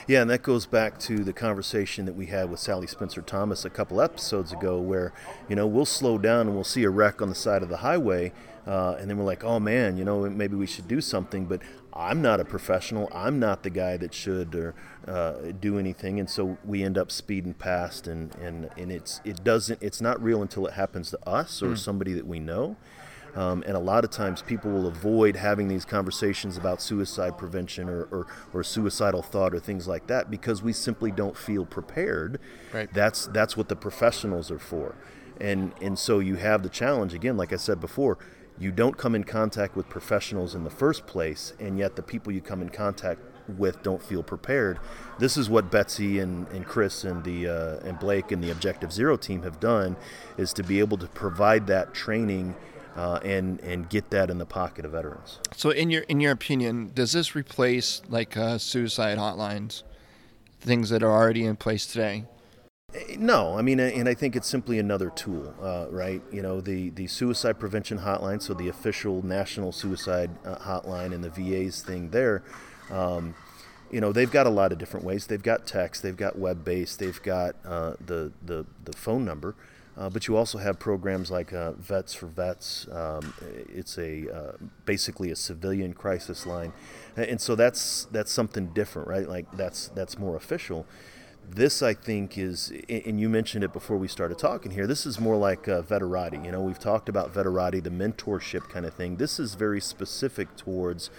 Yeah, 0.07 0.22
and 0.22 0.31
that 0.31 0.43
goes 0.43 0.66
back 0.66 0.99
to 1.01 1.24
the 1.24 1.33
conversation 1.33 2.05
that 2.07 2.14
we 2.14 2.26
had 2.26 2.51
with 2.51 2.61
Sally 2.61 2.87
Spencer 2.87 3.22
Thomas 3.22 3.64
a 3.64 3.70
couple 3.70 4.01
episodes 4.01 4.53
ago, 4.53 4.81
where 4.81 5.12
you 5.49 5.57
know 5.57 5.66
we'll 5.66 5.85
slow 5.85 6.18
down 6.18 6.43
and 6.43 6.55
we'll 6.55 6.64
see 6.64 6.85
a 6.85 6.91
wreck 6.91 7.22
on 7.22 7.28
the 7.28 7.35
side 7.35 7.62
of 7.62 7.68
the 7.68 7.78
highway, 7.78 8.33
uh, 8.66 8.97
and 8.99 9.09
then 9.09 9.16
we're 9.16 9.24
like, 9.24 9.45
oh 9.45 9.61
man, 9.61 9.97
you 9.97 10.05
know 10.05 10.28
maybe 10.28 10.57
we 10.57 10.66
should 10.66 10.89
do 10.89 11.01
something. 11.01 11.47
But 11.47 11.62
I'm 11.93 12.22
not 12.22 12.41
a 12.41 12.45
professional. 12.45 13.09
I'm 13.12 13.38
not 13.38 13.62
the 13.62 13.70
guy 13.70 13.97
that 13.97 14.14
should 14.14 14.55
or, 14.55 14.74
uh, 15.07 15.53
do 15.59 15.78
anything, 15.78 16.20
and 16.20 16.30
so 16.30 16.59
we 16.64 16.82
end 16.82 16.97
up 16.97 17.11
speeding 17.11 17.55
past, 17.55 18.07
and, 18.07 18.34
and, 18.36 18.70
and 18.76 18.93
it's 18.93 19.20
it 19.24 19.43
doesn't 19.43 19.82
it's 19.82 20.01
not 20.01 20.22
real 20.22 20.43
until 20.43 20.66
it 20.66 20.74
happens 20.74 21.11
to 21.11 21.28
us 21.28 21.62
or 21.62 21.70
mm. 21.70 21.78
somebody 21.78 22.12
that 22.12 22.26
we 22.26 22.38
know. 22.38 22.76
Um, 23.34 23.62
and 23.66 23.76
a 23.76 23.80
lot 23.80 24.05
of 24.05 24.11
times 24.11 24.43
people 24.43 24.70
will 24.70 24.86
avoid 24.86 25.36
having 25.36 25.68
these 25.68 25.84
conversations 25.84 26.57
about 26.57 26.82
suicide 26.82 27.38
prevention 27.38 27.88
or, 27.88 28.05
or, 28.05 28.26
or, 28.53 28.64
suicidal 28.64 29.22
thought 29.22 29.55
or 29.55 29.61
things 29.61 29.86
like 29.86 30.09
that 30.09 30.30
because 30.30 30.62
we 30.62 30.72
simply 30.72 31.11
don't 31.12 31.36
feel 31.36 31.64
prepared. 31.64 32.41
Right. 32.72 32.93
That's 32.93 33.26
that's 33.26 33.57
what 33.57 33.68
the 33.68 33.76
professionals 33.76 34.51
are 34.51 34.59
for. 34.59 34.97
And 35.41 35.72
and 35.80 35.99
so 35.99 36.18
you 36.18 36.36
have 36.36 36.62
the 36.62 36.68
challenge 36.68 37.14
again, 37.14 37.36
like 37.36 37.53
I 37.53 37.57
said 37.57 37.80
before, 37.80 38.18
you 38.61 38.70
don't 38.70 38.98
come 38.98 39.14
in 39.14 39.24
contact 39.24 39.74
with 39.74 39.88
professionals 39.88 40.54
in 40.54 40.64
the 40.64 40.70
first 40.70 41.06
place, 41.06 41.54
and 41.58 41.78
yet 41.78 41.96
the 41.96 42.02
people 42.02 42.30
you 42.30 42.42
come 42.42 42.61
in 42.61 42.68
contact 42.68 43.20
with 43.48 43.82
don't 43.82 44.02
feel 44.02 44.22
prepared. 44.22 44.78
This 45.18 45.36
is 45.36 45.48
what 45.48 45.70
Betsy 45.70 46.18
and, 46.18 46.46
and 46.48 46.66
Chris 46.66 47.02
and 47.02 47.24
the 47.24 47.48
uh, 47.48 47.88
and 47.88 47.98
Blake 47.98 48.30
and 48.30 48.44
the 48.44 48.50
Objective 48.50 48.92
Zero 48.92 49.16
team 49.16 49.42
have 49.42 49.58
done, 49.58 49.96
is 50.36 50.52
to 50.52 50.62
be 50.62 50.78
able 50.78 50.98
to 50.98 51.06
provide 51.06 51.66
that 51.68 51.94
training 51.94 52.54
uh, 52.96 53.18
and 53.24 53.61
and 53.61 53.88
get 53.88 54.11
that 54.11 54.30
in 54.30 54.38
the 54.38 54.46
pocket 54.46 54.84
of 54.84 54.92
veterans. 54.92 55.38
So, 55.56 55.70
in 55.70 55.90
your 55.90 56.02
in 56.02 56.20
your 56.20 56.32
opinion, 56.32 56.92
does 56.94 57.12
this 57.12 57.34
replace 57.34 58.02
like 58.08 58.36
uh, 58.36 58.58
suicide 58.58 59.16
hotlines, 59.16 59.82
things 60.61 60.90
that 60.90 61.02
are 61.02 61.11
already 61.11 61.44
in 61.44 61.56
place 61.56 61.86
today? 61.86 62.26
No, 63.18 63.57
I 63.57 63.62
mean, 63.62 63.78
and 63.78 64.09
I 64.09 64.14
think 64.14 64.34
it's 64.34 64.49
simply 64.49 64.78
another 64.78 65.11
tool, 65.11 65.55
uh, 65.62 65.86
right? 65.91 66.20
You 66.32 66.43
know, 66.43 66.61
the, 66.61 66.91
the 66.91 67.07
suicide 67.07 67.61
prevention 67.61 68.01
hotline, 68.01 68.43
so 68.43 68.53
the 68.53 68.68
official 68.68 69.24
national 69.24 69.70
suicide 69.72 70.30
uh, 70.45 70.57
hotline 70.57 71.14
and 71.14 71.22
the 71.22 71.30
VA's 71.30 71.82
thing 71.82 72.11
there, 72.11 72.43
um, 72.91 73.34
you 73.91 74.01
know, 74.01 74.12
they've 74.12 74.30
got 74.30 74.47
a 74.47 74.51
lot 74.51 74.72
of 74.72 74.78
different 74.78 75.07
ways. 75.07 75.26
They've 75.26 75.43
got 75.43 75.66
text, 75.66 76.03
they've 76.03 76.16
got 76.16 76.36
web 76.36 76.64
based, 76.64 76.99
they've 76.99 77.22
got 77.22 77.55
uh, 77.64 77.95
the, 78.05 78.32
the, 78.45 78.66
the 78.84 78.93
phone 78.93 79.24
number, 79.24 79.55
uh, 79.97 80.11
but 80.11 80.26
you 80.26 80.36
also 80.36 80.59
have 80.59 80.78
programs 80.80 81.30
like 81.30 81.53
uh, 81.53 81.72
Vets 81.72 82.14
for 82.14 82.26
Vets. 82.26 82.88
Um, 82.91 83.34
it's 83.72 83.99
a 83.99 84.34
uh, 84.34 84.53
basically 84.84 85.30
a 85.30 85.36
civilian 85.36 85.93
crisis 85.93 86.47
line, 86.47 86.72
and 87.16 87.41
so 87.41 87.55
that's 87.55 88.07
that's 88.11 88.32
something 88.32 88.68
different, 88.68 89.09
right? 89.09 89.28
Like 89.28 89.51
that's 89.57 89.88
that's 89.88 90.18
more 90.18 90.36
official 90.36 90.86
this 91.55 91.82
I 91.82 91.94
think 91.94 92.38
is, 92.38 92.72
and 92.88 93.20
you 93.20 93.28
mentioned 93.28 93.64
it 93.64 93.72
before 93.72 93.96
we 93.96 94.09
started 94.09 94.38
talking 94.38 94.72
here. 94.72 94.86
This 94.86 95.05
is 95.05 95.18
more 95.18 95.36
like 95.36 95.68
uh, 95.68 95.82
Veterati. 95.82 96.44
You 96.44 96.53
know, 96.53 96.61
we've 96.61 96.78
talked 96.78 97.09
about 97.09 97.34
Veterati, 97.34 97.82
the 97.82 97.90
mentorship 97.90 98.68
kind 98.68 98.86
of 98.86 98.94
thing. 98.94 99.16
This 99.16 99.40
is 99.40 99.55
very 99.55 99.80
specific 99.80 100.57
towards, 100.57 101.11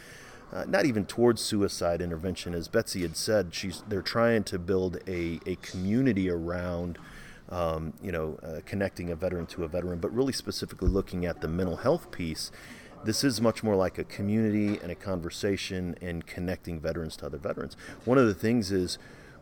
uh, 0.53 0.65
not 0.65 0.86
even 0.86 1.05
towards 1.05 1.41
suicide 1.41 2.01
intervention, 2.01 2.53
as 2.53 2.67
Betsy 2.67 3.01
had 3.01 3.17
said. 3.17 3.53
She's 3.53 3.84
they're 3.88 4.01
trying 4.01 4.43
to 4.45 4.59
build 4.59 4.99
a 5.07 5.39
a 5.45 5.55
community 5.57 6.29
around. 6.29 6.97
Um, 7.49 7.91
you 8.01 8.13
know, 8.13 8.39
uh, 8.41 8.61
connecting 8.65 9.09
a 9.11 9.15
veteran 9.15 9.45
to 9.47 9.65
a 9.65 9.67
veteran, 9.67 9.99
but 9.99 10.13
really 10.15 10.32
specifically 10.32 10.88
looking 10.88 11.25
at 11.25 11.41
the 11.41 11.49
mental 11.49 11.77
health 11.77 12.09
piece 12.09 12.49
this 13.03 13.23
is 13.23 13.41
much 13.41 13.63
more 13.63 13.75
like 13.75 13.97
a 13.97 14.03
community 14.03 14.79
and 14.82 14.91
a 14.91 14.95
conversation 14.95 15.95
and 16.01 16.25
connecting 16.27 16.79
veterans 16.79 17.17
to 17.17 17.25
other 17.25 17.39
veterans. 17.39 17.75
One 18.05 18.17
of 18.17 18.27
the 18.27 18.36
things 18.36 18.71
is 18.71 18.99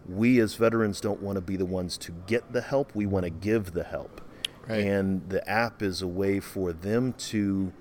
we 0.08 0.39
as 0.39 0.56
veterans 0.56 1.02
don't 1.02 1.22
want 1.22 1.36
to 1.36 1.41
be 1.41 1.56
the 1.56 1.66
ones 1.66 1.97
to 2.00 2.12
get 2.28 2.54
the 2.54 2.62
help, 2.62 2.95
we 2.95 3.06
want 3.06 3.26
to 3.26 3.30
give 3.30 3.74
the 3.74 3.84
help. 3.84 4.22
Right. 4.68 4.82
And 4.86 5.28
the 5.30 5.47
app 5.50 5.82
is 5.82 6.02
a 6.02 6.08
way 6.08 6.39
for 6.39 6.72
them 6.74 7.14
to 7.14 7.74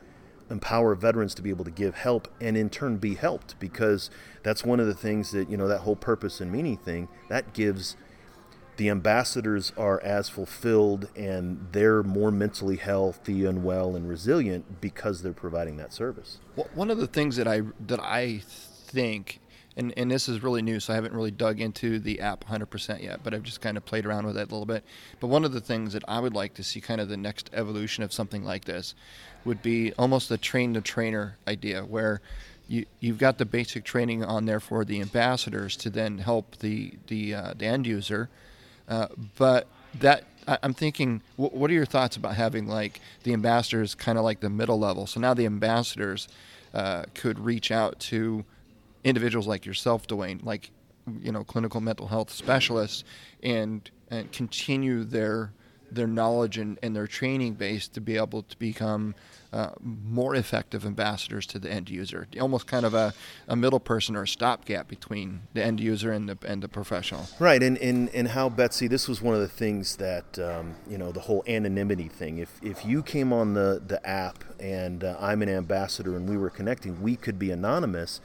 empower 0.51 0.95
veterans 0.95 1.35
to 1.35 1.43
be 1.43 1.51
able 1.51 1.65
to 1.65 1.71
give 1.71 1.95
help 1.95 2.29
and 2.41 2.57
in 2.57 2.71
turn 2.71 2.97
be 2.97 3.15
helped 3.15 3.59
because 3.61 4.11
that's 4.43 4.65
one 4.65 4.81
of 4.81 4.87
the 4.87 4.95
things 4.95 5.33
that, 5.33 5.51
you 5.51 5.57
know, 5.57 5.69
that 5.69 5.81
whole 5.81 5.97
purpose 5.97 6.41
and 6.41 6.51
meaning 6.51 6.79
thing, 6.79 7.09
that 7.29 7.53
gives 7.53 7.97
the 8.79 8.89
ambassadors 8.89 9.73
are 9.77 10.01
as 10.03 10.29
fulfilled 10.29 11.11
and 11.17 11.67
they're 11.73 12.03
more 12.03 12.31
mentally 12.31 12.77
healthy 12.77 13.45
and 13.45 13.65
well 13.65 13.97
and 13.97 14.09
resilient 14.09 14.81
because 14.81 15.23
they're 15.23 15.33
providing 15.33 15.77
that 15.77 15.93
service. 15.93 16.39
Well, 16.57 16.69
one 16.75 16.91
of 16.91 16.99
the 16.99 17.09
things 17.09 17.37
that 17.37 17.49
I 17.49 17.63
that 17.87 18.01
I 18.01 18.41
think 18.45 19.41
and, 19.79 19.95
and 19.97 20.11
this 20.11 20.29
is 20.29 20.43
really 20.43 20.61
new, 20.61 20.81
so 20.81 20.93
I 20.93 20.97
haven't 20.97 21.15
really 21.15 21.31
dug 21.31 21.61
into 21.61 22.01
the 22.01 22.21
app 22.21 22.45
100% 22.47 23.01
yet, 23.01 23.21
but 23.23 23.33
I've 23.33 23.45
just 23.45 23.61
kind 23.61 23.77
of 23.77 23.85
played 23.85 24.05
around 24.05 24.27
with 24.27 24.37
it 24.37 24.41
a 24.41 24.51
little 24.51 24.67
bit. 24.67 24.83
But 25.21 25.29
one 25.29 25.45
of 25.45 25.53
the 25.53 25.61
things 25.61 25.93
that 25.93 26.03
I 26.09 26.19
would 26.19 26.35
like 26.35 26.55
to 26.55 26.65
see, 26.65 26.81
kind 26.81 27.01
of 27.01 27.09
the 27.09 27.17
next 27.17 27.49
evolution 27.53 28.03
of 28.03 28.13
something 28.13 28.45
like 28.45 28.65
this, 28.65 28.97
would 29.45 29.63
be 29.63 29.93
almost 29.95 30.33
a 30.33 30.37
train 30.37 30.73
the 30.73 30.81
trainer 30.81 31.37
idea, 31.47 31.83
where 31.83 32.21
you, 32.67 32.87
you've 32.99 33.19
got 33.19 33.39
the 33.39 33.45
basic 33.45 33.85
training 33.85 34.25
on 34.25 34.47
there 34.47 34.61
for 34.61 34.85
the 34.85 35.01
ambassadors 35.01 35.77
to 35.77 35.91
then 35.91 36.19
help 36.19 36.59
the 36.59 36.95
the, 37.07 37.35
uh, 37.35 37.55
the 37.57 37.65
end 37.65 37.87
user, 37.87 38.29
uh, 38.89 39.07
but 39.37 39.69
that 39.95 40.25
I'm 40.63 40.75
thinking, 40.75 41.23
what 41.37 41.71
are 41.71 41.75
your 41.75 41.87
thoughts 41.87 42.17
about 42.17 42.35
having 42.35 42.67
like 42.67 43.01
the 43.23 43.33
ambassadors 43.33 43.95
kind 43.95 44.19
of 44.19 44.25
like 44.25 44.41
the 44.41 44.51
middle 44.51 44.79
level? 44.79 45.07
So 45.07 45.21
now 45.21 45.35
the 45.35 45.47
ambassadors 45.47 46.27
uh, 46.75 47.05
could 47.15 47.39
reach 47.39 47.71
out 47.71 48.01
to 48.01 48.45
individuals 49.05 49.47
like 49.47 49.67
yourself, 49.67 50.07
Duane, 50.07 50.41
like 50.43 50.71
you 51.23 51.33
know, 51.33 51.45
clinical 51.45 51.81
mental 51.81 52.09
health 52.09 52.31
specialists, 52.31 53.05
and 53.43 53.91
and 54.11 54.31
continue 54.33 55.05
their 55.05 55.53
their 55.91 56.07
knowledge 56.07 56.59
and, 56.59 56.79
and 56.83 56.95
their 56.95 57.07
training 57.07 57.55
base 57.55 57.89
to 57.89 58.01
be 58.01 58.17
able 58.17 58.43
to 58.43 58.59
become 58.59 59.15
uh, 59.53 59.71
more 59.81 60.35
effective 60.35 60.85
ambassadors 60.85 61.47
to 61.47 61.59
the 61.59 61.71
end 61.71 61.89
user. 61.89 62.27
Almost 62.39 62.67
kind 62.67 62.85
of 62.85 62.93
a, 62.93 63.15
a 63.47 63.57
middle 63.57 63.81
person 63.81 64.15
or 64.15 64.25
a 64.25 64.29
stopgap 64.29 64.89
between 64.89 65.41
the 65.55 65.65
end 65.65 65.81
user 65.81 66.13
and 66.13 66.29
the 66.29 66.37
and 66.47 66.63
the 66.63 66.69
professional. 66.69 67.27
Right, 67.39 67.63
and 67.63 67.79
and, 67.79 68.11
and 68.11 68.29
how 68.29 68.49
Betsy, 68.49 68.89
this 68.89 69.09
was 69.09 69.23
one 69.23 69.35
of 69.35 69.41
the 69.41 69.49
things 69.49 69.97
that 69.97 70.39
um, 70.39 70.75
you 70.89 70.99
know 70.99 71.13
the 71.13 71.21
whole 71.21 71.43
anonymity 71.47 72.09
thing. 72.09 72.39
If 72.39 72.61
if 72.63 72.85
you 72.85 73.03
came 73.03 73.33
on 73.33 73.55
the 73.55 73.83
the 73.85 74.07
app 74.07 74.45
and 74.61 75.05
uh, 75.05 75.17
I'm 75.19 75.43
an 75.43 75.49
ambassador 75.49 76.17
and 76.17 76.29
we 76.29 76.37
were 76.37 76.51
connecting, 76.51 77.01
we 77.01 77.17
could 77.17 77.39
be 77.39 77.51
anonymous 77.51 78.21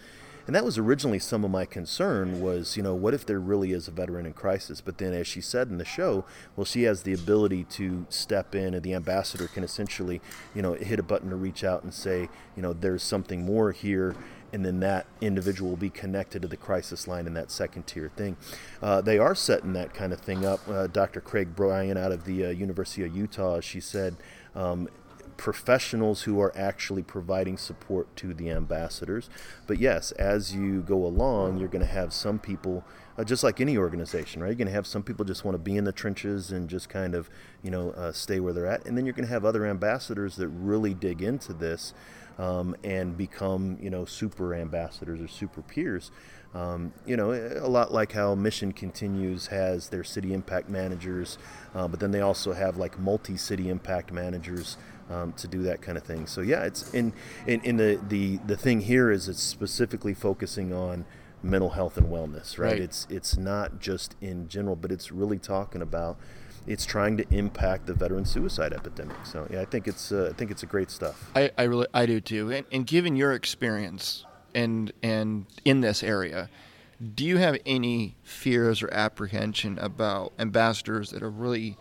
and 0.45 0.55
that 0.55 0.65
was 0.65 0.77
originally 0.77 1.19
some 1.19 1.45
of 1.45 1.51
my 1.51 1.65
concern 1.65 2.41
was, 2.41 2.75
you 2.75 2.83
know, 2.83 2.93
what 2.93 3.13
if 3.13 3.25
there 3.25 3.39
really 3.39 3.71
is 3.71 3.87
a 3.87 3.91
veteran 3.91 4.25
in 4.25 4.33
crisis? 4.33 4.81
But 4.81 4.97
then, 4.97 5.13
as 5.13 5.27
she 5.27 5.41
said 5.41 5.69
in 5.69 5.77
the 5.77 5.85
show, 5.85 6.25
well, 6.55 6.65
she 6.65 6.83
has 6.83 7.03
the 7.03 7.13
ability 7.13 7.63
to 7.71 8.05
step 8.09 8.53
in, 8.53 8.73
and 8.73 8.83
the 8.83 8.93
ambassador 8.93 9.47
can 9.47 9.63
essentially, 9.63 10.21
you 10.53 10.61
know, 10.61 10.73
hit 10.73 10.99
a 10.99 11.03
button 11.03 11.29
to 11.29 11.35
reach 11.35 11.63
out 11.63 11.83
and 11.83 11.93
say, 11.93 12.29
you 12.55 12.61
know, 12.61 12.73
there's 12.73 13.03
something 13.03 13.45
more 13.45 13.71
here 13.71 14.15
and 14.53 14.63
then 14.63 14.79
that 14.81 15.07
individual 15.19 15.71
will 15.71 15.77
be 15.77 15.89
connected 15.89 16.43
to 16.43 16.47
the 16.47 16.55
crisis 16.55 17.07
line 17.07 17.25
in 17.25 17.33
that 17.33 17.49
second 17.49 17.87
tier 17.87 18.11
thing. 18.15 18.37
Uh, 18.83 19.01
they 19.01 19.17
are 19.17 19.33
setting 19.33 19.73
that 19.73 19.95
kind 19.95 20.13
of 20.13 20.21
thing 20.21 20.45
up. 20.45 20.61
Uh, 20.69 20.85
Dr. 20.85 21.19
Craig 21.19 21.55
Bryan 21.55 21.97
out 21.97 22.11
of 22.11 22.25
the 22.25 22.45
uh, 22.45 22.49
University 22.49 23.03
of 23.03 23.15
Utah, 23.15 23.59
she 23.59 23.79
said, 23.79 24.15
um, 24.55 24.87
professionals 25.38 26.23
who 26.23 26.39
are 26.39 26.51
actually 26.55 27.03
providing 27.03 27.57
support 27.57 28.15
to 28.17 28.34
the 28.34 28.49
ambassadors. 28.49 29.29
But 29.67 29.79
yes, 29.79 30.11
as 30.13 30.55
you 30.55 30.81
go 30.81 31.05
along, 31.05 31.57
you're 31.57 31.67
going 31.67 31.86
to 31.86 31.91
have 31.91 32.13
some 32.13 32.39
people, 32.39 32.84
uh, 33.17 33.23
just 33.23 33.43
like 33.43 33.61
any 33.61 33.77
organization, 33.77 34.41
right? 34.41 34.49
You're 34.49 34.55
going 34.55 34.67
to 34.67 34.73
have 34.73 34.88
some 34.88 35.03
people 35.03 35.25
just 35.25 35.45
want 35.45 35.55
to 35.55 35.59
be 35.59 35.77
in 35.77 35.84
the 35.84 35.91
trenches 35.91 36.51
and 36.51 36.69
just 36.69 36.89
kind 36.89 37.15
of, 37.15 37.29
you 37.61 37.71
know, 37.71 37.91
uh, 37.91 38.11
stay 38.11 38.39
where 38.39 38.53
they're 38.53 38.67
at. 38.67 38.86
And 38.86 38.97
then 38.97 39.05
you're 39.05 39.13
going 39.13 39.27
to 39.27 39.34
have 39.34 39.45
other 39.45 39.65
ambassadors 39.65 40.36
that 40.38 40.47
really 40.47 40.93
dig 40.93 41.21
into 41.21 41.53
this 41.53 41.93
um, 42.38 42.75
and 42.84 43.17
become, 43.17 43.77
you 43.81 43.89
know, 43.89 44.05
super 44.05 44.53
ambassadors 44.53 45.21
or 45.21 45.27
super 45.27 45.61
peers. 45.61 46.11
Um, 46.53 46.93
you 47.05 47.17
know, 47.17 47.31
a 47.31 47.67
lot 47.67 47.91
like 47.91 48.11
how 48.11 48.36
Mission 48.36 48.73
Continues 48.73 49.47
has 49.47 49.89
their 49.89 50.03
city 50.03 50.34
impact 50.34 50.69
managers, 50.69 51.39
uh, 51.73 51.88
but 51.88 51.99
then 51.99 52.11
they 52.11 52.21
also 52.21 52.53
have 52.53 52.77
like 52.77 52.99
multi 52.99 53.38
city 53.38 53.69
impact 53.69 54.11
managers 54.11 54.77
um, 55.14 55.34
to 55.34 55.47
do 55.47 55.64
that 55.64 55.82
kind 55.82 55.97
of 55.97 56.03
thing. 56.03 56.28
So 56.28 56.41
yeah, 56.41 56.64
it's 56.64 56.93
in 56.93 57.14
in, 57.47 57.61
in 57.61 57.78
the, 57.78 57.99
the 58.07 58.38
the 58.45 58.57
thing 58.57 58.82
here 58.82 59.11
is 59.11 59.30
it's 59.30 59.43
specifically 59.43 60.14
focusing 60.14 60.74
on 60.74 61.05
mental 61.41 61.72
health 61.72 61.97
and 61.97 62.07
wellness, 62.07 62.57
right? 62.57 62.72
Right. 62.72 62.80
It's 62.80 63.07
it's 63.09 63.38
not 63.38 63.80
just 63.80 64.16
in 64.22 64.47
general, 64.47 64.76
but 64.76 64.91
it's 64.91 65.11
really 65.11 65.39
talking 65.39 65.82
about 65.82 66.18
it's 66.66 66.86
trying 66.86 67.18
to 67.18 67.26
impact 67.30 67.86
the 67.86 67.93
veteran 67.93 68.26
suicide 68.26 68.74
epidemic. 68.74 69.18
So 69.26 69.47
yeah, 69.51 69.61
I 69.61 69.66
think 69.66 69.88
it's 69.88 70.11
uh, 70.11 70.30
I 70.32 70.34
think 70.34 70.51
it's 70.51 70.64
a 70.64 70.68
great 70.68 70.89
stuff. 70.89 71.30
I, 71.36 71.51
I 71.57 71.64
really 71.64 71.88
I 71.93 72.05
do 72.05 72.22
too. 72.22 72.51
And, 72.51 72.66
and 72.72 72.88
given 72.88 73.16
your 73.16 73.34
experience 73.34 74.26
and 74.55 74.91
and 75.03 75.45
in 75.66 75.82
this 75.82 76.03
area, 76.03 76.49
do 77.14 77.26
you 77.26 77.38
have 77.38 77.57
any 77.66 78.16
fears 78.24 78.82
or 78.82 78.91
apprehension 78.93 79.78
about 79.80 80.32
ambassadors 80.39 81.11
that 81.11 81.22
are 81.22 81.30
really 81.30 81.78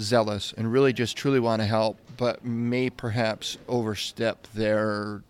zealous 0.00 0.52
and 0.56 0.70
really 0.72 0.92
just 0.92 1.16
truly 1.16 1.40
want 1.40 1.62
to 1.62 1.66
help, 1.66 1.98
but 2.16 2.44
may 2.44 2.90
perhaps 2.90 3.58
overstep 3.68 4.46
their 4.54 5.22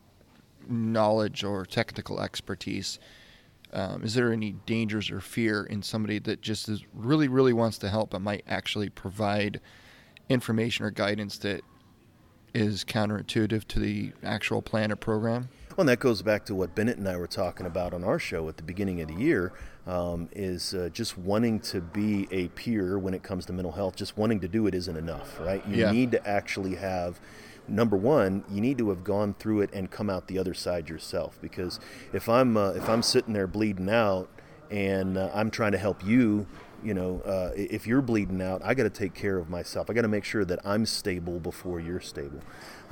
knowledge 0.69 1.45
or 1.45 1.65
technical 1.65 2.21
expertise? 2.21 2.99
Um, 3.73 4.03
is 4.05 4.15
there 4.15 4.33
any 4.33 4.53
dangers 4.65 5.11
or 5.11 5.21
fear 5.21 5.65
in 5.65 5.83
somebody 5.83 6.19
that 6.21 6.41
just 6.41 6.69
is 6.69 6.85
really, 6.95 7.29
really 7.29 7.53
wants 7.53 7.79
to 7.79 7.89
help, 7.89 8.11
but 8.11 8.21
might 8.23 8.45
actually 8.47 8.89
provide 8.89 9.61
information 10.29 10.85
or 10.85 10.91
guidance 10.91 11.39
that 11.39 11.63
is 12.55 12.85
counterintuitive 12.85 13.67
to 13.69 13.79
the 13.79 14.13
actual 14.23 14.63
plan 14.63 14.91
or 14.91 14.97
program? 14.97 15.49
Well, 15.77 15.83
and 15.83 15.91
that 15.91 15.99
goes 15.99 16.23
back 16.23 16.47
to 16.47 16.55
what 16.55 16.75
Bennett 16.75 16.97
and 16.97 17.07
I 17.07 17.19
were 17.19 17.27
talking 17.27 17.67
about 17.67 17.93
on 17.93 18.03
our 18.03 18.19
show 18.19 18.49
at 18.49 18.57
the 18.57 18.63
beginning 18.63 19.03
of 19.03 19.09
the 19.09 19.15
year. 19.15 19.53
Um, 19.87 20.29
is 20.33 20.75
uh, 20.75 20.89
just 20.91 21.17
wanting 21.19 21.61
to 21.61 21.81
be 21.83 22.27
a 22.33 22.49
peer 22.49 22.99
when 22.99 23.13
it 23.13 23.23
comes 23.23 23.45
to 23.47 23.53
mental 23.53 23.73
health. 23.73 23.95
Just 23.95 24.17
wanting 24.17 24.41
to 24.41 24.49
do 24.49 24.67
it 24.67 24.75
isn't 24.75 24.97
enough, 24.97 25.39
right? 25.39 25.63
You 25.69 25.77
Yeah. 25.77 25.93
need 25.93 26.13
to 26.13 26.27
actually 26.27 26.77
have. 26.77 27.21
Number 27.69 27.97
one, 27.97 28.43
you 28.51 28.61
need 28.61 28.79
to 28.79 28.89
have 28.89 29.05
gone 29.05 29.35
through 29.35 29.61
it 29.61 29.71
and 29.75 29.91
come 29.91 30.09
out 30.09 30.29
the 30.29 30.39
other 30.39 30.55
side 30.55 30.89
yourself. 30.89 31.39
Because 31.43 31.79
if 32.13 32.27
I'm 32.29 32.57
uh, 32.57 32.71
if 32.71 32.89
I'm 32.89 33.03
sitting 33.03 33.35
there 33.35 33.47
bleeding 33.47 33.91
out 33.91 34.29
and 34.71 35.19
uh, 35.19 35.31
I'm 35.35 35.51
trying 35.51 35.73
to 35.73 35.79
help 35.79 36.03
you, 36.05 36.47
you 36.87 36.95
know, 36.95 37.21
uh, 37.23 37.51
if 37.57 37.85
you're 37.85 38.01
bleeding 38.01 38.41
out, 38.41 38.63
I 38.65 38.73
got 38.75 38.85
to 38.85 38.91
take 38.91 39.13
care 39.13 39.39
of 39.39 39.51
myself. 39.51 39.91
I 39.91 39.93
got 39.93 40.03
to 40.03 40.09
make 40.09 40.23
sure 40.23 40.45
that 40.45 40.61
I'm 40.65 40.87
stable 40.87 41.41
before 41.41 41.81
you're 41.81 42.01
stable. 42.01 42.41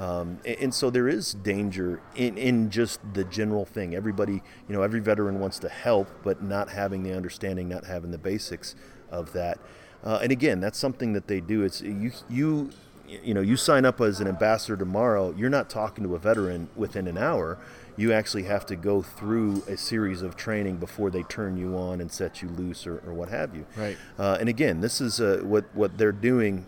Um, 0.00 0.40
and, 0.44 0.56
and 0.58 0.74
so 0.74 0.90
there 0.90 1.06
is 1.06 1.34
danger 1.34 2.02
in, 2.16 2.36
in 2.36 2.70
just 2.70 2.98
the 3.14 3.22
general 3.22 3.64
thing. 3.64 3.94
Everybody, 3.94 4.42
you 4.68 4.74
know, 4.74 4.82
every 4.82 4.98
veteran 4.98 5.38
wants 5.38 5.60
to 5.60 5.68
help, 5.68 6.08
but 6.24 6.42
not 6.42 6.70
having 6.70 7.04
the 7.04 7.14
understanding, 7.14 7.68
not 7.68 7.84
having 7.84 8.10
the 8.10 8.18
basics 8.18 8.74
of 9.12 9.32
that. 9.34 9.58
Uh, 10.02 10.18
and 10.20 10.32
again, 10.32 10.60
that's 10.60 10.78
something 10.78 11.12
that 11.12 11.28
they 11.28 11.40
do. 11.40 11.62
It's 11.62 11.80
you, 11.80 12.10
you, 12.28 12.70
you 13.06 13.32
know, 13.32 13.42
you 13.42 13.56
sign 13.56 13.84
up 13.84 14.00
as 14.00 14.20
an 14.20 14.26
ambassador 14.26 14.76
tomorrow. 14.76 15.32
You're 15.36 15.50
not 15.50 15.70
talking 15.70 16.02
to 16.04 16.16
a 16.16 16.18
veteran 16.18 16.68
within 16.74 17.06
an 17.06 17.16
hour. 17.16 17.58
You 17.96 18.12
actually 18.12 18.44
have 18.44 18.66
to 18.66 18.76
go 18.76 19.02
through 19.02 19.62
a 19.68 19.76
series 19.76 20.22
of 20.22 20.36
training 20.36 20.76
before 20.76 21.10
they 21.10 21.22
turn 21.24 21.56
you 21.56 21.76
on 21.76 22.00
and 22.00 22.10
set 22.10 22.42
you 22.42 22.48
loose 22.48 22.86
or, 22.86 22.98
or 23.06 23.14
what 23.14 23.28
have 23.28 23.54
you. 23.54 23.66
Right. 23.76 23.96
Uh, 24.18 24.36
and 24.40 24.48
again, 24.48 24.80
this 24.80 25.00
is 25.00 25.20
uh, 25.20 25.40
what 25.44 25.64
what 25.74 25.96
they're 25.96 26.12
doing 26.12 26.66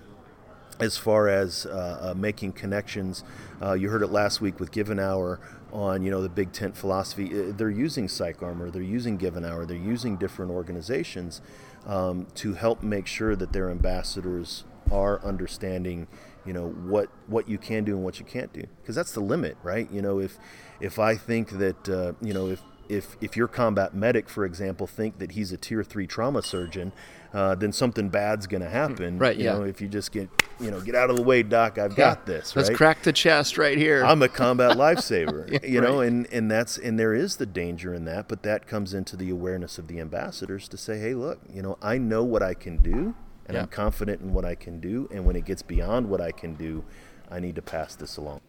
as 0.79 0.99
far 0.99 1.29
as 1.29 1.67
uh, 1.67 2.11
uh, 2.11 2.15
making 2.15 2.53
connections. 2.53 3.25
Uh, 3.63 3.73
you 3.73 3.89
heard 3.89 4.03
it 4.03 4.09
last 4.09 4.41
week 4.41 4.61
with 4.61 4.71
Give 4.71 4.91
an 4.91 4.99
Hour 4.99 5.41
on 5.73 6.03
you 6.03 6.11
know 6.11 6.23
the 6.23 6.29
big 6.29 6.53
tent 6.53 6.77
philosophy. 6.77 7.31
Uh, 7.33 7.53
They're 7.57 7.71
using 7.71 8.07
PsychArmor, 8.07 8.73
they're 8.73 8.83
using 8.83 9.17
Give 9.17 9.37
an 9.37 9.45
Hour, 9.45 9.67
they're 9.67 9.77
using 9.77 10.17
different 10.17 10.51
organizations 10.51 11.41
um, 11.87 12.27
to 12.37 12.55
help 12.55 12.83
make 12.83 13.07
sure 13.07 13.35
that 13.37 13.53
their 13.53 13.71
ambassadors 13.71 14.65
are 14.93 15.21
understanding 15.25 16.07
you 16.45 16.53
know 16.53 16.69
what 16.69 17.09
what 17.27 17.49
you 17.49 17.59
can 17.59 17.85
do 17.85 17.97
and 17.97 18.05
what 18.05 18.21
you 18.21 18.25
can't 18.25 18.53
do 18.53 18.63
because 18.81 18.95
that's 18.95 19.11
the 19.13 19.21
limit 19.21 19.57
right 19.65 19.91
you 19.91 20.01
know 20.01 20.21
if 20.21 20.39
if 20.81 20.99
i 20.99 21.15
think 21.15 21.51
that 21.59 21.89
uh, 21.89 22.13
you 22.21 22.33
know 22.35 22.49
if 22.49 22.61
if 22.89 23.17
if 23.21 23.37
your 23.37 23.49
combat 23.49 23.95
medic 23.95 24.29
for 24.29 24.45
example 24.45 24.87
think 24.87 25.19
that 25.19 25.33
he's 25.33 25.51
a 25.53 25.57
tier 25.57 25.83
3 25.83 26.07
trauma 26.07 26.41
surgeon 26.43 26.93
uh, 27.35 27.55
then 27.57 27.73
something 27.73 28.09
bad's 28.09 28.47
going 28.47 28.63
to 28.63 28.69
happen 28.69 29.19
Right, 29.19 29.37
you 29.37 29.45
yeah. 29.45 29.55
know 29.55 29.65
if 29.65 29.81
you 29.81 29.89
just 29.89 30.13
get 30.13 30.31
you 30.61 30.71
know 30.71 30.81
get 30.81 30.95
out 30.95 31.11
of 31.11 31.17
the 31.17 31.23
way 31.23 31.43
doc 31.43 31.79
i've 31.79 31.97
got 31.97 32.25
this 32.27 32.55
Let's 32.55 32.69
right 32.69 32.77
crack 32.79 33.03
the 33.03 33.13
chest 33.13 33.59
right 33.59 33.77
here. 33.77 34.05
I'm 34.05 34.23
a 34.23 34.29
combat 34.29 34.77
lifesaver, 34.77 35.51
Yeah, 35.63 35.69
you 35.69 35.81
know, 35.81 35.99
right. 35.99 36.07
and 36.09 36.27
and 36.33 36.49
that's 36.51 36.79
and 36.79 36.99
there 36.99 37.13
is 37.13 37.37
the 37.37 37.45
danger 37.45 37.93
in 37.93 38.05
that, 38.07 38.29
but 38.29 38.43
that 38.45 38.67
comes 38.69 38.95
into 38.95 39.17
the 39.17 39.29
awareness 39.31 39.77
of 39.79 39.89
the 39.89 39.99
ambassadors 40.01 40.69
to 40.69 40.77
say, 40.79 40.99
hey, 40.99 41.13
look, 41.15 41.41
you 41.53 41.61
know, 41.61 41.77
I 41.83 41.99
know 41.99 42.23
what 42.25 42.43
I 42.43 42.55
can 42.55 42.79
do, 42.79 43.15
and 43.47 43.55
Yeah. 43.57 43.63
I'm 43.63 43.69
confident 43.69 44.23
in 44.23 44.33
what 44.33 44.45
I 44.47 44.55
can 44.55 44.81
do, 44.81 45.09
and 45.13 45.27
when 45.27 45.37
it 45.37 45.45
gets 45.45 45.61
beyond 45.63 46.09
what 46.09 46.21
I 46.23 46.31
can 46.33 46.55
do, 46.55 46.85
I 47.31 47.41
need 47.41 47.57
to 47.57 47.63
pass 47.63 47.95
this 47.97 48.17
along. 48.17 48.41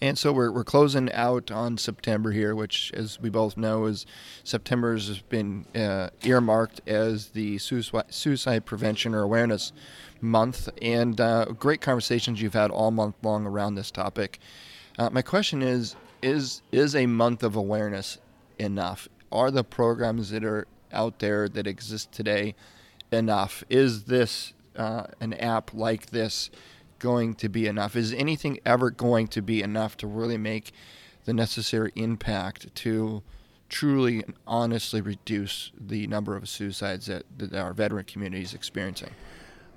And 0.00 0.18
so 0.18 0.32
we're, 0.32 0.50
we're 0.50 0.64
closing 0.64 1.12
out 1.12 1.50
on 1.50 1.78
September 1.78 2.32
here, 2.32 2.54
which, 2.54 2.90
as 2.94 3.20
we 3.20 3.30
both 3.30 3.56
know, 3.56 3.84
is 3.86 4.04
September 4.42 4.94
has 4.94 5.20
been 5.20 5.64
uh, 5.74 6.10
earmarked 6.24 6.80
as 6.88 7.28
the 7.28 7.58
suicide, 7.58 8.12
suicide 8.12 8.64
prevention 8.64 9.14
or 9.14 9.22
awareness 9.22 9.72
month. 10.20 10.68
And 10.80 11.20
uh, 11.20 11.46
great 11.58 11.80
conversations 11.80 12.42
you've 12.42 12.54
had 12.54 12.70
all 12.70 12.90
month 12.90 13.16
long 13.22 13.46
around 13.46 13.76
this 13.76 13.90
topic. 13.90 14.40
Uh, 14.98 15.10
my 15.10 15.22
question 15.22 15.62
is: 15.62 15.96
Is 16.22 16.62
is 16.72 16.94
a 16.94 17.06
month 17.06 17.42
of 17.42 17.56
awareness 17.56 18.18
enough? 18.58 19.08
Are 19.30 19.50
the 19.50 19.64
programs 19.64 20.30
that 20.30 20.44
are 20.44 20.66
out 20.92 21.20
there 21.20 21.48
that 21.48 21.66
exist 21.66 22.12
today 22.12 22.54
enough? 23.10 23.64
Is 23.70 24.04
this 24.04 24.52
uh, 24.76 25.04
an 25.20 25.34
app 25.34 25.72
like 25.74 26.06
this 26.06 26.50
going 27.02 27.34
to 27.34 27.48
be 27.48 27.66
enough? 27.66 27.96
Is 27.96 28.14
anything 28.14 28.60
ever 28.64 28.90
going 28.90 29.26
to 29.28 29.42
be 29.42 29.60
enough 29.60 29.96
to 29.98 30.06
really 30.06 30.38
make 30.38 30.72
the 31.24 31.34
necessary 31.34 31.90
impact 31.96 32.72
to 32.76 33.22
truly 33.68 34.22
and 34.22 34.34
honestly 34.46 35.00
reduce 35.00 35.72
the 35.76 36.06
number 36.06 36.36
of 36.36 36.48
suicides 36.48 37.06
that, 37.06 37.24
that 37.36 37.54
our 37.54 37.72
veteran 37.72 38.04
community 38.04 38.44
is 38.44 38.54
experiencing? 38.54 39.10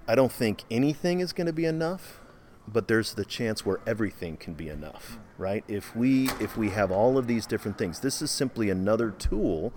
I 0.07 0.13
don't 0.13 0.31
think 0.31 0.63
anything 0.69 1.19
is 1.19 1.33
going 1.33 1.47
to 1.47 1.53
be 1.53 1.65
enough, 1.65 2.21
but 2.67 2.87
there's 2.87 3.15
the 3.15 3.25
chance 3.25 3.65
where 3.65 3.79
everything 3.87 4.37
can 4.37 4.53
be 4.53 4.69
enough, 4.69 5.17
right? 5.39 5.63
If 5.67 5.95
we 5.95 6.29
if 6.39 6.55
we 6.55 6.69
have 6.69 6.91
all 6.91 7.17
of 7.17 7.25
these 7.25 7.47
different 7.47 7.79
things, 7.79 8.01
this 8.01 8.21
is 8.21 8.29
simply 8.29 8.69
another 8.69 9.09
tool 9.09 9.73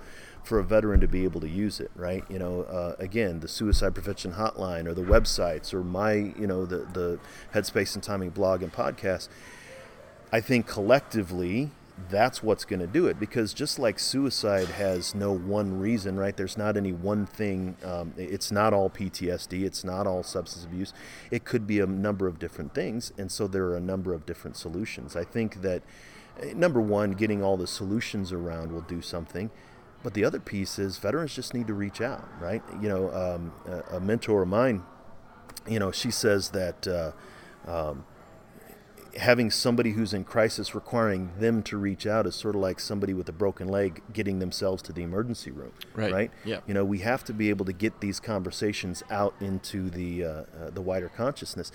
for 0.49 0.59
a 0.59 0.64
veteran 0.64 0.99
to 1.01 1.07
be 1.07 1.24
able 1.24 1.40
to 1.42 1.49
use 1.49 1.78
it, 1.78 1.90
right? 1.94 2.24
You 2.30 2.38
know, 2.38 2.62
uh, 2.62 2.96
again, 2.99 3.40
the 3.40 3.49
suicide 3.49 3.94
prevention 3.94 4.32
hotline 4.32 4.86
or 4.86 4.94
the 4.94 5.03
websites 5.03 5.74
or 5.74 5.84
my, 5.84 6.14
you 6.14 6.46
know, 6.46 6.64
the 6.64 6.78
the 6.78 7.20
Headspace 7.55 7.94
and 7.94 8.03
Timing 8.03 8.30
blog 8.30 8.62
and 8.62 8.72
podcast. 8.72 9.28
I 10.32 10.40
think 10.40 10.66
collectively 10.66 11.70
that's 12.11 12.42
what's 12.42 12.64
going 12.64 12.80
to 12.80 12.86
do 12.86 13.07
it 13.09 13.18
because 13.18 13.53
just 13.53 13.78
like 13.78 13.99
suicide 13.99 14.68
has 14.68 15.14
no 15.14 15.32
one 15.32 15.78
reason, 15.78 16.18
right? 16.18 16.36
There's 16.36 16.57
not 16.57 16.76
any 16.76 16.92
one 16.92 17.26
thing. 17.26 17.76
Um, 17.84 18.14
it's 18.16 18.51
not 18.51 18.72
all 18.72 18.88
PTSD. 18.88 19.64
It's 19.64 19.84
not 19.84 20.07
all 20.07 20.22
substance 20.22 20.64
abuse. 20.64 20.94
It 21.30 21.44
could 21.44 21.66
be 21.66 21.80
a 21.80 21.86
number 21.86 22.26
of 22.26 22.38
different 22.38 22.74
things, 22.74 23.12
and 23.18 23.30
so 23.30 23.46
there 23.46 23.64
are 23.64 23.76
a 23.76 23.80
number 23.80 24.14
of 24.14 24.24
different 24.24 24.57
solutions. 24.57 25.14
I 25.14 25.24
think 25.24 25.61
that 25.61 25.82
eh, 26.40 26.53
number 26.55 26.80
one, 26.80 27.12
getting 27.12 27.42
all 27.42 27.57
the 27.57 27.66
solutions 27.66 28.32
around 28.32 28.72
will 28.72 28.80
do 28.82 29.03
something. 29.03 29.51
But 30.03 30.14
the 30.14 30.24
other 30.24 30.38
piece 30.40 30.78
is 30.78 30.99
veterans 30.99 31.34
just 31.34 31.55
need 31.55 31.66
to 31.66 31.74
reach 31.74 32.01
out, 32.01 32.26
right? 32.40 32.62
You 32.80 32.88
know, 32.88 33.11
um, 33.12 33.53
a, 33.66 33.96
a 33.96 34.01
mentor 34.01 34.42
of 34.42 34.49
mine, 34.49 34.82
you 35.66 35.78
know, 35.78 35.90
she 35.90 36.11
says 36.11 36.51
that 36.51 36.86
uh, 36.86 37.12
um, 37.70 38.05
having 39.16 39.51
somebody 39.51 39.92
who's 39.92 40.14
in 40.14 40.22
crisis 40.22 40.74
requiring 40.74 41.32
them 41.40 41.62
to 41.64 41.76
reach 41.76 42.07
out 42.07 42.26
is 42.26 42.34
sort 42.36 42.55
of 42.55 42.61
like 42.61 42.78
somebody 42.78 43.12
with 43.12 43.28
a 43.28 43.32
broken 43.32 43.66
leg 43.66 44.01
getting 44.12 44.38
themselves 44.38 44.82
to 44.82 44.92
the 44.92 45.03
emergency 45.03 45.51
room 45.51 45.72
Right. 45.94 46.12
right 46.12 46.30
Yeah. 46.44 46.61
you 46.68 46.74
know 46.74 46.84
we 46.84 46.99
have 46.99 47.24
to 47.24 47.32
be 47.32 47.49
able 47.49 47.64
to 47.64 47.72
get 47.72 48.01
these 48.01 48.20
conversations 48.20 49.03
out 49.11 49.34
into 49.40 49.90
the 49.90 50.24
uh, 50.24 50.28
uh, 50.28 50.44
the 50.72 50.82
wider 50.82 51.09
consciousness 51.09 51.72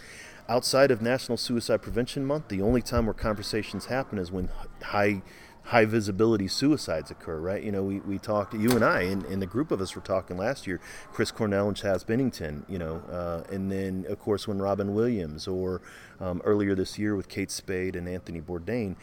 outside 0.47 0.91
of 0.91 1.01
national 1.01 1.38
suicide 1.38 1.82
prevention 1.82 2.24
month 2.24 2.47
the 2.47 2.61
only 2.61 2.82
time 2.82 3.07
where 3.07 3.13
conversations 3.15 3.88
happen 3.88 4.17
is 4.19 4.32
when 4.32 4.49
high 4.82 5.21
high 5.66 5.86
visibility 5.86 6.47
suicides 6.47 7.09
occur 7.09 7.39
right? 7.39 7.64
You 7.64 7.72
know 7.72 7.84
we, 7.84 7.99
we 8.01 8.18
talked 8.18 8.53
you 8.53 8.72
and 8.72 8.84
i 8.84 9.01
and, 9.01 9.24
and 9.26 9.41
the 9.41 9.47
group 9.47 9.72
of 9.72 9.82
us 9.82 9.95
were 9.95 10.01
talking 10.01 10.38
last 10.38 10.68
year 10.68 10.80
chris 11.11 11.32
cornell 11.32 11.68
and 11.68 11.78
chaz 11.78 12.05
bennington 12.05 12.66
you 12.68 12.78
know 12.78 13.01
uh, 13.09 13.43
and 13.53 13.72
then 13.72 14.05
of 14.09 14.20
course 14.20 14.47
when 14.47 14.59
robin 14.59 14.93
williams 14.93 15.47
or 15.47 15.82
um, 16.20 16.41
earlier 16.43 16.76
this 16.76 16.99
year 16.99 17.16
with 17.16 17.30
kate 17.30 17.51
spade 17.51 17.95
and 17.95 18.07
anthony 18.07 18.41
bourdain 18.41 18.95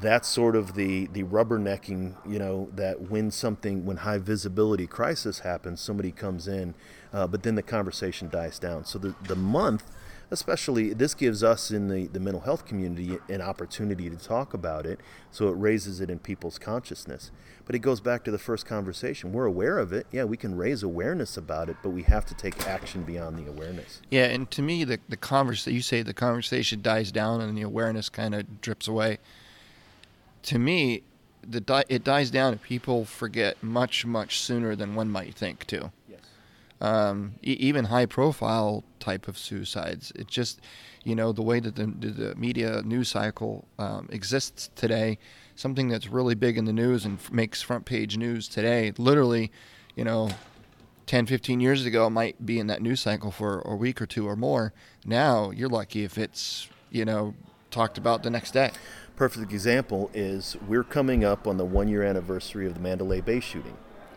that's 0.00 0.28
sort 0.28 0.56
of 0.56 0.74
the 0.74 1.06
the 1.08 1.22
rubbernecking 1.24 2.14
you 2.26 2.38
know 2.38 2.70
that 2.74 3.10
when 3.10 3.30
something 3.30 3.84
when 3.84 3.98
high 3.98 4.18
visibility 4.18 4.86
crisis 4.86 5.40
happens 5.40 5.80
somebody 5.80 6.10
comes 6.10 6.48
in 6.48 6.74
uh, 7.12 7.26
but 7.26 7.42
then 7.42 7.54
the 7.54 7.62
conversation 7.62 8.28
dies 8.28 8.58
down. 8.58 8.84
So 8.84 8.98
the 8.98 9.14
the 9.26 9.36
month 9.36 9.84
especially 10.32 10.94
this 10.94 11.14
gives 11.14 11.44
us 11.44 11.70
in 11.70 11.88
the 11.88 12.06
the 12.08 12.18
mental 12.18 12.40
health 12.40 12.64
community 12.64 13.18
an 13.28 13.42
opportunity 13.42 14.08
to 14.08 14.16
talk 14.16 14.54
about 14.54 14.86
it 14.86 14.98
so 15.30 15.48
it 15.48 15.52
raises 15.52 16.00
it 16.00 16.08
in 16.08 16.18
people's 16.18 16.58
consciousness 16.58 17.30
but 17.66 17.74
it 17.74 17.80
goes 17.80 18.00
back 18.00 18.24
to 18.24 18.30
the 18.30 18.38
first 18.38 18.64
conversation 18.64 19.30
we're 19.32 19.44
aware 19.44 19.78
of 19.78 19.92
it 19.92 20.06
yeah 20.10 20.24
we 20.24 20.36
can 20.36 20.56
raise 20.56 20.82
awareness 20.82 21.36
about 21.36 21.68
it 21.68 21.76
but 21.82 21.90
we 21.90 22.02
have 22.02 22.24
to 22.24 22.34
take 22.34 22.66
action 22.66 23.02
beyond 23.02 23.36
the 23.38 23.46
awareness 23.48 24.00
Yeah, 24.10 24.24
and 24.24 24.50
to 24.52 24.62
me, 24.62 24.84
the 24.84 24.98
the 25.08 25.16
converse 25.18 25.66
you 25.66 25.82
say 25.82 26.02
the 26.02 26.14
conversation 26.14 26.80
dies 26.80 27.12
down 27.12 27.40
and 27.42 27.56
the 27.56 27.62
awareness 27.62 28.08
kind 28.08 28.34
of 28.34 28.60
drips 28.60 28.88
away. 28.88 29.18
To 30.44 30.58
me, 30.58 31.02
the 31.48 31.60
di- 31.60 31.84
it 31.88 32.04
dies 32.04 32.30
down 32.30 32.52
and 32.52 32.62
people 32.62 33.04
forget 33.04 33.62
much 33.62 34.06
much 34.06 34.40
sooner 34.40 34.74
than 34.74 34.94
one 34.94 35.08
might 35.10 35.34
think 35.34 35.66
too. 35.66 35.92
Um, 36.82 37.36
e- 37.44 37.56
even 37.60 37.86
high 37.86 38.06
profile 38.06 38.82
type 38.98 39.28
of 39.28 39.38
suicides. 39.38 40.12
It 40.16 40.26
just 40.26 40.60
you 41.04 41.14
know 41.14 41.32
the 41.32 41.42
way 41.42 41.60
that 41.60 41.76
the, 41.76 41.86
the 41.86 42.34
media 42.34 42.82
news 42.82 43.08
cycle 43.08 43.66
um, 43.78 44.08
exists 44.10 44.68
today. 44.74 45.18
Something 45.54 45.88
that's 45.88 46.08
really 46.08 46.34
big 46.34 46.58
in 46.58 46.64
the 46.64 46.72
news 46.72 47.04
and 47.04 47.18
f- 47.18 47.30
makes 47.30 47.62
front 47.62 47.84
page 47.84 48.16
news 48.16 48.48
today. 48.48 48.92
Literally, 48.98 49.52
you 49.94 50.04
know, 50.04 50.30
10, 51.06 51.26
15 51.26 51.60
years 51.60 51.84
ago, 51.84 52.08
might 52.08 52.44
be 52.44 52.58
in 52.58 52.66
that 52.68 52.80
news 52.80 53.00
cycle 53.00 53.30
for 53.30 53.60
a 53.60 53.76
week 53.76 54.00
or 54.00 54.06
two 54.06 54.26
or 54.26 54.36
more. 54.36 54.72
Now, 55.04 55.50
you're 55.50 55.68
lucky 55.68 56.04
if 56.04 56.16
it's, 56.16 56.68
you 56.90 57.04
know, 57.04 57.34
talked 57.70 57.98
about 57.98 58.22
the 58.22 58.30
next 58.30 58.52
day. 58.52 58.70
Perfect 59.16 59.52
example 59.52 60.10
is 60.14 60.56
we're 60.66 60.84
coming 60.84 61.24
up 61.24 61.46
on 61.46 61.56
the 61.56 61.64
one 61.64 61.88
year 61.88 62.02
anniversary 62.02 62.66
of 62.66 62.74
the 62.74 62.80
Mandalay 62.80 63.20
Bay 63.20 63.40
shooting. 63.40 63.76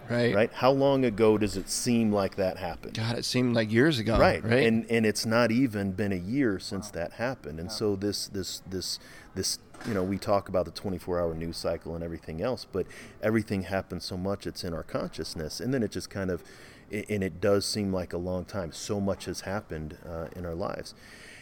Right. 0.09 0.35
Right? 0.35 0.51
How 0.53 0.71
long 0.71 1.03
ago 1.05 1.37
does 1.37 1.57
it 1.57 1.69
seem 1.69 2.11
like 2.11 2.35
that 2.35 2.57
happened? 2.57 2.95
God, 2.95 3.17
it 3.17 3.25
seemed 3.25 3.55
like 3.55 3.71
years 3.71 3.99
ago. 3.99 4.17
right 4.19 4.43
Right. 4.43 4.65
and 4.67 4.85
and 4.89 5.05
it's 5.05 5.25
not 5.25 5.51
even 5.51 5.91
been 5.93 6.11
a 6.11 6.15
year 6.17 6.59
since 6.59 6.89
that 6.91 7.13
happened 7.13 7.59
and 7.59 7.71
so 7.71 7.95
this 7.95 8.27
this 8.27 8.61
this 8.69 8.99
this 9.33 9.59
you 9.87 9.93
know 9.93 10.03
we 10.03 10.17
talk 10.17 10.47
about 10.47 10.65
the 10.65 10.71
24 10.71 11.19
hour 11.19 11.33
news 11.33 11.57
cycle 11.57 11.95
and 11.95 12.03
everything 12.03 12.41
else 12.41 12.65
but 12.71 12.85
everything 13.21 13.63
happens 13.63 14.05
so 14.05 14.15
much 14.15 14.47
it's 14.47 14.63
in 14.63 14.73
our 14.73 14.83
consciousness 14.83 15.59
and 15.59 15.73
then 15.73 15.83
it 15.83 15.91
just 15.91 16.09
kind 16.09 16.29
of 16.31 16.43
and 16.91 17.23
it 17.23 17.41
does 17.41 17.65
seem 17.65 17.91
like 17.91 18.13
a 18.13 18.17
long 18.17 18.45
time 18.45 18.71
so 18.71 18.99
much 19.01 19.25
has 19.25 19.41
happened 19.41 19.97
uh, 20.07 20.27
in 20.35 20.45
our 20.45 20.53
lives 20.55 20.93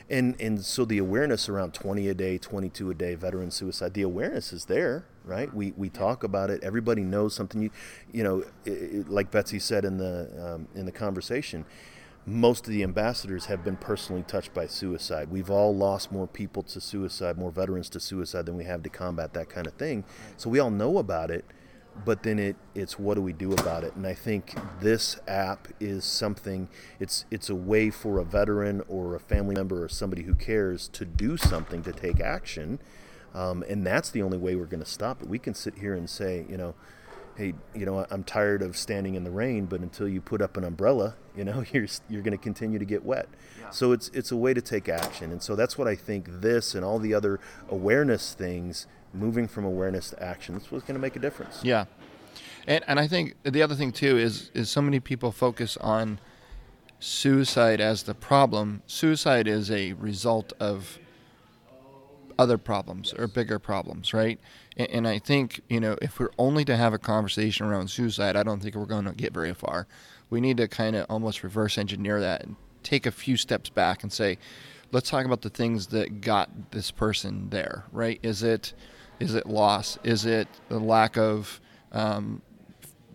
and 0.09 0.35
and 0.41 0.63
so 0.65 0.83
the 0.85 0.97
awareness 0.97 1.47
around 1.49 1.73
20 1.73 2.07
a 2.07 2.13
day 2.13 2.37
22 2.37 2.89
a 2.89 2.93
day 2.93 3.13
veteran 3.15 3.51
suicide 3.51 3.93
the 3.93 4.01
awareness 4.01 4.51
is 4.53 4.65
there 4.65 5.05
right 5.25 5.53
we 5.53 5.71
we 5.77 5.89
talk 5.89 6.23
about 6.23 6.49
it 6.49 6.61
everybody 6.63 7.03
knows 7.03 7.33
something 7.33 7.61
you 7.61 7.69
you 8.11 8.23
know 8.23 8.43
i 8.67 8.69
i 8.69 9.03
like 9.07 9.31
betsy 9.31 9.59
said 9.59 9.85
in 9.85 9.97
the 9.97 10.29
um, 10.43 10.67
in 10.75 10.85
the 10.85 10.91
conversation 10.91 11.65
most 12.25 12.67
of 12.67 12.73
the 12.73 12.83
ambassadors 12.83 13.45
have 13.45 13.63
been 13.63 13.75
personally 13.75 14.23
touched 14.23 14.53
by 14.53 14.65
suicide. 14.65 15.29
We've 15.29 15.49
all 15.49 15.75
lost 15.75 16.11
more 16.11 16.27
people 16.27 16.63
to 16.63 16.79
suicide, 16.79 17.37
more 17.37 17.51
veterans 17.51 17.89
to 17.89 17.99
suicide 17.99 18.45
than 18.45 18.55
we 18.55 18.63
have 18.63 18.81
to 18.83 18.89
combat 18.89 19.33
that 19.33 19.49
kind 19.49 19.67
of 19.67 19.73
thing. 19.73 20.05
So 20.37 20.49
we 20.49 20.59
all 20.59 20.71
know 20.71 20.99
about 20.99 21.31
it, 21.31 21.43
but 22.05 22.23
then 22.23 22.39
it 22.39 22.55
it's 22.73 22.97
what 22.97 23.15
do 23.15 23.21
we 23.21 23.33
do 23.33 23.51
about 23.51 23.83
it? 23.83 23.95
And 23.95 24.07
I 24.07 24.13
think 24.13 24.55
this 24.79 25.19
app 25.27 25.67
is 25.79 26.05
something 26.05 26.69
it's 26.99 27.25
it's 27.29 27.49
a 27.49 27.55
way 27.55 27.89
for 27.89 28.19
a 28.19 28.23
veteran 28.23 28.81
or 28.87 29.15
a 29.15 29.19
family 29.19 29.55
member 29.55 29.83
or 29.83 29.89
somebody 29.89 30.23
who 30.23 30.33
cares 30.33 30.87
to 30.89 31.05
do 31.05 31.35
something 31.35 31.83
to 31.83 31.91
take 31.91 32.21
action. 32.21 32.79
Um, 33.33 33.63
and 33.67 33.85
that's 33.85 34.09
the 34.11 34.21
only 34.21 34.37
way 34.37 34.55
we're 34.55 34.65
going 34.65 34.83
to 34.83 34.89
stop 34.89 35.21
it. 35.21 35.27
We 35.27 35.39
can 35.39 35.53
sit 35.53 35.75
here 35.75 35.93
and 35.95 36.09
say, 36.09 36.45
you 36.49 36.57
know, 36.57 36.75
hey, 37.35 37.53
you 37.73 37.85
know, 37.85 38.05
I'm 38.11 38.23
tired 38.23 38.61
of 38.61 38.77
standing 38.77 39.15
in 39.15 39.23
the 39.23 39.31
rain, 39.31 39.65
but 39.65 39.81
until 39.81 40.07
you 40.07 40.21
put 40.21 40.41
up 40.41 40.57
an 40.57 40.63
umbrella, 40.63 41.15
you 41.35 41.43
know, 41.43 41.63
you're 41.71 41.87
you're 42.09 42.21
going 42.21 42.37
to 42.37 42.43
continue 42.43 42.79
to 42.79 42.85
get 42.85 43.03
wet. 43.03 43.27
So 43.71 43.91
it's 43.91 44.09
it's 44.09 44.31
a 44.31 44.37
way 44.37 44.53
to 44.53 44.61
take 44.61 44.87
action, 44.87 45.31
and 45.31 45.41
so 45.41 45.55
that's 45.55 45.77
what 45.77 45.87
I 45.87 45.95
think 45.95 46.41
this 46.41 46.75
and 46.75 46.85
all 46.85 46.99
the 46.99 47.13
other 47.13 47.39
awareness 47.69 48.33
things, 48.33 48.85
moving 49.13 49.47
from 49.47 49.65
awareness 49.65 50.11
to 50.11 50.21
action, 50.21 50.53
that's 50.53 50.71
what's 50.71 50.85
going 50.85 50.95
to 50.95 51.01
make 51.01 51.15
a 51.15 51.19
difference. 51.19 51.61
Yeah, 51.63 51.85
and 52.67 52.83
and 52.87 52.99
I 52.99 53.07
think 53.07 53.35
the 53.43 53.63
other 53.63 53.75
thing 53.75 53.91
too 53.91 54.17
is 54.17 54.51
is 54.53 54.69
so 54.69 54.81
many 54.81 54.99
people 54.99 55.31
focus 55.31 55.75
on 55.77 56.19
suicide 56.99 57.81
as 57.81 58.03
the 58.03 58.13
problem. 58.13 58.83
Suicide 58.85 59.47
is 59.47 59.71
a 59.71 59.93
result 59.93 60.53
of 60.59 60.99
other 62.37 62.57
problems 62.57 63.13
or 63.13 63.27
bigger 63.27 63.59
problems, 63.59 64.13
right? 64.13 64.39
And, 64.77 64.89
and 64.89 65.07
I 65.07 65.19
think 65.19 65.61
you 65.69 65.79
know 65.79 65.97
if 66.01 66.19
we're 66.19 66.31
only 66.37 66.65
to 66.65 66.75
have 66.75 66.93
a 66.93 66.99
conversation 66.99 67.65
around 67.65 67.89
suicide, 67.89 68.35
I 68.35 68.43
don't 68.43 68.61
think 68.61 68.75
we're 68.75 68.85
going 68.85 69.05
to 69.05 69.13
get 69.13 69.33
very 69.33 69.53
far. 69.53 69.87
We 70.29 70.41
need 70.41 70.57
to 70.57 70.67
kind 70.67 70.95
of 70.95 71.05
almost 71.09 71.43
reverse 71.43 71.77
engineer 71.77 72.19
that 72.19 72.43
and 72.43 72.55
take 72.83 73.05
a 73.05 73.11
few 73.11 73.37
steps 73.37 73.69
back 73.69 74.03
and 74.03 74.11
say, 74.11 74.37
let's 74.91 75.09
talk 75.09 75.25
about 75.25 75.41
the 75.41 75.49
things 75.49 75.87
that 75.87 76.21
got 76.21 76.71
this 76.71 76.91
person 76.91 77.49
there, 77.49 77.85
right? 77.91 78.19
Is 78.23 78.43
it 78.43 78.73
is 79.19 79.35
it 79.35 79.45
loss? 79.47 79.97
Is 80.03 80.25
it 80.25 80.47
the 80.69 80.79
lack 80.79 81.17
of 81.17 81.61
um, 81.91 82.41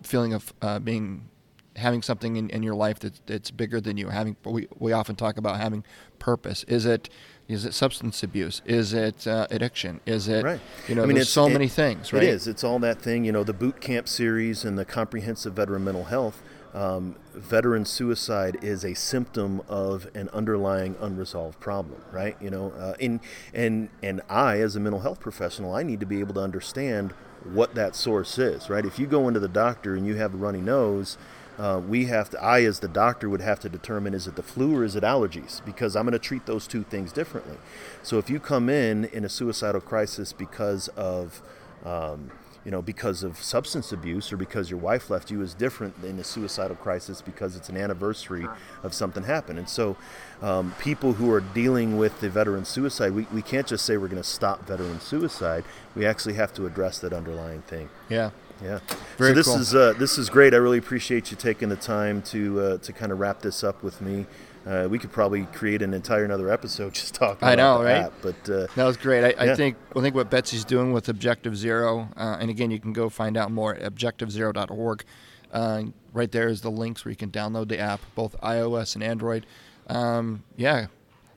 feeling 0.03 0.33
of 0.33 0.53
uh, 0.63 0.79
being 0.79 1.29
having 1.77 2.03
something 2.03 2.37
in, 2.37 2.51
in 2.51 2.63
your 2.63 2.75
life 2.75 2.99
that, 3.01 3.21
that's 3.27 3.51
bigger 3.51 3.81
than 3.81 3.97
you 3.97 4.09
having 4.09 4.37
we, 4.45 4.67
we 4.79 4.93
often 4.93 5.15
talk 5.15 5.37
about 5.37 5.59
having 5.59 5.85
purpose 6.19 6.65
is 6.65 6.85
it 6.85 7.09
is 7.49 7.65
it 7.65 7.73
substance 7.75 8.23
abuse 8.23 8.61
is 8.67 8.93
it 8.93 9.27
uh, 9.27 9.47
addiction 9.51 10.01
is 10.07 10.29
it 10.29 10.45
Right. 10.45 10.61
you 10.87 10.95
know 10.95 11.03
I 11.03 11.07
mean, 11.07 11.15
there's 11.17 11.29
it's- 11.29 11.33
so 11.35 11.47
it- 11.47 11.53
many 11.53 11.69
things 11.69 12.13
right 12.13 12.23
It 12.23 12.29
is. 12.29 12.47
It's 12.47 12.63
all 12.63 12.79
that 12.81 13.01
thing. 13.01 13.25
You 13.25 13.33
know, 13.33 13.43
the 13.45 13.53
boot 13.55 13.81
camp 13.81 14.09
series 14.09 14.65
and 14.65 14.79
the 14.79 14.85
comprehensive 14.85 15.55
veteran 15.55 15.85
mental 15.85 16.05
health. 16.05 16.43
Um, 16.75 17.17
veteran 17.35 17.87
suicide 17.87 18.59
is 18.63 18.85
a 18.85 18.93
symptom 18.95 19.63
of 19.69 20.07
an 20.15 20.29
underlying 20.35 20.97
unresolved 21.01 21.59
problem, 21.61 22.03
right? 22.13 22.37
You 22.43 22.51
know, 22.51 22.73
uh, 22.79 22.93
and 23.01 23.21
and 23.55 23.89
and 24.03 24.21
I, 24.29 24.61
as 24.61 24.77
a 24.77 24.81
mental 24.81 25.01
health 25.01 25.19
professional, 25.19 25.75
I 25.75 25.83
need 25.83 26.01
to 26.01 26.07
be 26.07 26.21
able 26.21 26.35
to 26.35 26.41
understand 26.43 27.13
what 27.45 27.75
that 27.75 27.97
source 27.97 28.39
is, 28.39 28.69
right? 28.69 28.85
If 28.85 28.99
you 28.99 29.07
go 29.07 29.29
into 29.29 29.41
the 29.41 29.49
doctor 29.49 29.95
and 29.95 30.07
you 30.07 30.17
have 30.17 30.35
a 30.35 30.37
runny 30.37 30.61
nose, 30.61 31.17
uh, 31.59 31.81
we 31.81 32.07
have 32.07 32.31
to. 32.31 32.43
I, 32.43 32.63
as 32.65 32.81
the 32.81 32.89
doctor, 32.89 33.29
would 33.29 33.41
have 33.41 33.61
to 33.61 33.69
determine 33.69 34.15
is 34.15 34.27
it 34.27 34.37
the 34.37 34.43
flu 34.43 34.77
or 34.77 34.85
is 34.85 34.95
it 34.97 35.03
allergies? 35.03 35.65
Because 35.65 35.97
I'm 35.97 36.05
going 36.05 36.13
to 36.13 36.19
treat 36.19 36.47
those 36.47 36.67
two 36.67 36.85
things 36.85 37.13
differently. 37.13 37.57
So 38.03 38.19
if 38.19 38.31
you 38.31 38.39
come 38.39 38.69
in 38.69 39.07
in 39.07 39.25
a 39.25 39.29
suicidal 39.29 39.81
crisis 39.81 40.33
because 40.33 40.89
of 40.89 41.43
um, 41.85 42.31
you 42.65 42.71
know, 42.71 42.83
because 42.83 43.23
of 43.23 43.39
substance 43.39 43.93
abuse 43.93 44.31
or 44.31 44.37
because 44.37 44.71
your 44.71 44.79
wife 44.79 45.09
left 45.09 45.31
you 45.31 45.41
is 45.41 45.55
different 45.55 46.01
than 46.03 46.19
a 46.19 46.25
suicidal 46.25 46.77
crisis 46.77 47.23
because 47.23 47.57
it's 47.57 47.71
an 47.71 47.79
anniversary 47.79 48.47
of 48.83 48.93
something 48.93 49.25
happened. 49.25 49.59
And 49.59 49.69
so, 49.69 49.97
um, 50.43 50.75
people 50.79 51.15
who 51.15 51.33
are 51.33 51.41
dealing 51.41 51.97
with 51.97 52.21
the 52.21 52.29
veteran 52.29 52.67
suicide, 52.67 53.13
we, 53.13 53.27
we 53.33 53.41
can't 53.41 53.67
just 53.67 53.87
say 53.87 53.97
we're 53.97 54.09
going 54.09 54.23
to 54.23 54.29
stop 54.29 54.67
veteran 54.67 55.01
suicide. 55.01 55.65
We 55.95 56.05
actually 56.05 56.35
have 56.35 56.53
to 56.55 56.67
address 56.67 56.99
that 56.99 57.15
underlying 57.15 57.63
thing. 57.63 57.89
yeah 58.11 58.31
Yeah. 58.63 58.81
Very 59.17 59.31
so 59.31 59.35
this 59.35 59.47
cool. 59.47 59.57
is 59.57 59.75
uh, 59.75 59.95
this 59.99 60.19
is 60.19 60.31
great. 60.31 60.55
I 60.55 60.57
really 60.57 60.79
appreciate 60.79 61.31
you 61.31 61.37
taking 61.37 61.69
the 61.69 61.77
time 61.77 62.23
to 62.23 62.61
uh, 62.61 62.79
to 62.79 62.93
kind 62.93 63.13
of 63.13 63.21
wrap 63.21 63.41
this 63.41 63.63
up 63.63 63.83
with 63.83 64.01
me. 64.01 64.27
Uh, 64.67 64.87
we 64.91 64.99
could 64.99 65.13
probably 65.13 65.45
create 65.47 65.81
an 65.81 65.95
entire 65.95 66.25
another 66.25 66.51
episode 66.51 66.93
just 66.95 67.15
talking 67.15 67.47
I 67.47 67.53
about 67.53 67.81
know, 67.81 67.85
right? 67.85 68.05
app, 68.05 68.13
but 68.21 68.51
uh, 68.51 68.67
That 68.75 68.85
was 68.85 68.97
great. 68.97 69.25
I, 69.25 69.53
I 69.53 69.55
think 69.55 69.77
I 69.97 70.01
think 70.01 70.15
what 70.15 70.31
Betsy's 70.31 70.65
doing 70.65 70.93
with 70.93 71.09
Objective 71.09 71.57
Zero, 71.57 72.09
uh, 72.17 72.37
and 72.41 72.51
again, 72.51 72.71
you 72.71 72.79
can 72.79 72.93
go 72.93 73.09
find 73.09 73.37
out 73.37 73.51
more 73.51 73.75
at 73.75 73.95
objectivezero.org. 73.95 75.05
Uh, 75.51 75.85
right 76.13 76.31
there 76.31 76.49
is 76.49 76.61
the 76.61 76.71
links 76.71 77.05
where 77.05 77.11
you 77.11 77.17
can 77.17 77.31
download 77.31 77.69
the 77.69 77.79
app, 77.79 78.01
both 78.15 78.39
iOS 78.43 78.95
and 78.95 79.03
Android. 79.03 79.47
Um, 79.87 80.45
yeah, 80.57 80.89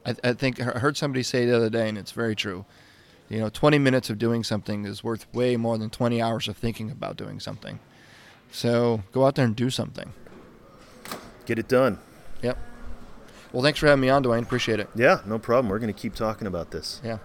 I, 0.06 0.16
I 0.24 0.34
think 0.34 0.60
I 0.60 0.80
heard 0.80 0.98
somebody 0.98 1.24
say 1.24 1.46
the 1.46 1.56
other 1.56 1.70
day, 1.70 1.88
and 1.88 1.98
it's 1.98 2.12
very 2.12 2.36
true. 2.36 2.66
You 3.32 3.40
know, 3.40 3.48
20 3.48 3.80
minutes 3.80 4.10
of 4.10 4.18
doing 4.18 4.44
something 4.44 4.84
is 4.84 5.06
worth 5.06 5.26
way 5.34 5.56
more 5.56 5.78
than 5.78 5.90
20 5.90 6.22
hours 6.22 6.50
of 6.50 6.58
thinking 6.58 6.92
about 6.92 7.16
doing 7.16 7.40
something. 7.40 7.80
So 8.52 9.04
go 9.14 9.26
out 9.26 9.36
there 9.36 9.46
and 9.46 9.56
do 9.56 9.70
something. 9.70 10.12
get 11.46 11.58
it 11.58 11.70
done. 11.70 11.98
Yep. 12.42 12.58
Well, 13.54 13.64
thanks 13.64 13.80
for 13.80 13.88
having 13.88 14.02
me 14.02 14.10
on, 14.10 14.22
Duane. 14.22 14.44
Appreciate 14.44 14.82
it. 14.82 14.90
Yeah, 14.96 15.22
no 15.26 15.40
problem. 15.40 15.70
We're 15.70 15.80
going 15.80 15.94
to 15.94 15.98
keep 15.98 16.14
talking 16.14 16.46
about 16.46 16.72
this. 16.72 17.00
Yeah. 17.06 17.20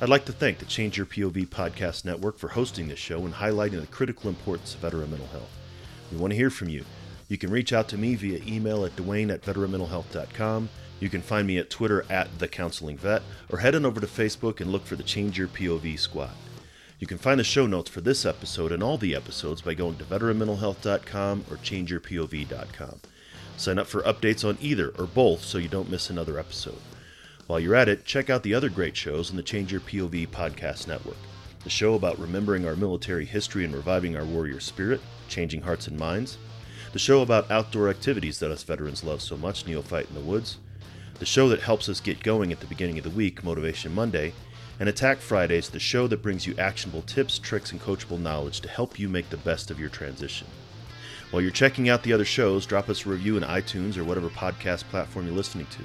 I'd 0.00 0.08
like 0.08 0.24
to 0.24 0.32
thank 0.32 0.58
the 0.58 0.64
Change 0.64 0.96
Your 0.96 1.06
POV 1.06 1.46
podcast 1.46 2.04
network 2.04 2.36
for 2.36 2.48
hosting 2.48 2.88
this 2.88 2.98
show 2.98 3.20
and 3.20 3.34
highlighting 3.34 3.80
the 3.80 3.86
critical 3.86 4.28
importance 4.28 4.74
of 4.74 4.80
veteran 4.80 5.10
mental 5.10 5.28
health. 5.28 5.50
We 6.10 6.18
want 6.18 6.32
to 6.32 6.36
hear 6.36 6.50
from 6.50 6.68
you. 6.68 6.84
You 7.28 7.38
can 7.38 7.50
reach 7.50 7.72
out 7.72 7.86
to 7.90 7.96
me 7.96 8.16
via 8.16 8.40
email 8.44 8.84
at 8.84 8.96
duane 8.96 9.30
at 9.30 9.42
veteranmentalhealth.com. 9.42 10.70
You 11.04 11.10
can 11.10 11.20
find 11.20 11.46
me 11.46 11.58
at 11.58 11.68
Twitter 11.68 12.06
at 12.08 12.38
The 12.38 12.48
Counseling 12.48 12.96
Vet, 12.96 13.20
or 13.52 13.58
head 13.58 13.74
on 13.74 13.84
over 13.84 14.00
to 14.00 14.06
Facebook 14.06 14.62
and 14.62 14.72
look 14.72 14.86
for 14.86 14.96
the 14.96 15.02
Change 15.02 15.36
Your 15.36 15.48
POV 15.48 15.98
squad. 15.98 16.30
You 16.98 17.06
can 17.06 17.18
find 17.18 17.38
the 17.38 17.44
show 17.44 17.66
notes 17.66 17.90
for 17.90 18.00
this 18.00 18.24
episode 18.24 18.72
and 18.72 18.82
all 18.82 18.96
the 18.96 19.14
episodes 19.14 19.60
by 19.60 19.74
going 19.74 19.98
to 19.98 20.04
veteranmentalhealth.com 20.04 21.44
or 21.50 21.58
changeyourpov.com. 21.58 23.00
Sign 23.58 23.78
up 23.78 23.86
for 23.86 24.00
updates 24.00 24.48
on 24.48 24.56
either 24.62 24.94
or 24.98 25.04
both 25.04 25.44
so 25.44 25.58
you 25.58 25.68
don't 25.68 25.90
miss 25.90 26.08
another 26.08 26.38
episode. 26.38 26.80
While 27.48 27.60
you're 27.60 27.74
at 27.74 27.90
it, 27.90 28.06
check 28.06 28.30
out 28.30 28.42
the 28.42 28.54
other 28.54 28.70
great 28.70 28.96
shows 28.96 29.28
on 29.28 29.36
the 29.36 29.42
Change 29.42 29.72
Your 29.72 29.82
POV 29.82 30.28
podcast 30.28 30.88
network. 30.88 31.18
The 31.64 31.68
show 31.68 31.96
about 31.96 32.18
remembering 32.18 32.66
our 32.66 32.76
military 32.76 33.26
history 33.26 33.66
and 33.66 33.74
reviving 33.74 34.16
our 34.16 34.24
warrior 34.24 34.58
spirit, 34.58 35.02
changing 35.28 35.60
hearts 35.60 35.86
and 35.86 35.98
minds. 35.98 36.38
The 36.94 36.98
show 36.98 37.20
about 37.20 37.50
outdoor 37.50 37.90
activities 37.90 38.38
that 38.38 38.50
us 38.50 38.62
veterans 38.62 39.04
love 39.04 39.20
so 39.20 39.36
much, 39.36 39.66
Neophyte 39.66 40.08
in 40.08 40.14
the 40.14 40.22
Woods. 40.22 40.56
The 41.20 41.26
show 41.26 41.48
that 41.48 41.60
helps 41.60 41.88
us 41.88 42.00
get 42.00 42.24
going 42.24 42.50
at 42.50 42.58
the 42.58 42.66
beginning 42.66 42.98
of 42.98 43.04
the 43.04 43.10
week, 43.10 43.44
Motivation 43.44 43.94
Monday. 43.94 44.32
And 44.80 44.88
Attack 44.88 45.18
Fridays, 45.18 45.68
the 45.68 45.78
show 45.78 46.08
that 46.08 46.22
brings 46.22 46.44
you 46.44 46.56
actionable 46.58 47.02
tips, 47.02 47.38
tricks, 47.38 47.70
and 47.70 47.80
coachable 47.80 48.18
knowledge 48.18 48.60
to 48.62 48.68
help 48.68 48.98
you 48.98 49.08
make 49.08 49.30
the 49.30 49.36
best 49.36 49.70
of 49.70 49.78
your 49.78 49.88
transition. 49.88 50.48
While 51.30 51.42
you're 51.42 51.52
checking 51.52 51.88
out 51.88 52.02
the 52.02 52.12
other 52.12 52.24
shows, 52.24 52.66
drop 52.66 52.88
us 52.88 53.06
a 53.06 53.08
review 53.08 53.36
in 53.36 53.44
iTunes 53.44 53.96
or 53.96 54.02
whatever 54.02 54.28
podcast 54.28 54.84
platform 54.84 55.26
you're 55.26 55.36
listening 55.36 55.66
to. 55.66 55.82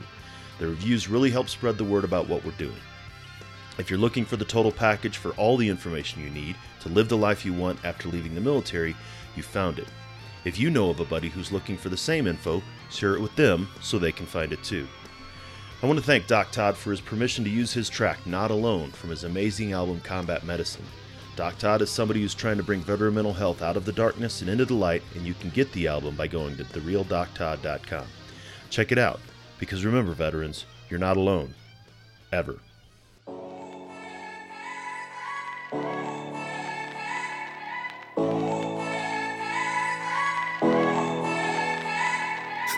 The 0.58 0.68
reviews 0.68 1.08
really 1.08 1.30
help 1.30 1.48
spread 1.48 1.78
the 1.78 1.84
word 1.84 2.04
about 2.04 2.28
what 2.28 2.44
we're 2.44 2.52
doing. 2.54 2.82
If 3.78 3.92
you're 3.92 4.00
looking 4.00 4.26
for 4.26 4.36
the 4.36 4.46
total 4.46 4.72
package 4.72 5.18
for 5.18 5.30
all 5.32 5.58
the 5.58 5.70
information 5.70 6.24
you 6.24 6.32
need 6.32 6.56
to 6.82 6.90
live 6.90 7.08
the 7.08 7.16
life 7.16 7.46
you 7.46 7.54
want 7.54 7.86
after 7.86 8.10
leaving 8.10 8.34
the 8.34 8.42
military, 8.42 8.96
you 9.36 9.44
found 9.44 9.78
it. 9.78 9.88
If 10.44 10.58
you 10.58 10.72
know 10.72 10.90
of 10.90 11.00
a 11.00 11.06
buddy 11.06 11.30
who's 11.30 11.52
looking 11.52 11.78
for 11.78 11.90
the 11.90 11.98
same 11.98 12.26
info, 12.26 12.64
share 12.90 13.16
it 13.16 13.22
with 13.22 13.36
them 13.36 13.68
so 13.82 14.00
they 14.00 14.12
can 14.12 14.26
find 14.26 14.52
it 14.52 14.64
too. 14.64 14.88
I 15.82 15.86
want 15.86 15.98
to 15.98 16.06
thank 16.06 16.28
Doc 16.28 16.52
Todd 16.52 16.76
for 16.76 16.92
his 16.92 17.00
permission 17.00 17.46
to 17.46 17.50
use 17.50 17.72
his 17.72 17.88
track 17.88 18.28
Not 18.28 18.52
Alone 18.52 18.92
from 18.92 19.12
his 19.12 19.24
amazing 19.24 19.72
album 19.72 20.02
Combat 20.02 20.44
Medicine. 20.44 20.84
Doc 21.38 21.58
Todd 21.58 21.82
is 21.82 21.90
somebody 21.90 22.20
who's 22.20 22.36
trying 22.36 22.58
to 22.58 22.64
bring 22.64 22.82
veteran 22.82 23.16
mental 23.16 23.32
health 23.32 23.62
out 23.62 23.78
of 23.78 23.86
the 23.86 23.94
darkness 23.94 24.42
and 24.42 24.50
into 24.50 24.66
the 24.66 24.74
light, 24.74 25.04
and 25.16 25.26
you 25.26 25.34
can 25.36 25.52
get 25.52 25.72
the 25.72 25.88
album 25.88 26.18
by 26.18 26.28
going 26.28 26.58
to 26.58 26.66
therealdoctodd.com. 26.66 28.06
Check 28.70 28.92
it 28.92 28.98
out, 28.98 29.22
because 29.58 29.86
remember, 29.86 30.12
veterans, 30.12 30.66
you're 30.90 31.00
not 31.00 31.16
alone. 31.16 31.54
Ever. 32.34 32.60